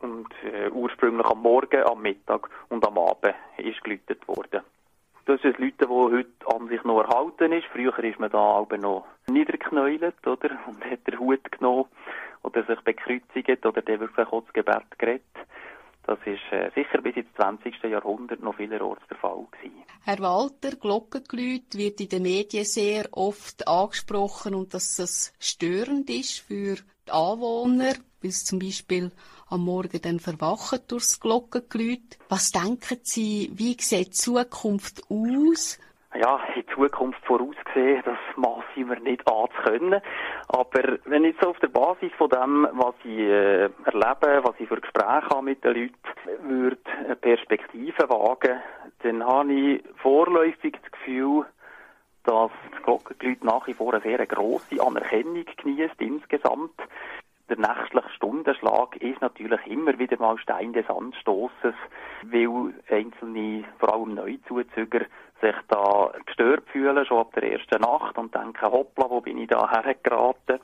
und 0.00 0.28
äh, 0.44 0.68
ursprünglich 0.70 1.26
am 1.26 1.40
Morgen, 1.40 1.82
am 1.82 2.02
Mittag 2.02 2.50
und 2.68 2.86
am 2.86 2.98
Abend 2.98 3.34
ist 3.56 3.82
gelütet 3.82 4.28
worden. 4.28 4.60
Das 5.24 5.42
ist 5.42 5.58
Leute, 5.58 5.86
die 5.86 5.86
heute 5.86 6.28
an 6.54 6.68
sich 6.68 6.84
noch 6.84 7.00
erhalten 7.00 7.52
ist. 7.52 7.66
Früher 7.72 7.98
ist 8.04 8.20
man 8.20 8.30
da 8.30 8.38
aber 8.38 8.76
noch 8.76 9.06
niedergeknäult, 9.28 10.26
oder? 10.26 10.50
Und 10.66 10.84
hat 10.84 11.06
den 11.06 11.18
Hut 11.18 11.50
genommen 11.52 11.86
oder 12.42 12.64
sich 12.64 12.80
bekreuzigt 12.80 13.64
oder 13.64 13.80
der 13.80 14.00
wirklich 14.00 14.28
auch 14.28 14.42
das 14.42 14.52
Gebet 14.52 14.98
geredet. 14.98 15.22
Das 16.08 16.18
ist 16.24 16.40
äh, 16.52 16.70
sicher 16.74 17.02
bis 17.02 17.16
ins 17.16 17.28
20. 17.36 17.82
Jahrhundert 17.82 18.42
noch 18.42 18.56
vielerorts 18.56 19.06
der 19.10 19.18
Fall 19.18 19.46
gewesen. 19.50 19.84
Herr 20.04 20.18
Walter, 20.20 20.74
Glockengeläut 20.74 21.74
wird 21.74 22.00
in 22.00 22.08
den 22.08 22.22
Medien 22.22 22.64
sehr 22.64 23.08
oft 23.12 23.68
angesprochen 23.68 24.54
und 24.54 24.72
dass 24.72 24.96
das 24.96 25.34
störend 25.38 26.08
ist 26.08 26.40
für 26.40 26.76
die 26.76 27.10
Anwohner, 27.10 27.92
bis 28.22 28.46
zum 28.46 28.58
Beispiel 28.58 29.12
am 29.48 29.66
Morgen 29.66 30.00
dann 30.00 30.18
verwachen 30.18 30.78
durchs 30.88 31.20
Glockengeläut. 31.20 32.16
Was 32.30 32.52
denken 32.52 33.00
Sie, 33.02 33.50
wie 33.52 33.76
sieht 33.78 34.06
die 34.06 34.10
Zukunft 34.12 35.02
aus? 35.10 35.78
Ja, 36.14 36.40
in 36.54 36.66
Zukunft 36.74 37.24
vorausgesehen, 37.26 38.02
das 38.04 38.18
maßen 38.36 38.88
wir 38.88 39.00
nicht 39.00 39.22
anzukönnen. 39.28 40.00
Aber 40.48 40.98
wenn 41.04 41.24
ich 41.24 41.36
so 41.40 41.50
auf 41.50 41.58
der 41.60 41.68
Basis 41.68 42.12
von 42.16 42.30
dem, 42.30 42.68
was 42.72 42.94
ich 43.04 43.18
äh, 43.18 43.68
erlebe, 43.84 44.40
was 44.42 44.54
ich 44.58 44.68
für 44.68 44.80
Gespräche 44.80 45.28
habe 45.28 45.42
mit 45.42 45.62
den 45.64 45.74
Leuten, 45.74 46.48
würde 46.48 46.78
eine 47.04 47.16
Perspektive 47.16 48.08
wagen, 48.08 48.60
dann 49.02 49.24
habe 49.24 49.52
ich 49.52 49.84
vorläufig 49.96 50.76
das 50.82 50.92
Gefühl, 50.92 51.44
dass 52.24 52.50
das 52.72 52.82
Glockengeläut 52.82 53.44
nach 53.44 53.66
wie 53.66 53.74
vor 53.74 53.94
eine 53.94 54.02
sehr 54.02 54.26
grosse 54.26 54.82
Anerkennung 54.82 55.44
genießt 55.56 56.00
insgesamt 56.00 56.80
der 57.48 57.58
nächtliche 57.58 58.10
Stundenschlag 58.10 58.96
ist 58.96 59.20
natürlich 59.22 59.66
immer 59.66 59.98
wieder 59.98 60.18
mal 60.18 60.38
Stein 60.38 60.72
des 60.72 60.88
Anstoßes, 60.88 61.74
weil 62.24 62.74
einzelne, 62.90 63.64
vor 63.78 63.94
allem 63.94 64.14
Neuzuzüger, 64.14 65.06
sich 65.40 65.54
da 65.68 66.12
gestört 66.26 66.68
fühlen, 66.70 67.04
schon 67.06 67.18
ab 67.18 67.32
der 67.34 67.52
ersten 67.52 67.80
Nacht 67.80 68.16
und 68.18 68.34
denken, 68.34 68.70
hoppla, 68.70 69.08
wo 69.08 69.20
bin 69.20 69.38
ich 69.38 69.48
da 69.48 69.70
hergeraten? 69.70 70.60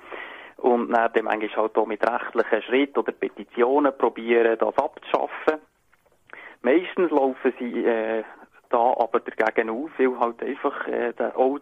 Und 0.58 0.92
dann 0.92 1.12
dem 1.12 1.28
eigentlich 1.28 1.56
halt 1.56 1.76
auch 1.76 1.86
mit 1.86 2.02
rechtlichen 2.08 2.62
Schritten 2.62 2.98
oder 3.00 3.12
Petitionen 3.12 3.96
probieren, 3.96 4.58
das 4.58 4.78
abzuschaffen. 4.78 5.60
Meistens 6.62 7.10
laufen 7.10 7.52
sie 7.58 7.84
äh, 7.84 8.24
da 8.70 8.94
aber 8.98 9.20
dagegen 9.20 9.70
auf, 9.70 9.90
weil 9.98 10.18
halt 10.18 10.42
einfach 10.42 10.86
äh, 10.88 11.12
der, 11.12 11.36
auch 11.36 11.58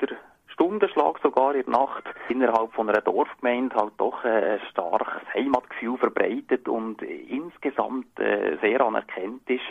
Stundenschlag 0.53 1.19
sogar 1.23 1.55
in 1.55 1.65
der 1.65 1.73
Nacht 1.73 2.05
innerhalb 2.29 2.73
von 2.75 2.89
einer 2.89 3.01
Dorfgemeinde 3.01 3.75
halt 3.75 3.95
doch 3.97 4.23
ein 4.25 4.61
starkes 4.71 5.23
Heimatgefühl 5.35 5.97
verbreitet 5.97 6.69
und 6.69 7.03
insgesamt 7.03 8.19
äh, 8.21 8.59
sehr 8.61 8.81
anerkannt 8.83 9.49
ist. 9.49 9.63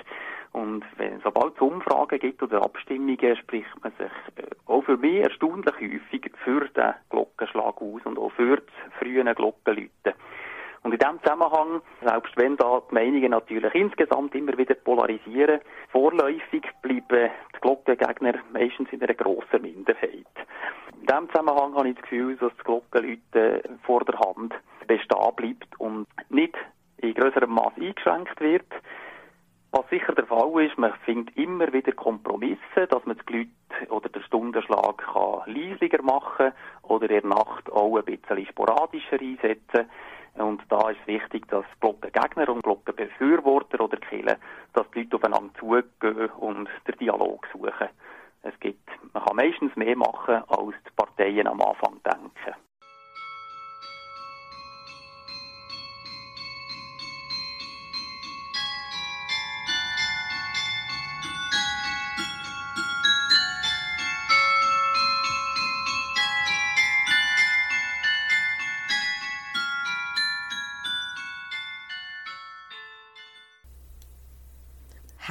Und 0.53 0.83
wenn, 0.97 1.21
sobald 1.21 1.55
es 1.55 1.61
Umfragen 1.61 2.19
gibt 2.19 2.43
oder 2.43 2.61
Abstimmungen, 2.61 3.37
spricht 3.37 3.83
man 3.83 3.93
sich 3.93 4.11
äh, 4.35 4.49
auch 4.65 4.83
für 4.83 4.97
mich 4.97 5.21
erstaunlich 5.21 5.73
häufig 5.75 6.31
für 6.43 6.67
den 6.67 6.93
Glockenschlag 7.09 7.81
aus 7.81 8.01
und 8.03 8.19
auch 8.19 8.31
für 8.33 8.57
das 8.57 8.93
frühe 8.99 9.23
Glockenläuten. 9.33 10.13
Und 10.83 10.93
in 10.93 10.99
diesem 10.99 11.21
Zusammenhang, 11.21 11.81
selbst 12.03 12.35
wenn 12.37 12.57
da 12.57 12.81
die 12.89 12.93
Meinungen 12.93 13.31
natürlich 13.31 13.73
insgesamt 13.75 14.33
immer 14.33 14.57
wieder 14.57 14.73
polarisieren, 14.73 15.61
vorläufig 15.89 16.63
bleiben 16.81 17.29
die 17.55 17.59
Glockengegner 17.61 18.33
meistens 18.51 18.91
in 18.91 19.01
einer 19.01 19.13
grossen 19.13 19.61
Minderheit. 19.61 20.25
In 20.99 21.05
diesem 21.07 21.29
Zusammenhang 21.29 21.75
habe 21.75 21.89
ich 21.89 21.95
das 21.95 22.03
Gefühl, 22.03 22.35
dass 22.37 22.51
das 22.55 22.65
Glockenläuten 22.65 23.79
vor 23.83 24.03
der 24.05 24.19
Hand 24.19 24.53
bestehen 24.87 25.35
bleibt 25.35 25.79
und 25.79 26.07
nicht 26.29 26.55
in 26.97 27.13
größerem 27.13 27.51
Maß 27.51 27.73
eingeschränkt 27.79 28.39
wird. 28.41 28.65
Was 29.73 29.87
sicher 29.89 30.13
der 30.13 30.25
Fall 30.25 30.65
ist, 30.65 30.77
man 30.77 30.93
findet 31.05 31.37
immer 31.37 31.71
wieder 31.71 31.93
Kompromisse, 31.93 32.87
dass 32.89 33.05
man 33.05 33.15
das 33.15 33.25
Glüt 33.25 33.47
oder 33.89 34.09
den 34.09 34.21
Stundenschlag 34.23 34.97
kann 34.97 35.53
leislicher 35.53 36.01
machen 36.01 36.51
oder 36.83 37.09
in 37.09 37.21
der 37.21 37.25
Nacht 37.25 37.71
auch 37.71 37.95
ein 37.95 38.03
bisschen 38.03 38.45
sporadischer 38.47 39.19
einsetzen. 39.21 39.89
Und 40.35 40.61
da 40.67 40.89
ist 40.89 41.07
wichtig, 41.07 41.47
dass 41.47 41.63
Glockengegner 41.79 42.49
und 42.49 42.63
Glockenbefürworter 42.63 43.81
oder 43.81 43.95
Kirchen, 43.95 44.35
dass 44.73 44.91
die 44.91 45.03
Leute 45.03 45.15
aufeinander 45.15 45.53
zugehen 45.57 46.29
und 46.31 46.69
den 46.87 46.97
Dialog 46.99 47.47
suchen. 47.53 47.87
Es 48.43 48.59
gibt, 48.59 48.89
man 49.13 49.23
kann 49.23 49.35
meistens 49.37 49.75
mehr 49.77 49.95
machen, 49.95 50.41
als 50.49 50.75
die 50.85 50.91
Parteien 50.95 51.47
am 51.47 51.61
Anfang 51.61 51.99
denken. 52.03 52.30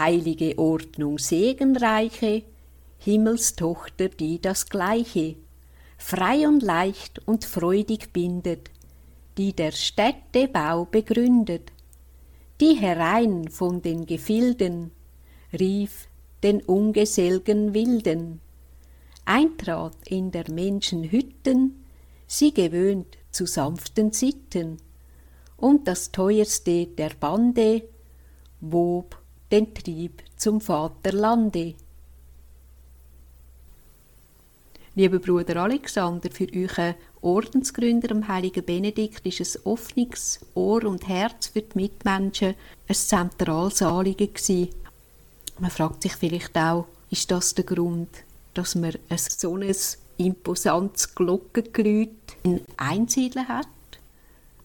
Heilige 0.00 0.58
Ordnung 0.58 1.18
segenreiche, 1.18 2.42
Himmelstochter, 2.98 4.08
die 4.08 4.40
das 4.40 4.68
Gleiche, 4.68 5.36
frei 5.96 6.48
und 6.48 6.62
leicht 6.62 7.20
und 7.26 7.44
freudig 7.44 8.12
bindet, 8.12 8.70
die 9.38 9.52
der 9.52 9.72
Städte 9.72 10.48
Bau 10.48 10.86
begründet, 10.86 11.70
die 12.60 12.74
herein 12.74 13.48
von 13.48 13.80
den 13.80 14.06
Gefilden 14.06 14.90
rief 15.52 16.08
den 16.42 16.62
ungeselgen 16.62 17.74
Wilden, 17.74 18.40
eintrat 19.24 19.96
in 20.06 20.30
der 20.30 20.50
Menschen 20.50 21.10
Hütten, 21.10 21.84
sie 22.26 22.52
gewöhnt 22.52 23.18
zu 23.30 23.46
sanften 23.46 24.12
Sitten, 24.12 24.78
und 25.56 25.86
das 25.86 26.10
teuerste 26.10 26.86
der 26.86 27.10
Bande 27.20 27.82
wob 28.60 29.19
den 29.50 29.74
Trieb 29.74 30.22
zum 30.36 30.60
Vaterlande. 30.60 31.74
Lieber 34.94 35.18
Bruder 35.18 35.56
Alexander, 35.62 36.30
für 36.30 36.48
euren 36.54 36.94
Ordensgründer, 37.22 38.08
dem 38.08 38.26
heiligen 38.26 38.64
Benedikt, 38.64 39.24
ist 39.26 39.40
ein 39.40 39.62
offenes 39.64 40.40
Ohr 40.54 40.84
und 40.84 41.06
Herz 41.08 41.48
für 41.48 41.62
die 41.62 41.78
Mitmenschen 41.78 42.54
ein 42.88 42.94
zentrales 42.94 43.82
Anliegen. 43.82 44.68
Man 45.58 45.70
fragt 45.70 46.02
sich 46.02 46.12
vielleicht 46.14 46.56
auch, 46.56 46.86
ist 47.10 47.30
das 47.30 47.54
der 47.54 47.64
Grund, 47.64 48.08
dass 48.54 48.74
man 48.74 48.94
ein 49.08 49.18
so 49.18 49.56
ein 49.56 49.74
imposantes 50.16 51.14
Glockengeläut 51.14 52.10
in 52.42 52.60
Einsiedeln 52.76 53.48
hat? 53.48 53.66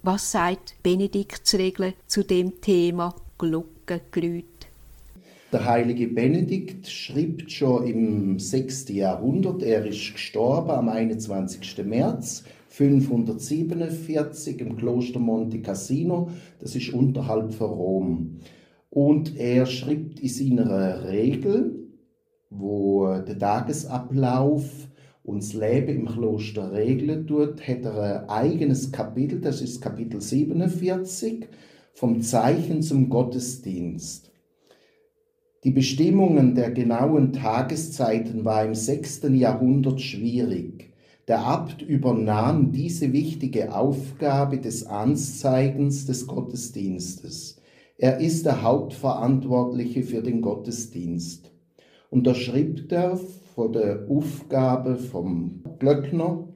Was 0.01 0.31
sagt 0.31 0.75
Benediktsregel 0.83 1.93
zu 2.07 2.23
dem 2.23 2.61
Thema 2.61 3.15
Glockengeläut? 3.37 4.54
Der 5.55 5.63
heilige 5.63 6.09
Benedikt 6.09 6.85
schrieb 6.85 7.49
schon 7.49 7.87
im 7.87 8.39
6. 8.39 8.89
Jahrhundert, 8.89 9.63
er 9.63 9.85
ist 9.85 10.11
gestorben 10.11 10.71
am 10.71 10.89
21. 10.89 11.81
März 11.85 12.43
547 12.67 14.59
im 14.59 14.75
Kloster 14.75 15.19
Monte 15.19 15.61
Cassino, 15.61 16.29
das 16.59 16.75
ist 16.75 16.91
unterhalb 16.91 17.53
von 17.53 17.69
Rom. 17.69 18.39
Und 18.89 19.37
er 19.37 19.65
schrieb 19.65 20.19
in 20.19 20.27
seiner 20.27 21.07
Regel, 21.07 21.87
wo 22.49 23.07
der 23.25 23.39
Tagesablauf 23.39 24.89
und 25.23 25.41
das 25.41 25.53
Leben 25.53 26.01
im 26.01 26.05
Kloster 26.07 26.73
regeln 26.73 27.27
tut, 27.27 27.65
hat 27.65 27.85
er 27.85 28.23
ein 28.23 28.29
eigenes 28.29 28.91
Kapitel, 28.91 29.39
das 29.39 29.61
ist 29.61 29.79
Kapitel 29.79 30.19
47, 30.19 31.47
vom 31.93 32.19
Zeichen 32.19 32.81
zum 32.81 33.07
Gottesdienst. 33.07 34.34
Die 35.65 35.71
Bestimmungen 35.71 36.53
der 36.53 36.69
genauen 36.69 37.33
Tageszeiten 37.33 38.45
war 38.45 38.63
im 38.63 38.75
6. 38.75 39.21
Jahrhundert 39.31 39.99
schwierig. 39.99 40.93
Der 41.27 41.39
Abt 41.39 41.81
übernahm 41.81 42.71
diese 42.71 43.11
wichtige 43.13 43.75
Aufgabe 43.75 44.59
des 44.59 44.85
Anzeigens 44.85 46.05
des 46.05 46.27
Gottesdienstes. 46.27 47.59
Er 47.97 48.19
ist 48.19 48.45
der 48.45 48.61
Hauptverantwortliche 48.61 50.03
für 50.03 50.21
den 50.21 50.43
Gottesdienst. 50.43 51.51
Und 52.11 52.27
da 52.27 52.35
schrieb 52.35 52.91
er 52.91 53.19
vor 53.55 53.71
der 53.71 54.05
Aufgabe 54.07 54.97
vom 54.97 55.63
Glöckner, 55.79 56.47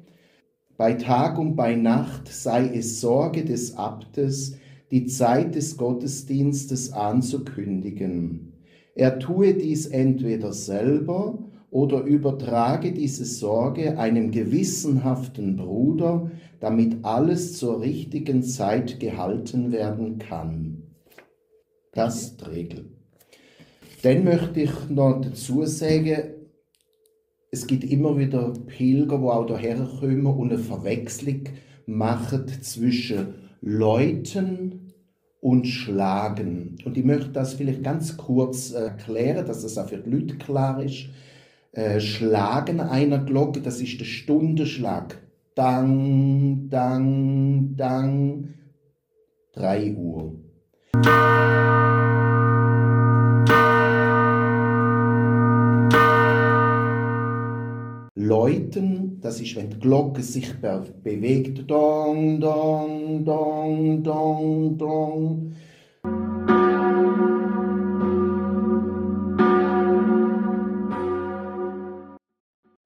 bei 0.77 0.93
Tag 0.93 1.39
und 1.39 1.55
bei 1.55 1.73
Nacht 1.73 2.27
sei 2.27 2.69
es 2.75 3.01
Sorge 3.01 3.43
des 3.43 3.75
Abtes, 3.75 4.55
die 4.91 5.07
Zeit 5.07 5.55
des 5.55 5.77
Gottesdienstes 5.77 6.93
anzukündigen. 6.93 8.48
Er 8.99 9.17
tue 9.17 9.53
dies 9.53 9.85
entweder 9.85 10.51
selber 10.51 11.39
oder 11.71 12.01
übertrage 12.01 12.91
diese 12.91 13.23
Sorge 13.23 13.97
einem 13.97 14.29
gewissenhaften 14.29 15.55
Bruder, 15.55 16.29
damit 16.59 16.97
alles 17.05 17.57
zur 17.57 17.79
richtigen 17.79 18.43
Zeit 18.43 18.99
gehalten 18.99 19.71
werden 19.71 20.19
kann. 20.19 20.83
Das 21.93 22.23
ist 22.23 22.41
die 22.41 22.49
Regel. 22.49 22.85
Dann 24.01 24.25
möchte 24.25 24.63
ich 24.63 24.89
noch 24.89 25.21
dazu 25.21 25.63
sagen, 25.63 26.33
es 27.51 27.67
gibt 27.67 27.85
immer 27.85 28.17
wieder 28.17 28.51
Pilger, 28.67 29.17
die 29.17 29.23
auch 29.23 29.47
hierher 29.57 29.87
kommen 29.97 30.25
und 30.25 30.51
eine 30.51 30.59
Verwechslung 30.59 31.43
machen 31.85 32.49
zwischen 32.61 33.35
Leuten, 33.61 34.88
und 35.41 35.67
Schlagen. 35.67 36.77
Und 36.85 36.97
ich 36.97 37.05
möchte 37.05 37.29
das 37.29 37.53
vielleicht 37.53 37.83
ganz 37.83 38.17
kurz 38.17 38.71
äh, 38.71 38.85
erklären, 38.85 39.45
dass 39.45 39.63
es 39.63 39.77
auch 39.77 39.89
für 39.89 39.97
die 39.97 40.09
Leute 40.09 40.37
klar 40.37 40.81
ist. 40.83 41.05
Äh, 41.71 41.99
Schlagen 41.99 42.79
einer 42.79 43.19
Glocke, 43.19 43.61
das 43.61 43.79
ist 43.79 43.99
der 43.99 44.05
Stundenschlag. 44.05 45.17
Dang, 45.55 46.69
dang, 46.69 47.75
dang. 47.75 48.53
Drei 49.53 49.93
Uhr. 49.93 50.35
Läuten, 58.21 59.21
das 59.21 59.39
ist, 59.39 59.55
wenn 59.55 59.69
die 59.69 59.79
Glocke 59.79 60.21
sich 60.23 60.53
bewegt, 60.55 61.71
dong, 61.71 62.41
dong, 62.41 63.23
dong, 63.23 64.03
dong, 64.03 64.77
dong. 64.77 65.53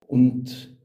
Und 0.05 0.77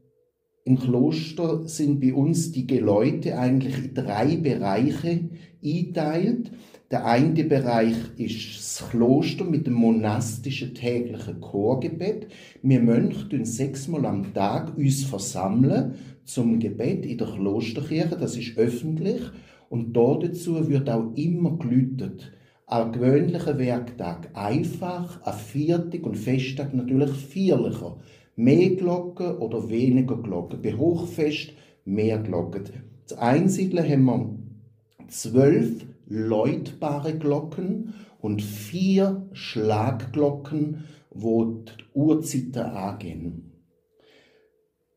im 0.64 0.78
Kloster 0.78 1.68
sind 1.68 2.01
bei 2.01 2.14
uns 2.14 2.51
die 2.51 2.66
Geläute 2.66 3.38
eigentlich 3.38 3.76
in 3.76 3.92
drei 3.92 4.38
Bereiche 4.38 5.28
eingeteilt. 5.62 6.53
Der 6.91 7.05
eine 7.05 7.45
Bereich 7.45 7.97
ist 8.16 8.57
das 8.57 8.89
Kloster 8.89 9.45
mit 9.45 9.66
dem 9.66 9.74
monastischen 9.74 10.74
täglichen 10.74 11.39
Chorgebet. 11.39 12.28
Wir 12.62 12.80
Mönche 12.80 13.28
tun 13.28 13.45
sechsmal 13.45 14.07
am 14.07 14.32
Tag 14.32 14.74
uns 14.78 15.05
versammeln 15.05 15.97
zum 16.24 16.59
Gebet 16.59 17.05
in 17.05 17.18
der 17.18 17.26
Klosterkirche. 17.26 18.16
Das 18.18 18.39
ist 18.39 18.57
öffentlich. 18.57 19.20
Und 19.68 19.95
dazu 19.95 20.66
wird 20.70 20.89
auch 20.89 21.12
immer 21.14 21.59
gelütet. 21.59 22.32
Am 22.64 22.93
gewöhnlichen 22.93 23.59
Werktag 23.59 24.30
einfach, 24.32 25.20
am 25.26 25.39
Viertag 25.39 26.07
und 26.07 26.16
Festtag 26.16 26.72
natürlich 26.72 27.11
vierlicher. 27.11 27.99
Mehr 28.34 28.70
Glocken 28.76 29.36
oder 29.36 29.68
weniger 29.68 30.16
Glocken. 30.16 30.62
Bei 30.62 30.72
Hochfest 30.72 31.53
mehr 31.84 32.16
Glocken. 32.18 32.64
Zu 33.05 33.18
Einsiedeln 33.20 33.86
haben 33.86 34.05
wir 34.07 35.09
zwölf 35.09 35.84
läutbare 36.09 37.16
Glocken 37.16 37.94
und 38.20 38.42
vier 38.42 39.28
Schlagglocken, 39.32 40.84
wo 41.11 41.44
die 41.44 41.84
Uhrzeiten 41.94 42.62
angehen. 42.62 43.52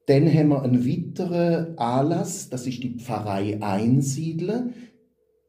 Dann 0.08 0.34
haben 0.34 0.50
wir 0.50 0.64
einen 0.64 0.86
weiteren 0.86 1.78
Anlass, 1.78 2.50
das 2.50 2.68
ist 2.68 2.84
die 2.84 2.98
Pfarrei 2.98 3.62
Einsiedle. 3.62 4.74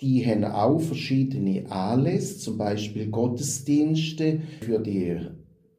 Die 0.01 0.27
haben 0.27 0.45
auch 0.45 0.81
verschiedene 0.81 1.71
Anlässe, 1.71 2.39
zum 2.39 2.59
Beispiel 2.59 3.09
Gottesdienste 3.09 4.43
für 4.61 4.79
die 4.81 5.17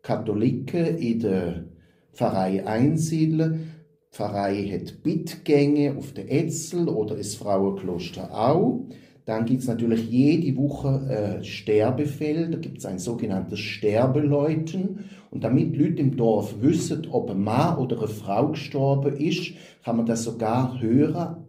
Katholiken 0.01 0.97
in 0.97 1.19
der 1.19 1.65
Pfarrei 2.13 2.65
Einsiedle. 2.65 3.51
Die 3.51 4.15
Pfarrei 4.15 4.63
hat 4.69 5.03
Bittgänge 5.03 5.95
auf 5.97 6.13
der 6.13 6.31
Etzel 6.31 6.89
oder 6.89 7.15
das 7.15 7.36
Frauenkloster 7.36 8.34
auch. 8.34 8.88
Dann 9.26 9.45
gibt 9.45 9.61
es 9.61 9.67
natürlich 9.67 10.09
jede 10.09 10.57
Woche 10.57 11.39
äh, 11.39 11.43
Sterbefälle, 11.43 12.49
da 12.49 12.57
gibt 12.57 12.80
es 12.80 12.86
ein 12.86 12.99
sogenanntes 12.99 13.59
Sterbeläuten. 13.59 15.05
Und 15.32 15.43
damit 15.43 15.76
Leute 15.78 16.01
im 16.01 16.17
Dorf 16.17 16.61
wissen, 16.61 17.07
ob 17.09 17.32
ein 17.32 17.41
Mann 17.41 17.78
oder 17.78 17.97
eine 17.97 18.07
Frau 18.07 18.49
gestorben 18.49 19.15
ist, 19.15 19.53
kann 19.84 19.97
man 19.97 20.05
das 20.05 20.24
sogar 20.24 20.80
hören 20.82 21.45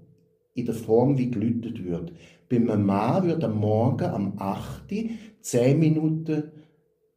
in 0.55 0.66
der 0.66 0.75
Form, 0.75 1.18
wie 1.18 1.31
gelütet 1.31 1.85
wird. 1.85 2.12
Beim 2.49 2.87
Mann 2.87 3.27
wird 3.27 3.43
am 3.43 3.59
Morgen 3.59 4.05
am 4.05 4.35
8. 4.39 4.85
10 5.41 5.79
Minuten 5.79 6.45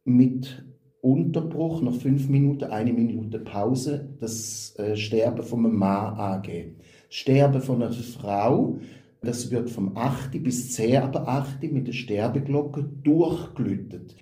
mit 0.04 0.64
Unterbruch, 1.00 1.80
nach 1.80 1.94
5 1.94 2.28
Minuten, 2.28 2.64
eine 2.64 2.92
Minute 2.92 3.38
Pause, 3.38 4.08
das 4.20 4.74
äh, 4.78 4.96
Sterben 4.96 5.42
von 5.42 5.64
einem 5.64 5.76
Mann 5.76 6.14
angehen. 6.14 6.76
Sterben 7.08 7.62
von 7.62 7.82
einer 7.82 7.92
Frau 7.92 8.78
das 9.20 9.50
wird 9.50 9.70
vom 9.70 9.96
8. 9.96 10.42
bis 10.42 10.72
10. 10.72 11.02
aber 11.02 11.28
8. 11.28 11.62
mit 11.72 11.88
der 11.88 11.92
Sterbeglocke 11.92 12.84
durchgelütet. 13.02 14.14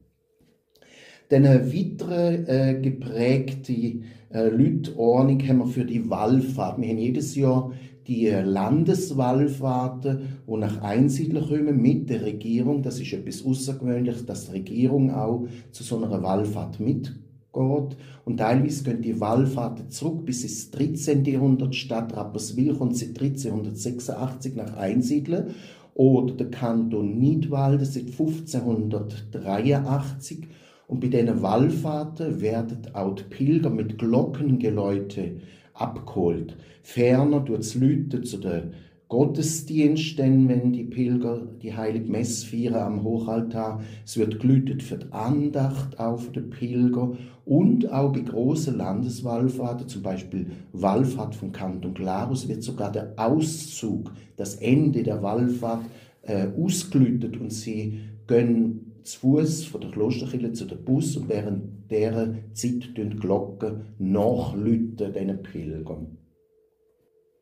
Dann 1.29 1.45
eine 1.45 1.73
weitere 1.73 2.35
äh, 2.47 2.81
geprägte 2.81 3.73
äh, 3.73 4.49
Lütordnung 4.49 5.47
haben 5.47 5.59
wir 5.59 5.67
für 5.67 5.85
die 5.85 6.09
Wallfahrt. 6.09 6.81
Wir 6.81 6.89
haben 6.89 6.99
jedes 6.99 7.35
Jahr 7.35 7.73
die 8.07 8.29
äh, 8.29 8.43
Landeswallfahrten, 8.43 10.41
wo 10.47 10.57
nach 10.57 10.81
Einsiedler 10.83 11.47
kommen 11.47 11.83
mit 11.83 12.09
der 12.09 12.23
Regierung. 12.23 12.83
Das 12.83 13.01
ist 13.01 13.13
etwas 13.13 13.45
Außergewöhnliches, 13.45 14.25
dass 14.25 14.47
die 14.47 14.53
Regierung 14.53 15.11
auch 15.11 15.49
zu 15.73 15.83
so 15.83 15.97
einer 15.97 16.23
Wallfahrt 16.23 16.79
mitkommt 16.79 17.26
geht. 17.57 17.97
Und 18.25 18.37
teilweise 18.37 18.85
gehen 18.85 19.03
die 19.03 19.21
Wallfahrten 19.21 19.91
zurück 19.91 20.25
bis 20.25 20.45
ins 20.45 20.71
13. 20.71 21.25
Jahrhundert. 21.25 21.75
Stadt 21.75 22.17
Rapperswil 22.17 22.75
kommt 22.75 22.97
seit 22.97 23.21
1386 23.21 24.55
nach 24.55 24.77
Einsiedeln. 24.77 25.57
Oder 25.95 26.35
der 26.35 26.51
Kanton 26.51 27.19
Nidwalden 27.19 27.87
seit 27.87 28.07
1583. 28.07 30.47
Und 30.89 31.01
bei 31.01 31.09
diesen 31.09 31.43
Wallfahrten 31.43 32.41
werden 32.41 32.79
auch 32.93 33.15
die 33.15 33.25
Pilger 33.25 33.71
mit 33.71 33.99
Glockengeläute 33.99 35.41
abgeholt. 35.75 36.57
Ferner 36.83 37.45
tut 37.45 37.61
es 37.61 37.75
Leute 37.75 38.23
zu 38.23 38.39
den 38.39 38.73
Gottesdienst, 39.09 40.19
wenn 40.19 40.73
die 40.73 40.83
Pilger 40.83 41.47
die 41.63 41.75
heilige 41.75 42.11
Messe 42.11 42.45
feiern 42.45 42.75
am 42.75 43.05
Hochaltar, 43.05 43.81
es 44.05 44.17
wird 44.17 44.41
gelütet 44.41 44.83
für 44.83 44.99
die 44.99 45.13
Andacht 45.13 46.01
auf 46.01 46.33
den 46.33 46.51
Pilger 46.51 47.17
und 47.45 47.93
auch 47.93 48.13
bei 48.13 48.21
großen 48.21 48.77
Landeswallfahrten, 48.77 49.87
zum 49.87 50.03
Beispiel 50.03 50.47
Wallfahrt 50.73 51.37
vom 51.37 51.53
Kanton 51.53 51.95
Glarus, 51.95 52.49
wird 52.49 52.65
sogar 52.65 52.91
der 52.91 53.13
Auszug, 53.17 54.13
das 54.37 54.57
Ende 54.57 55.05
der 55.05 55.23
Wallfahrt 55.23 55.85
äh, 56.23 56.49
ausgelütet 56.59 57.37
und 57.37 57.53
sie 57.53 58.01
gehen 58.27 58.93
zu 59.05 59.21
Fuß 59.21 59.67
von 59.67 59.83
der 59.83 59.91
Klosterkirche 59.93 60.53
zu 60.53 60.65
der 60.65 60.77
Bus 60.77 61.17
und 61.17 61.29
während 61.29 61.89
dieser 61.89 62.35
Zeit 62.55 62.97
die 62.97 63.09
Glocken 63.11 63.83
nachlüten 64.01 65.13
diesen 65.13 65.43
Pilgern. 65.45 66.19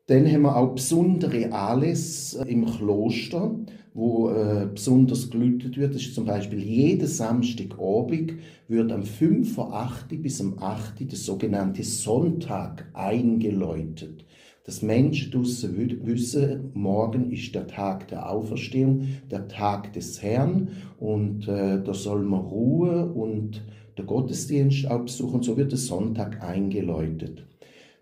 Dann 0.07 0.31
haben 0.31 0.43
wir 0.43 0.55
auch 0.55 0.75
besondere 0.75 1.51
Anlässe 1.51 2.45
im 2.47 2.67
Kloster, 2.67 3.55
wo 3.95 4.29
äh, 4.29 4.67
besonders 4.71 5.31
gelütet 5.31 5.77
wird. 5.77 5.95
Das 5.95 6.03
ist 6.03 6.13
zum 6.13 6.25
Beispiel 6.25 6.59
jeden 6.59 7.07
Samstagabend 7.07 8.33
wird 8.67 8.91
am 8.91 9.01
5 9.03 9.55
vor 9.55 9.73
8 9.73 10.21
bis 10.21 10.39
am 10.41 10.59
8 10.59 11.11
der 11.11 11.17
sogenannte 11.17 11.83
Sonntag 11.83 12.85
eingeläutet. 12.93 14.25
Dass 14.65 14.83
Menschen 14.83 15.31
draussen 15.31 15.75
wissen, 16.05 16.69
morgen 16.75 17.31
ist 17.31 17.55
der 17.55 17.65
Tag 17.65 18.07
der 18.09 18.29
Auferstehung, 18.29 19.07
der 19.31 19.47
Tag 19.47 19.93
des 19.93 20.21
Herrn 20.21 20.67
und 20.99 21.47
äh, 21.47 21.81
da 21.83 21.93
soll 21.95 22.23
man 22.25 22.41
Ruhe 22.41 23.11
und 23.11 23.63
der 23.97 24.05
Gottesdienst 24.05 24.87
auch 24.87 25.01
besuchen. 25.01 25.41
So 25.41 25.57
wird 25.57 25.71
der 25.71 25.79
Sonntag 25.79 26.43
eingeläutet. 26.43 27.47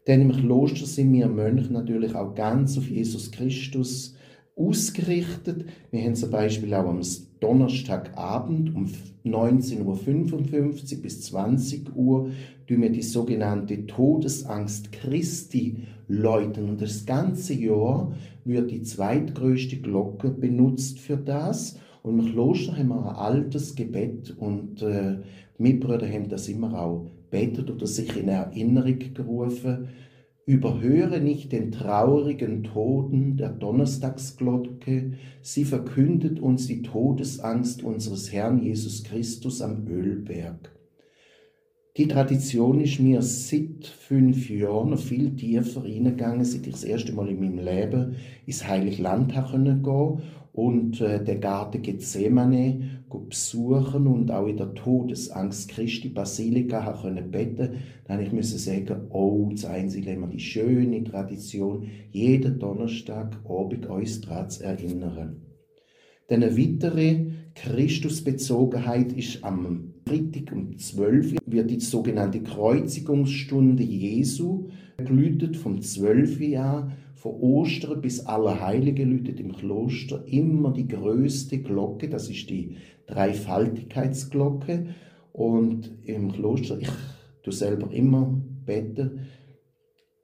Denn 0.08 0.22
im 0.22 0.32
Kloster 0.32 0.86
sind 0.86 1.14
wir 1.14 1.28
Mönche 1.28 1.72
natürlich 1.72 2.14
auch 2.16 2.36
ganz 2.36 2.78
auf 2.78 2.90
Jesus 2.90 3.32
Christus 3.32 4.16
ausgerichtet. 4.56 5.66
Wir 5.92 6.04
haben 6.04 6.16
zum 6.16 6.30
Beispiel 6.30 6.74
auch 6.74 6.88
am 6.88 7.02
Donnerstagabend 7.40 8.76
um 8.76 8.90
19.55 9.26 10.96
Uhr 10.96 11.02
bis 11.02 11.22
20 11.24 11.96
Uhr 11.96 12.30
wir 12.82 12.90
die 12.90 13.02
sogenannte 13.02 13.86
Todesangst 13.86 14.92
Christi 14.92 15.84
läuten. 16.08 16.70
Und 16.70 16.82
das 16.82 17.06
ganze 17.06 17.54
Jahr 17.54 18.14
wird 18.46 18.72
die 18.72 18.84
zweitgrößte 18.84 19.78
Glocke 19.78 20.30
benutzt 20.30 21.00
für 21.00 21.18
das. 21.18 21.78
Und 22.02 22.20
im 22.20 22.32
Kloster 22.32 22.78
haben 22.78 22.90
wir 22.90 23.10
ein 23.10 23.16
altes 23.16 23.76
Gebet 23.76 24.36
und 24.38 24.82
äh, 24.82 25.20
Mitbrüder 25.58 26.08
haben 26.08 26.28
das 26.28 26.50
immer 26.50 26.78
auch 26.78 27.08
betet 27.34 27.72
oder 27.72 27.88
sich 27.88 28.16
in 28.16 28.30
Erinnerung 28.30 29.00
gerufen. 29.14 29.90
Überhöre 30.46 31.20
nicht 31.20 31.52
den 31.52 31.72
traurigen 31.72 32.64
Toten 32.64 33.38
der 33.38 33.50
Donnerstagsglocke, 33.50 35.14
sie 35.42 35.66
verkündet 35.66 36.40
uns 36.40 36.68
die 36.68 36.84
Todesangst 36.84 37.82
unseres 37.82 38.32
Herrn 38.32 38.62
Jesus 38.62 39.04
Christus 39.04 39.62
am 39.62 39.88
Ölberg. 39.88 40.72
Die 41.98 42.08
Tradition 42.08 42.82
ist 42.82 43.00
mir 43.00 43.22
seit 43.22 43.88
fünf 43.88 44.50
Jahren 44.50 44.92
noch 44.92 45.00
viel 45.00 45.36
tiefer 45.36 45.86
reingegangen, 45.86 46.46
seit 46.46 46.68
ich 46.68 46.74
das 46.74 46.84
erste 46.84 47.14
Mal 47.14 47.30
in 47.30 47.40
meinem 47.40 47.64
Leben 47.64 48.16
ins 48.46 48.68
Heilige 48.68 49.02
Land 49.02 49.34
gehen 49.34 50.22
und 50.54 51.02
äh, 51.02 51.24
den 51.24 51.42
Garten 51.42 51.82
Gethsemane 51.82 53.03
besuchen 53.20 54.08
und 54.08 54.32
auch 54.32 54.48
in 54.48 54.58
der 54.58 54.74
Todesangst 54.74 55.70
Christi 55.70 56.10
Basilika 56.10 57.00
können 57.02 57.32
beten, 57.32 57.78
dann 58.08 58.22
ich 58.22 58.32
müsse 58.32 58.58
sagen, 58.58 59.08
oh, 59.10 59.50
das 59.52 59.66
Einzige 59.66 60.12
immer 60.12 60.28
die 60.28 60.40
schöne 60.40 61.04
Tradition, 61.04 61.88
jeden 62.12 62.60
Donnerstag 62.60 63.40
Abend 63.48 63.86
uns 63.88 64.22
daran 64.22 64.50
zu 64.50 64.64
erinnern. 64.64 65.42
Denn 66.30 66.44
eine 66.44 66.58
weitere 66.58 67.26
Christusbezogenheit 67.56 69.14
ist 69.14 69.44
am 69.44 69.94
Freitag 70.08 70.52
um 70.52 70.78
12 70.78 71.34
Uhr 71.34 71.40
wird 71.46 71.70
die 71.70 71.80
sogenannte 71.80 72.42
Kreuzigungsstunde 72.42 73.84
Jesu 73.84 74.70
gelütet 74.98 75.58
vom 75.58 75.82
12 75.82 76.40
Uhr 76.40 76.92
von 77.16 77.32
Ostern 77.40 78.02
bis 78.02 78.26
Allerheilige 78.26 79.06
läutet 79.06 79.40
im 79.40 79.54
Kloster 79.54 80.26
immer 80.28 80.74
die 80.74 80.88
größte 80.88 81.60
Glocke, 81.60 82.10
das 82.10 82.30
ist 82.30 82.50
die 82.50 82.76
Dreifaltigkeitsglocke. 83.08 84.96
Und 85.32 85.92
im 86.04 86.32
Kloster, 86.32 86.78
ich 86.80 86.90
du 87.44 87.52
selber 87.52 87.92
immer 87.92 88.42
bete, 88.66 89.20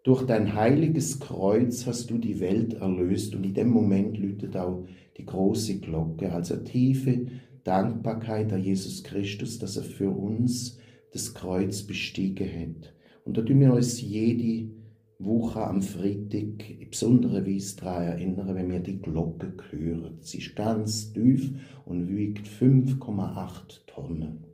durch 0.04 0.26
dein 0.26 0.56
heiliges 0.56 1.20
Kreuz 1.20 1.86
hast 1.86 2.10
du 2.10 2.18
die 2.18 2.40
Welt 2.40 2.74
erlöst 2.74 3.36
und 3.36 3.44
in 3.44 3.54
dem 3.54 3.70
Moment 3.70 4.18
läutet 4.18 4.56
auch 4.56 4.86
die 5.18 5.26
große 5.26 5.80
Glocke, 5.80 6.32
also 6.32 6.56
tiefe 6.56 7.28
Dankbarkeit 7.66 8.54
an 8.54 8.64
Jesus 8.64 9.04
Christus, 9.04 9.60
dass 9.60 9.76
er 9.76 9.84
für 9.84 10.10
uns 10.10 10.80
das 11.12 11.34
Kreuz 11.34 11.84
bestiegen 11.84 12.48
hat. 12.48 12.94
Und 13.26 13.38
da 13.38 13.42
tun 13.42 13.60
wir 13.60 13.74
uns 13.74 14.02
jede 14.02 14.72
Woche 15.20 15.62
am 15.62 15.82
Freitag 15.82 16.70
in 16.70 16.90
besonderer 16.90 17.46
Weise 17.46 17.76
daran 17.76 18.04
erinnern, 18.04 18.56
wenn 18.56 18.72
wir 18.72 18.80
die 18.80 19.02
Glocke 19.02 19.52
hören. 19.70 20.20
Sie 20.22 20.38
ist 20.38 20.56
ganz 20.56 21.12
tief 21.12 21.52
und 21.86 22.08
wiegt 22.08 22.48
5,8 22.48 23.86
Tonnen. 23.86 24.46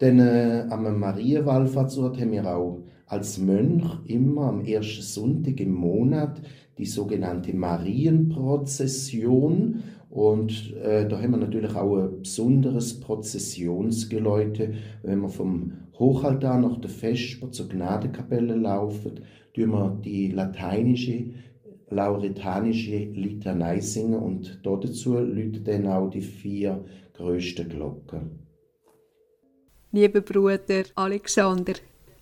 Denn 0.00 0.18
äh, 0.18 0.66
am 0.68 0.98
Marienwallfahrtsort 0.98 2.20
haben 2.20 2.32
wir 2.32 2.52
auch 2.52 2.82
als 3.06 3.38
Mönch 3.38 3.84
immer 4.06 4.48
am 4.48 4.64
ersten 4.64 5.02
Sonntag 5.02 5.60
im 5.60 5.74
Monat 5.74 6.42
die 6.76 6.86
sogenannte 6.86 7.54
Marienprozession. 7.54 9.84
Und 10.10 10.74
äh, 10.76 11.06
da 11.08 11.20
haben 11.20 11.32
wir 11.32 11.38
natürlich 11.38 11.76
auch 11.76 11.98
ein 11.98 12.22
besonderes 12.22 12.98
Prozessionsgeläute, 12.98 14.72
wenn 15.02 15.20
wir 15.20 15.28
vom 15.28 15.74
Hochaltar 15.98 16.58
nach 16.58 16.80
der 16.80 16.90
Vesper 16.90 17.50
zur 17.50 17.68
Gnadekapelle 17.68 18.54
laufen, 18.54 19.20
tun 19.54 19.70
wir 19.70 19.98
die 20.04 20.28
lateinische, 20.28 21.34
lauretanische 21.90 22.98
Litanei 22.98 23.80
singen 23.80 24.20
und 24.20 24.60
dazu 24.62 25.14
läuten 25.14 25.64
dann 25.64 25.86
auch 25.86 26.10
die 26.10 26.20
vier 26.20 26.84
größten 27.14 27.68
Glocken. 27.68 28.38
Lieber 29.90 30.20
Bruder 30.20 30.84
Alexander, 30.94 31.72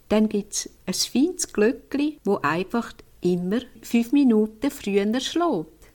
dann 0.08 0.28
gibt 0.28 0.52
es 0.52 0.70
ein 0.86 0.94
feines 0.94 1.52
Glöckli, 1.52 2.18
wo 2.24 2.38
einfach 2.40 2.92
immer 3.20 3.58
fünf 3.82 4.12
Minuten 4.12 4.70
früher 4.70 5.20
schlägt. 5.20 5.90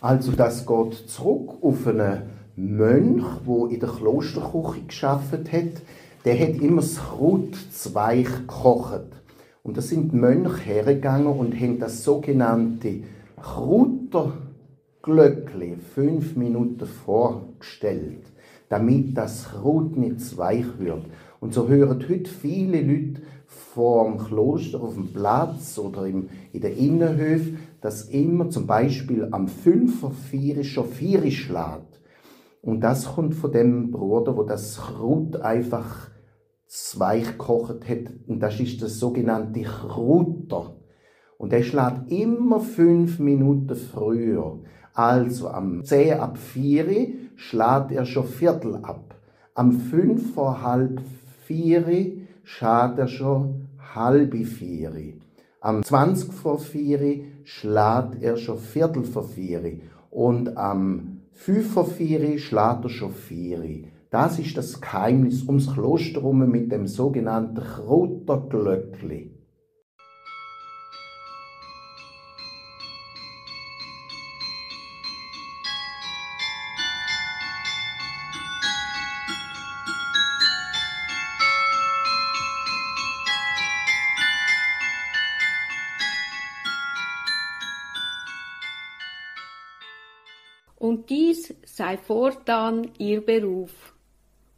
Also 0.00 0.32
das 0.32 0.66
geht 0.66 0.94
zurück 1.08 1.62
auf 1.62 1.86
einen 1.86 2.22
Mönch, 2.56 3.24
der 3.46 3.70
in 3.70 3.80
der 3.80 3.88
Klosterküche 3.88 4.82
geschafft 4.86 5.52
hat. 5.52 5.82
Der 6.24 6.40
hat 6.40 6.56
immer 6.62 6.80
das 6.80 6.96
Kraut 6.96 7.54
zweich 7.70 8.24
gekocht. 8.24 9.08
Und 9.62 9.76
da 9.76 9.82
sind 9.82 10.12
die 10.12 10.16
Mönche 10.16 10.56
hergegangen 10.56 11.26
und 11.26 11.54
haben 11.60 11.78
das 11.78 12.02
sogenannte 12.02 13.02
Krauterglöckli 13.42 15.76
fünf 15.94 16.34
Minuten 16.34 16.86
vorgestellt, 16.86 18.22
damit 18.70 19.18
das 19.18 19.50
Kraut 19.50 19.98
nicht 19.98 20.38
weich 20.38 20.64
wird. 20.78 21.04
Und 21.40 21.52
so 21.52 21.68
hören 21.68 22.02
heute 22.08 22.30
viele 22.30 22.80
Leute 22.80 23.20
vor 23.46 24.06
dem 24.06 24.16
Kloster 24.16 24.82
auf 24.82 24.94
dem 24.94 25.12
Platz 25.12 25.78
oder 25.78 26.06
im, 26.06 26.30
in 26.52 26.62
den 26.62 26.74
Innenhöfen, 26.74 27.58
dass 27.82 28.08
immer 28.08 28.48
zum 28.48 28.66
Beispiel 28.66 29.28
am 29.30 29.46
5 29.46 30.06
4 30.30 30.64
schon 30.64 30.88
4 30.88 31.30
schlägt. 31.30 32.00
Und 32.62 32.80
das 32.80 33.14
kommt 33.14 33.34
von 33.34 33.52
dem 33.52 33.90
Bruder, 33.90 34.38
wo 34.38 34.42
das 34.42 34.78
Kraut 34.78 35.36
einfach 35.36 36.13
weich 36.98 37.26
gekocht 37.26 37.88
hat. 37.88 38.12
Und 38.26 38.40
das 38.40 38.58
ist 38.60 38.82
das 38.82 38.98
sogenannte 38.98 39.62
Krutter. 39.62 40.76
Und 41.38 41.52
er 41.52 41.62
schlägt 41.62 42.10
immer 42.10 42.60
fünf 42.60 43.18
Minuten 43.18 43.76
früher. 43.76 44.60
Also 44.92 45.48
am 45.48 45.84
10 45.84 46.20
ab 46.20 46.38
4 46.38 47.08
schlägt 47.36 47.90
er 47.90 48.06
schon 48.06 48.26
Viertel 48.26 48.76
ab. 48.76 49.14
Am 49.54 49.72
5 49.72 50.34
vor 50.34 50.62
halb 50.62 51.00
4 51.46 52.12
schlägt 52.44 52.98
er 52.98 53.08
schon 53.08 53.68
halbe 53.94 54.44
4. 54.44 54.92
Am 55.60 55.82
20 55.82 56.32
vor 56.32 56.58
4 56.58 57.24
schlägt 57.44 58.22
er 58.22 58.36
schon 58.36 58.58
Viertel 58.58 59.04
vor 59.04 59.28
4. 59.28 59.78
Und 60.10 60.56
am 60.56 61.20
5 61.32 61.72
vor 61.72 61.86
4 61.86 62.38
schlägt 62.38 62.84
er 62.84 62.88
schon 62.88 63.12
4. 63.12 63.93
Das 64.14 64.38
ist 64.38 64.56
das 64.56 64.80
Geheimnis 64.80 65.42
ums 65.42 65.74
Kloster 65.74 66.20
herum 66.20 66.48
mit 66.48 66.70
dem 66.70 66.86
sogenannten 66.86 67.60
Krutterglöckli. 67.60 69.32
und 90.84 91.10
dies 91.10 91.52
sei 91.64 91.96
fortan 91.96 92.90
ihr 92.98 93.24
Beruf 93.24 93.83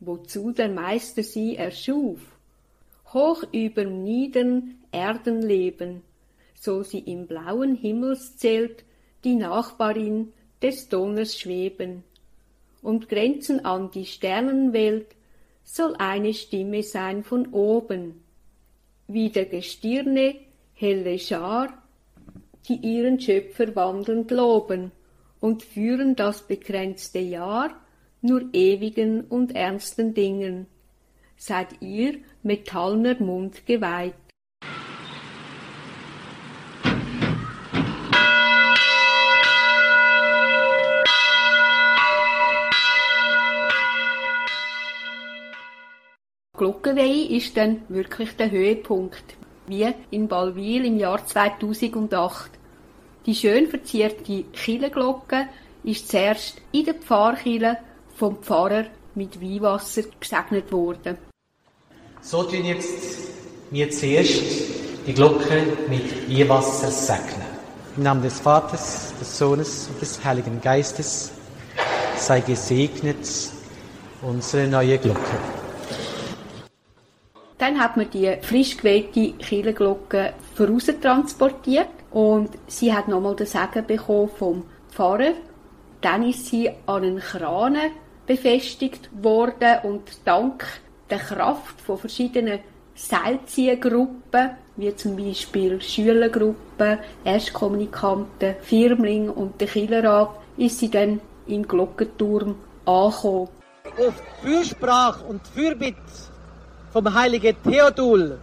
wozu 0.06 0.52
der 0.52 0.68
Meister 0.68 1.22
sie 1.22 1.56
erschuf. 1.56 2.20
Hoch 3.12 3.42
überm 3.52 4.02
niedern 4.02 4.76
Erdenleben 4.92 6.02
soll 6.54 6.84
sie 6.84 7.00
im 7.00 7.26
blauen 7.26 7.74
Himmelszelt 7.74 8.84
die 9.24 9.34
Nachbarin 9.34 10.32
des 10.62 10.88
Donners 10.88 11.38
schweben. 11.38 12.02
Und 12.82 13.08
Grenzen 13.08 13.64
an 13.64 13.90
die 13.90 14.06
Sternenwelt 14.06 15.08
soll 15.64 15.94
eine 15.98 16.32
Stimme 16.32 16.82
sein 16.82 17.24
von 17.24 17.52
oben, 17.52 18.22
wie 19.08 19.30
der 19.30 19.46
Gestirne 19.46 20.36
helle 20.74 21.18
Schar, 21.18 21.82
die 22.68 22.76
ihren 22.76 23.20
Schöpfer 23.20 23.74
wandelnd 23.74 24.30
loben 24.30 24.92
und 25.40 25.62
führen 25.62 26.16
das 26.16 26.42
begrenzte 26.42 27.18
Jahr 27.18 27.70
nur 28.26 28.42
ewigen 28.52 29.22
und 29.22 29.54
ernsten 29.54 30.12
Dingen. 30.12 30.66
Seid 31.36 31.80
ihr 31.80 32.18
metallner 32.42 33.18
Mund 33.20 33.66
geweiht. 33.66 34.14
Glockenweihe 46.56 47.36
ist 47.36 47.56
dann 47.56 47.82
wirklich 47.88 48.34
der 48.36 48.50
Höhepunkt, 48.50 49.36
wie 49.66 49.92
in 50.10 50.26
Balwil 50.26 50.86
im 50.86 50.98
Jahr 50.98 51.24
2008. 51.24 52.50
Die 53.26 53.34
schön 53.34 53.68
verzierte 53.68 54.22
Kirchenglocke 54.22 55.48
ist 55.84 56.08
zuerst 56.08 56.62
in 56.72 56.86
der 56.86 56.94
Pfarrkirche 56.94 57.76
vom 58.16 58.36
Pfarrer 58.42 58.86
mit 59.14 59.40
Weihwasser 59.40 60.02
gesegnet 60.18 60.72
worden. 60.72 61.18
So 62.20 62.42
tun 62.42 62.64
jetzt 62.64 63.18
wir 63.70 63.90
zuerst 63.90 64.42
die 65.06 65.14
Glocke 65.14 65.62
mit 65.88 66.28
Weihwasser 66.28 66.90
segnen. 66.90 67.46
Im 67.96 68.02
Namen 68.02 68.22
des 68.22 68.40
Vaters, 68.40 69.14
des 69.20 69.38
Sohnes 69.38 69.88
und 69.88 70.00
des 70.00 70.24
Heiligen 70.24 70.60
Geistes 70.60 71.32
sei 72.16 72.40
gesegnet 72.40 73.26
unsere 74.22 74.66
neue 74.66 74.98
Glocke. 74.98 75.38
Dann 77.58 77.80
hat 77.80 77.96
man 77.96 78.10
die 78.10 78.36
frisch 78.42 78.76
gewählte 78.76 79.32
Kirchenglocke 79.32 80.34
voraus 80.54 80.90
transportiert 81.00 81.88
und 82.10 82.50
sie 82.66 82.92
hat 82.92 83.08
nochmal 83.08 83.36
den 83.36 83.46
Segen 83.46 83.86
bekommen 83.86 84.30
vom 84.36 84.64
Pfarrer. 84.90 85.32
Dann 86.00 86.22
ist 86.28 86.46
sie 86.46 86.68
an 86.86 87.02
einen 87.02 87.18
Kran 87.18 87.76
befestigt 88.26 89.08
worden 89.22 89.78
und 89.84 90.02
dank 90.24 90.64
der 91.10 91.18
Kraft 91.18 91.80
von 91.80 91.98
verschiedenen 91.98 92.60
Seilziehgruppen, 92.94 94.50
wie 94.76 94.94
zum 94.96 95.16
Beispiel 95.16 95.80
Schülergruppen, 95.80 96.98
Erstkommunikanten, 97.24 98.56
Firmling 98.62 99.28
und 99.28 99.60
der 99.60 99.68
Killerrat, 99.68 100.30
ist 100.56 100.78
sie 100.78 100.90
dann 100.90 101.20
im 101.46 101.66
Glockenturm 101.66 102.56
angekommen. 102.84 103.48
Auf 103.98 104.22
Fürsprach 104.42 105.22
und 105.28 105.46
Fürbitte 105.48 105.96
vom 106.92 107.14
heiligen 107.14 107.54
Theodul, 107.62 108.38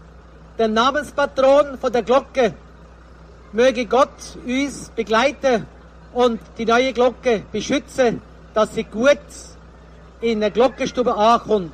der 0.58 0.68
Namenspatron 0.68 1.78
von 1.78 1.92
der 1.92 2.04
Glocke. 2.04 2.54
Möge 3.52 3.86
Gott 3.86 4.38
uns 4.46 4.90
begleiten 4.96 5.66
und 6.14 6.40
die 6.58 6.66
neue 6.66 6.94
Glocke 6.94 7.44
beschützen, 7.52 8.22
dass 8.54 8.74
sie 8.74 8.84
gut 8.84 9.20
in 10.24 10.40
der 10.40 10.52
Glockenstube 10.52 11.14
ankommt. 11.14 11.74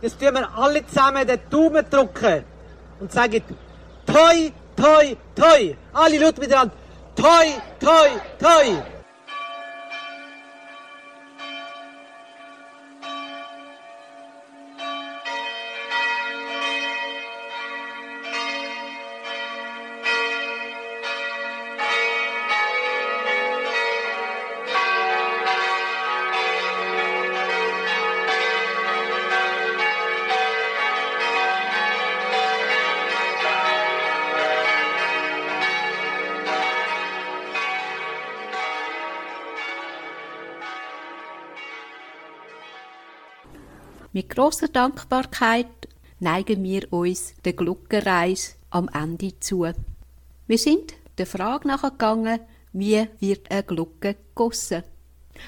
Jetzt 0.00 0.18
tun 0.18 0.34
wir 0.34 0.48
alle 0.56 0.86
zusammen 0.86 1.26
den 1.26 1.38
Daumen 1.50 1.84
drücken 1.90 2.44
und 3.00 3.12
sagen 3.12 3.42
Toi, 4.06 4.50
toi, 4.74 5.16
toi. 5.34 5.76
Alle 5.92 6.18
Leute 6.18 6.40
miteinander. 6.40 6.72
Toi, 7.14 7.46
toi, 7.78 8.08
toi. 8.38 8.82
Mit 44.28 44.36
großer 44.36 44.68
Dankbarkeit 44.68 45.88
neigen 46.20 46.62
wir 46.62 46.92
uns 46.92 47.32
der 47.46 47.54
Glockenreise 47.54 48.56
am 48.68 48.90
Ende 48.92 49.40
zu. 49.40 49.66
Wir 50.46 50.58
sind 50.58 50.92
der 51.16 51.24
Frage 51.24 51.66
nachgegangen, 51.66 52.38
wie 52.74 53.06
wird 53.20 53.50
eine 53.50 53.62
Glocke 53.62 54.16
gegossen? 54.16 54.82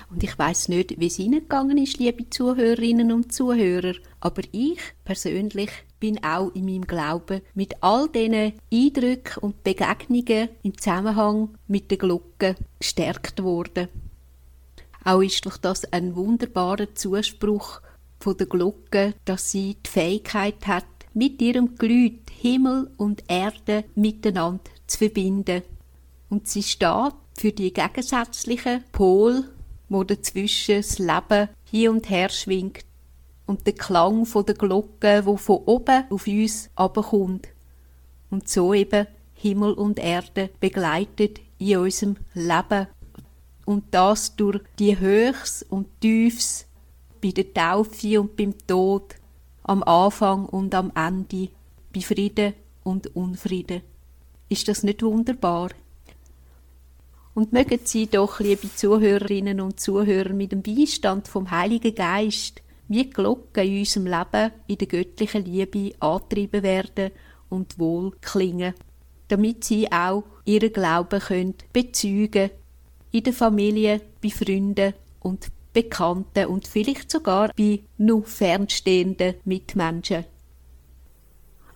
Und 0.08 0.22
ich 0.22 0.38
weiß 0.38 0.70
nicht, 0.70 0.98
wie 0.98 1.08
es 1.08 1.18
Ihnen 1.18 1.40
gegangen 1.40 1.76
ist, 1.76 1.98
liebe 1.98 2.30
Zuhörerinnen 2.30 3.12
und 3.12 3.34
Zuhörer, 3.34 3.92
aber 4.18 4.40
ich 4.50 4.80
persönlich 5.04 5.70
bin 5.98 6.24
auch 6.24 6.50
in 6.54 6.64
meinem 6.64 6.86
Glauben 6.86 7.42
mit 7.52 7.82
all 7.82 8.08
diesen 8.08 8.54
Eindrücken 8.72 9.42
und 9.42 9.62
Begegnungen 9.62 10.48
im 10.62 10.78
Zusammenhang 10.78 11.50
mit 11.68 11.90
der 11.90 11.98
Glocke 11.98 12.54
gestärkt 12.78 13.42
worden. 13.42 13.88
Auch 15.04 15.20
ist 15.20 15.44
doch 15.44 15.58
das 15.58 15.84
ein 15.92 16.16
wunderbarer 16.16 16.94
Zuspruch 16.94 17.82
von 18.20 18.36
der 18.36 18.46
Glocke, 18.46 19.14
dass 19.24 19.50
sie 19.50 19.76
die 19.84 19.90
Fähigkeit 19.90 20.66
hat, 20.66 20.84
mit 21.14 21.42
ihrem 21.42 21.74
Glüt 21.76 22.30
Himmel 22.30 22.90
und 22.96 23.24
Erde 23.28 23.84
miteinander 23.94 24.70
zu 24.86 24.98
verbinden. 24.98 25.62
Und 26.28 26.46
sie 26.46 26.62
steht 26.62 27.14
für 27.36 27.52
die 27.52 27.72
gegensätzlichen 27.72 28.84
Pol, 28.92 29.44
wo 29.88 30.04
dazwischen 30.04 30.76
das 30.76 30.98
Leben 30.98 31.48
hier 31.64 31.90
und 31.90 32.08
her 32.08 32.28
schwingt 32.28 32.84
und 33.46 33.66
der 33.66 33.74
Klang 33.74 34.24
von 34.26 34.46
der 34.46 34.54
Glocke, 34.54 35.22
wo 35.24 35.36
von 35.36 35.64
oben 35.66 36.04
auf 36.10 36.26
uns 36.26 36.70
abkommt 36.76 37.48
und 38.30 38.48
so 38.48 38.72
eben 38.72 39.08
Himmel 39.34 39.72
und 39.72 39.98
Erde 39.98 40.50
begleitet 40.60 41.40
in 41.58 41.78
unserem 41.78 42.16
Leben 42.34 42.86
und 43.64 43.84
das 43.90 44.36
durch 44.36 44.60
die 44.78 44.98
Höchst 44.98 45.66
und 45.70 45.88
Tiefs 46.00 46.66
bei 47.20 47.30
der 47.30 47.52
Taufe 47.52 48.20
und 48.20 48.36
beim 48.36 48.54
Tod, 48.66 49.14
am 49.62 49.82
Anfang 49.82 50.46
und 50.46 50.74
am 50.74 50.92
Ende, 50.94 51.50
bei 51.94 52.00
Frieden 52.00 52.54
und 52.82 53.14
Unfrieden. 53.14 53.82
Ist 54.48 54.68
das 54.68 54.82
nicht 54.82 55.02
wunderbar? 55.02 55.70
Und 57.34 57.52
mögen 57.52 57.78
Sie 57.84 58.06
doch, 58.06 58.40
liebe 58.40 58.74
Zuhörerinnen 58.74 59.60
und 59.60 59.78
Zuhörer, 59.78 60.32
mit 60.32 60.52
dem 60.52 60.62
Beistand 60.62 61.28
vom 61.28 61.50
Heiligen 61.50 61.94
Geist 61.94 62.62
wie 62.88 63.08
Glocken 63.08 63.64
in 63.64 63.78
unserem 63.78 64.06
Leben 64.06 64.52
in 64.66 64.78
der 64.78 64.88
göttlichen 64.88 65.44
Liebe 65.44 65.94
antrieben 66.00 66.64
werden 66.64 67.12
und 67.48 67.78
wohl 67.78 68.10
klingen, 68.20 68.74
damit 69.28 69.62
Sie 69.62 69.90
auch 69.92 70.24
Ihren 70.44 70.72
Glauben 70.72 71.20
können 71.20 71.54
bezeugen 71.72 72.50
in 73.12 73.22
der 73.22 73.32
Familie, 73.32 74.00
bei 74.20 74.30
Freunden 74.30 74.94
und 75.20 75.46
Bekannten 75.72 76.46
und 76.46 76.66
vielleicht 76.66 77.10
sogar 77.10 77.50
bei 77.56 77.80
noch 77.98 78.26
fernstehenden 78.26 79.34
Mitmenschen. 79.44 80.24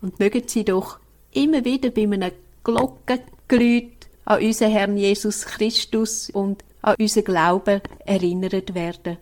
Und 0.01 0.19
mögen 0.19 0.43
Sie 0.47 0.65
doch 0.65 0.99
immer 1.33 1.65
wieder 1.65 1.91
bei 1.91 2.03
einem 2.03 2.33
Glockengeläut 2.63 4.09
an 4.25 4.43
unseren 4.43 4.71
Herrn 4.71 4.97
Jesus 4.97 5.45
Christus 5.47 6.31
und 6.31 6.65
an 6.83 6.97
unseren 6.99 7.25
Glauben 7.25 7.81
erinnert 8.05 8.75
werden. 8.75 9.19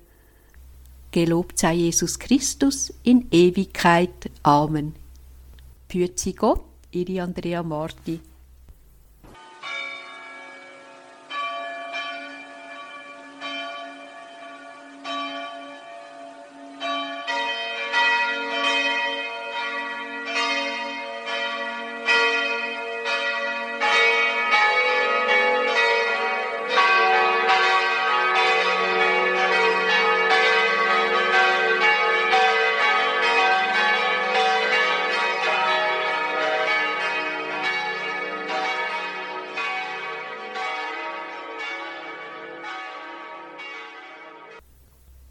Gelobt 1.11 1.59
sei 1.59 1.75
Jesus 1.75 2.19
Christus 2.19 2.93
in 3.03 3.27
Ewigkeit. 3.31 4.31
Amen. 4.43 4.95
Sie 6.19 6.35
Gott, 6.35 6.65
Ihre 6.91 7.23
Andrea 7.23 7.63
Marti. 7.63 8.21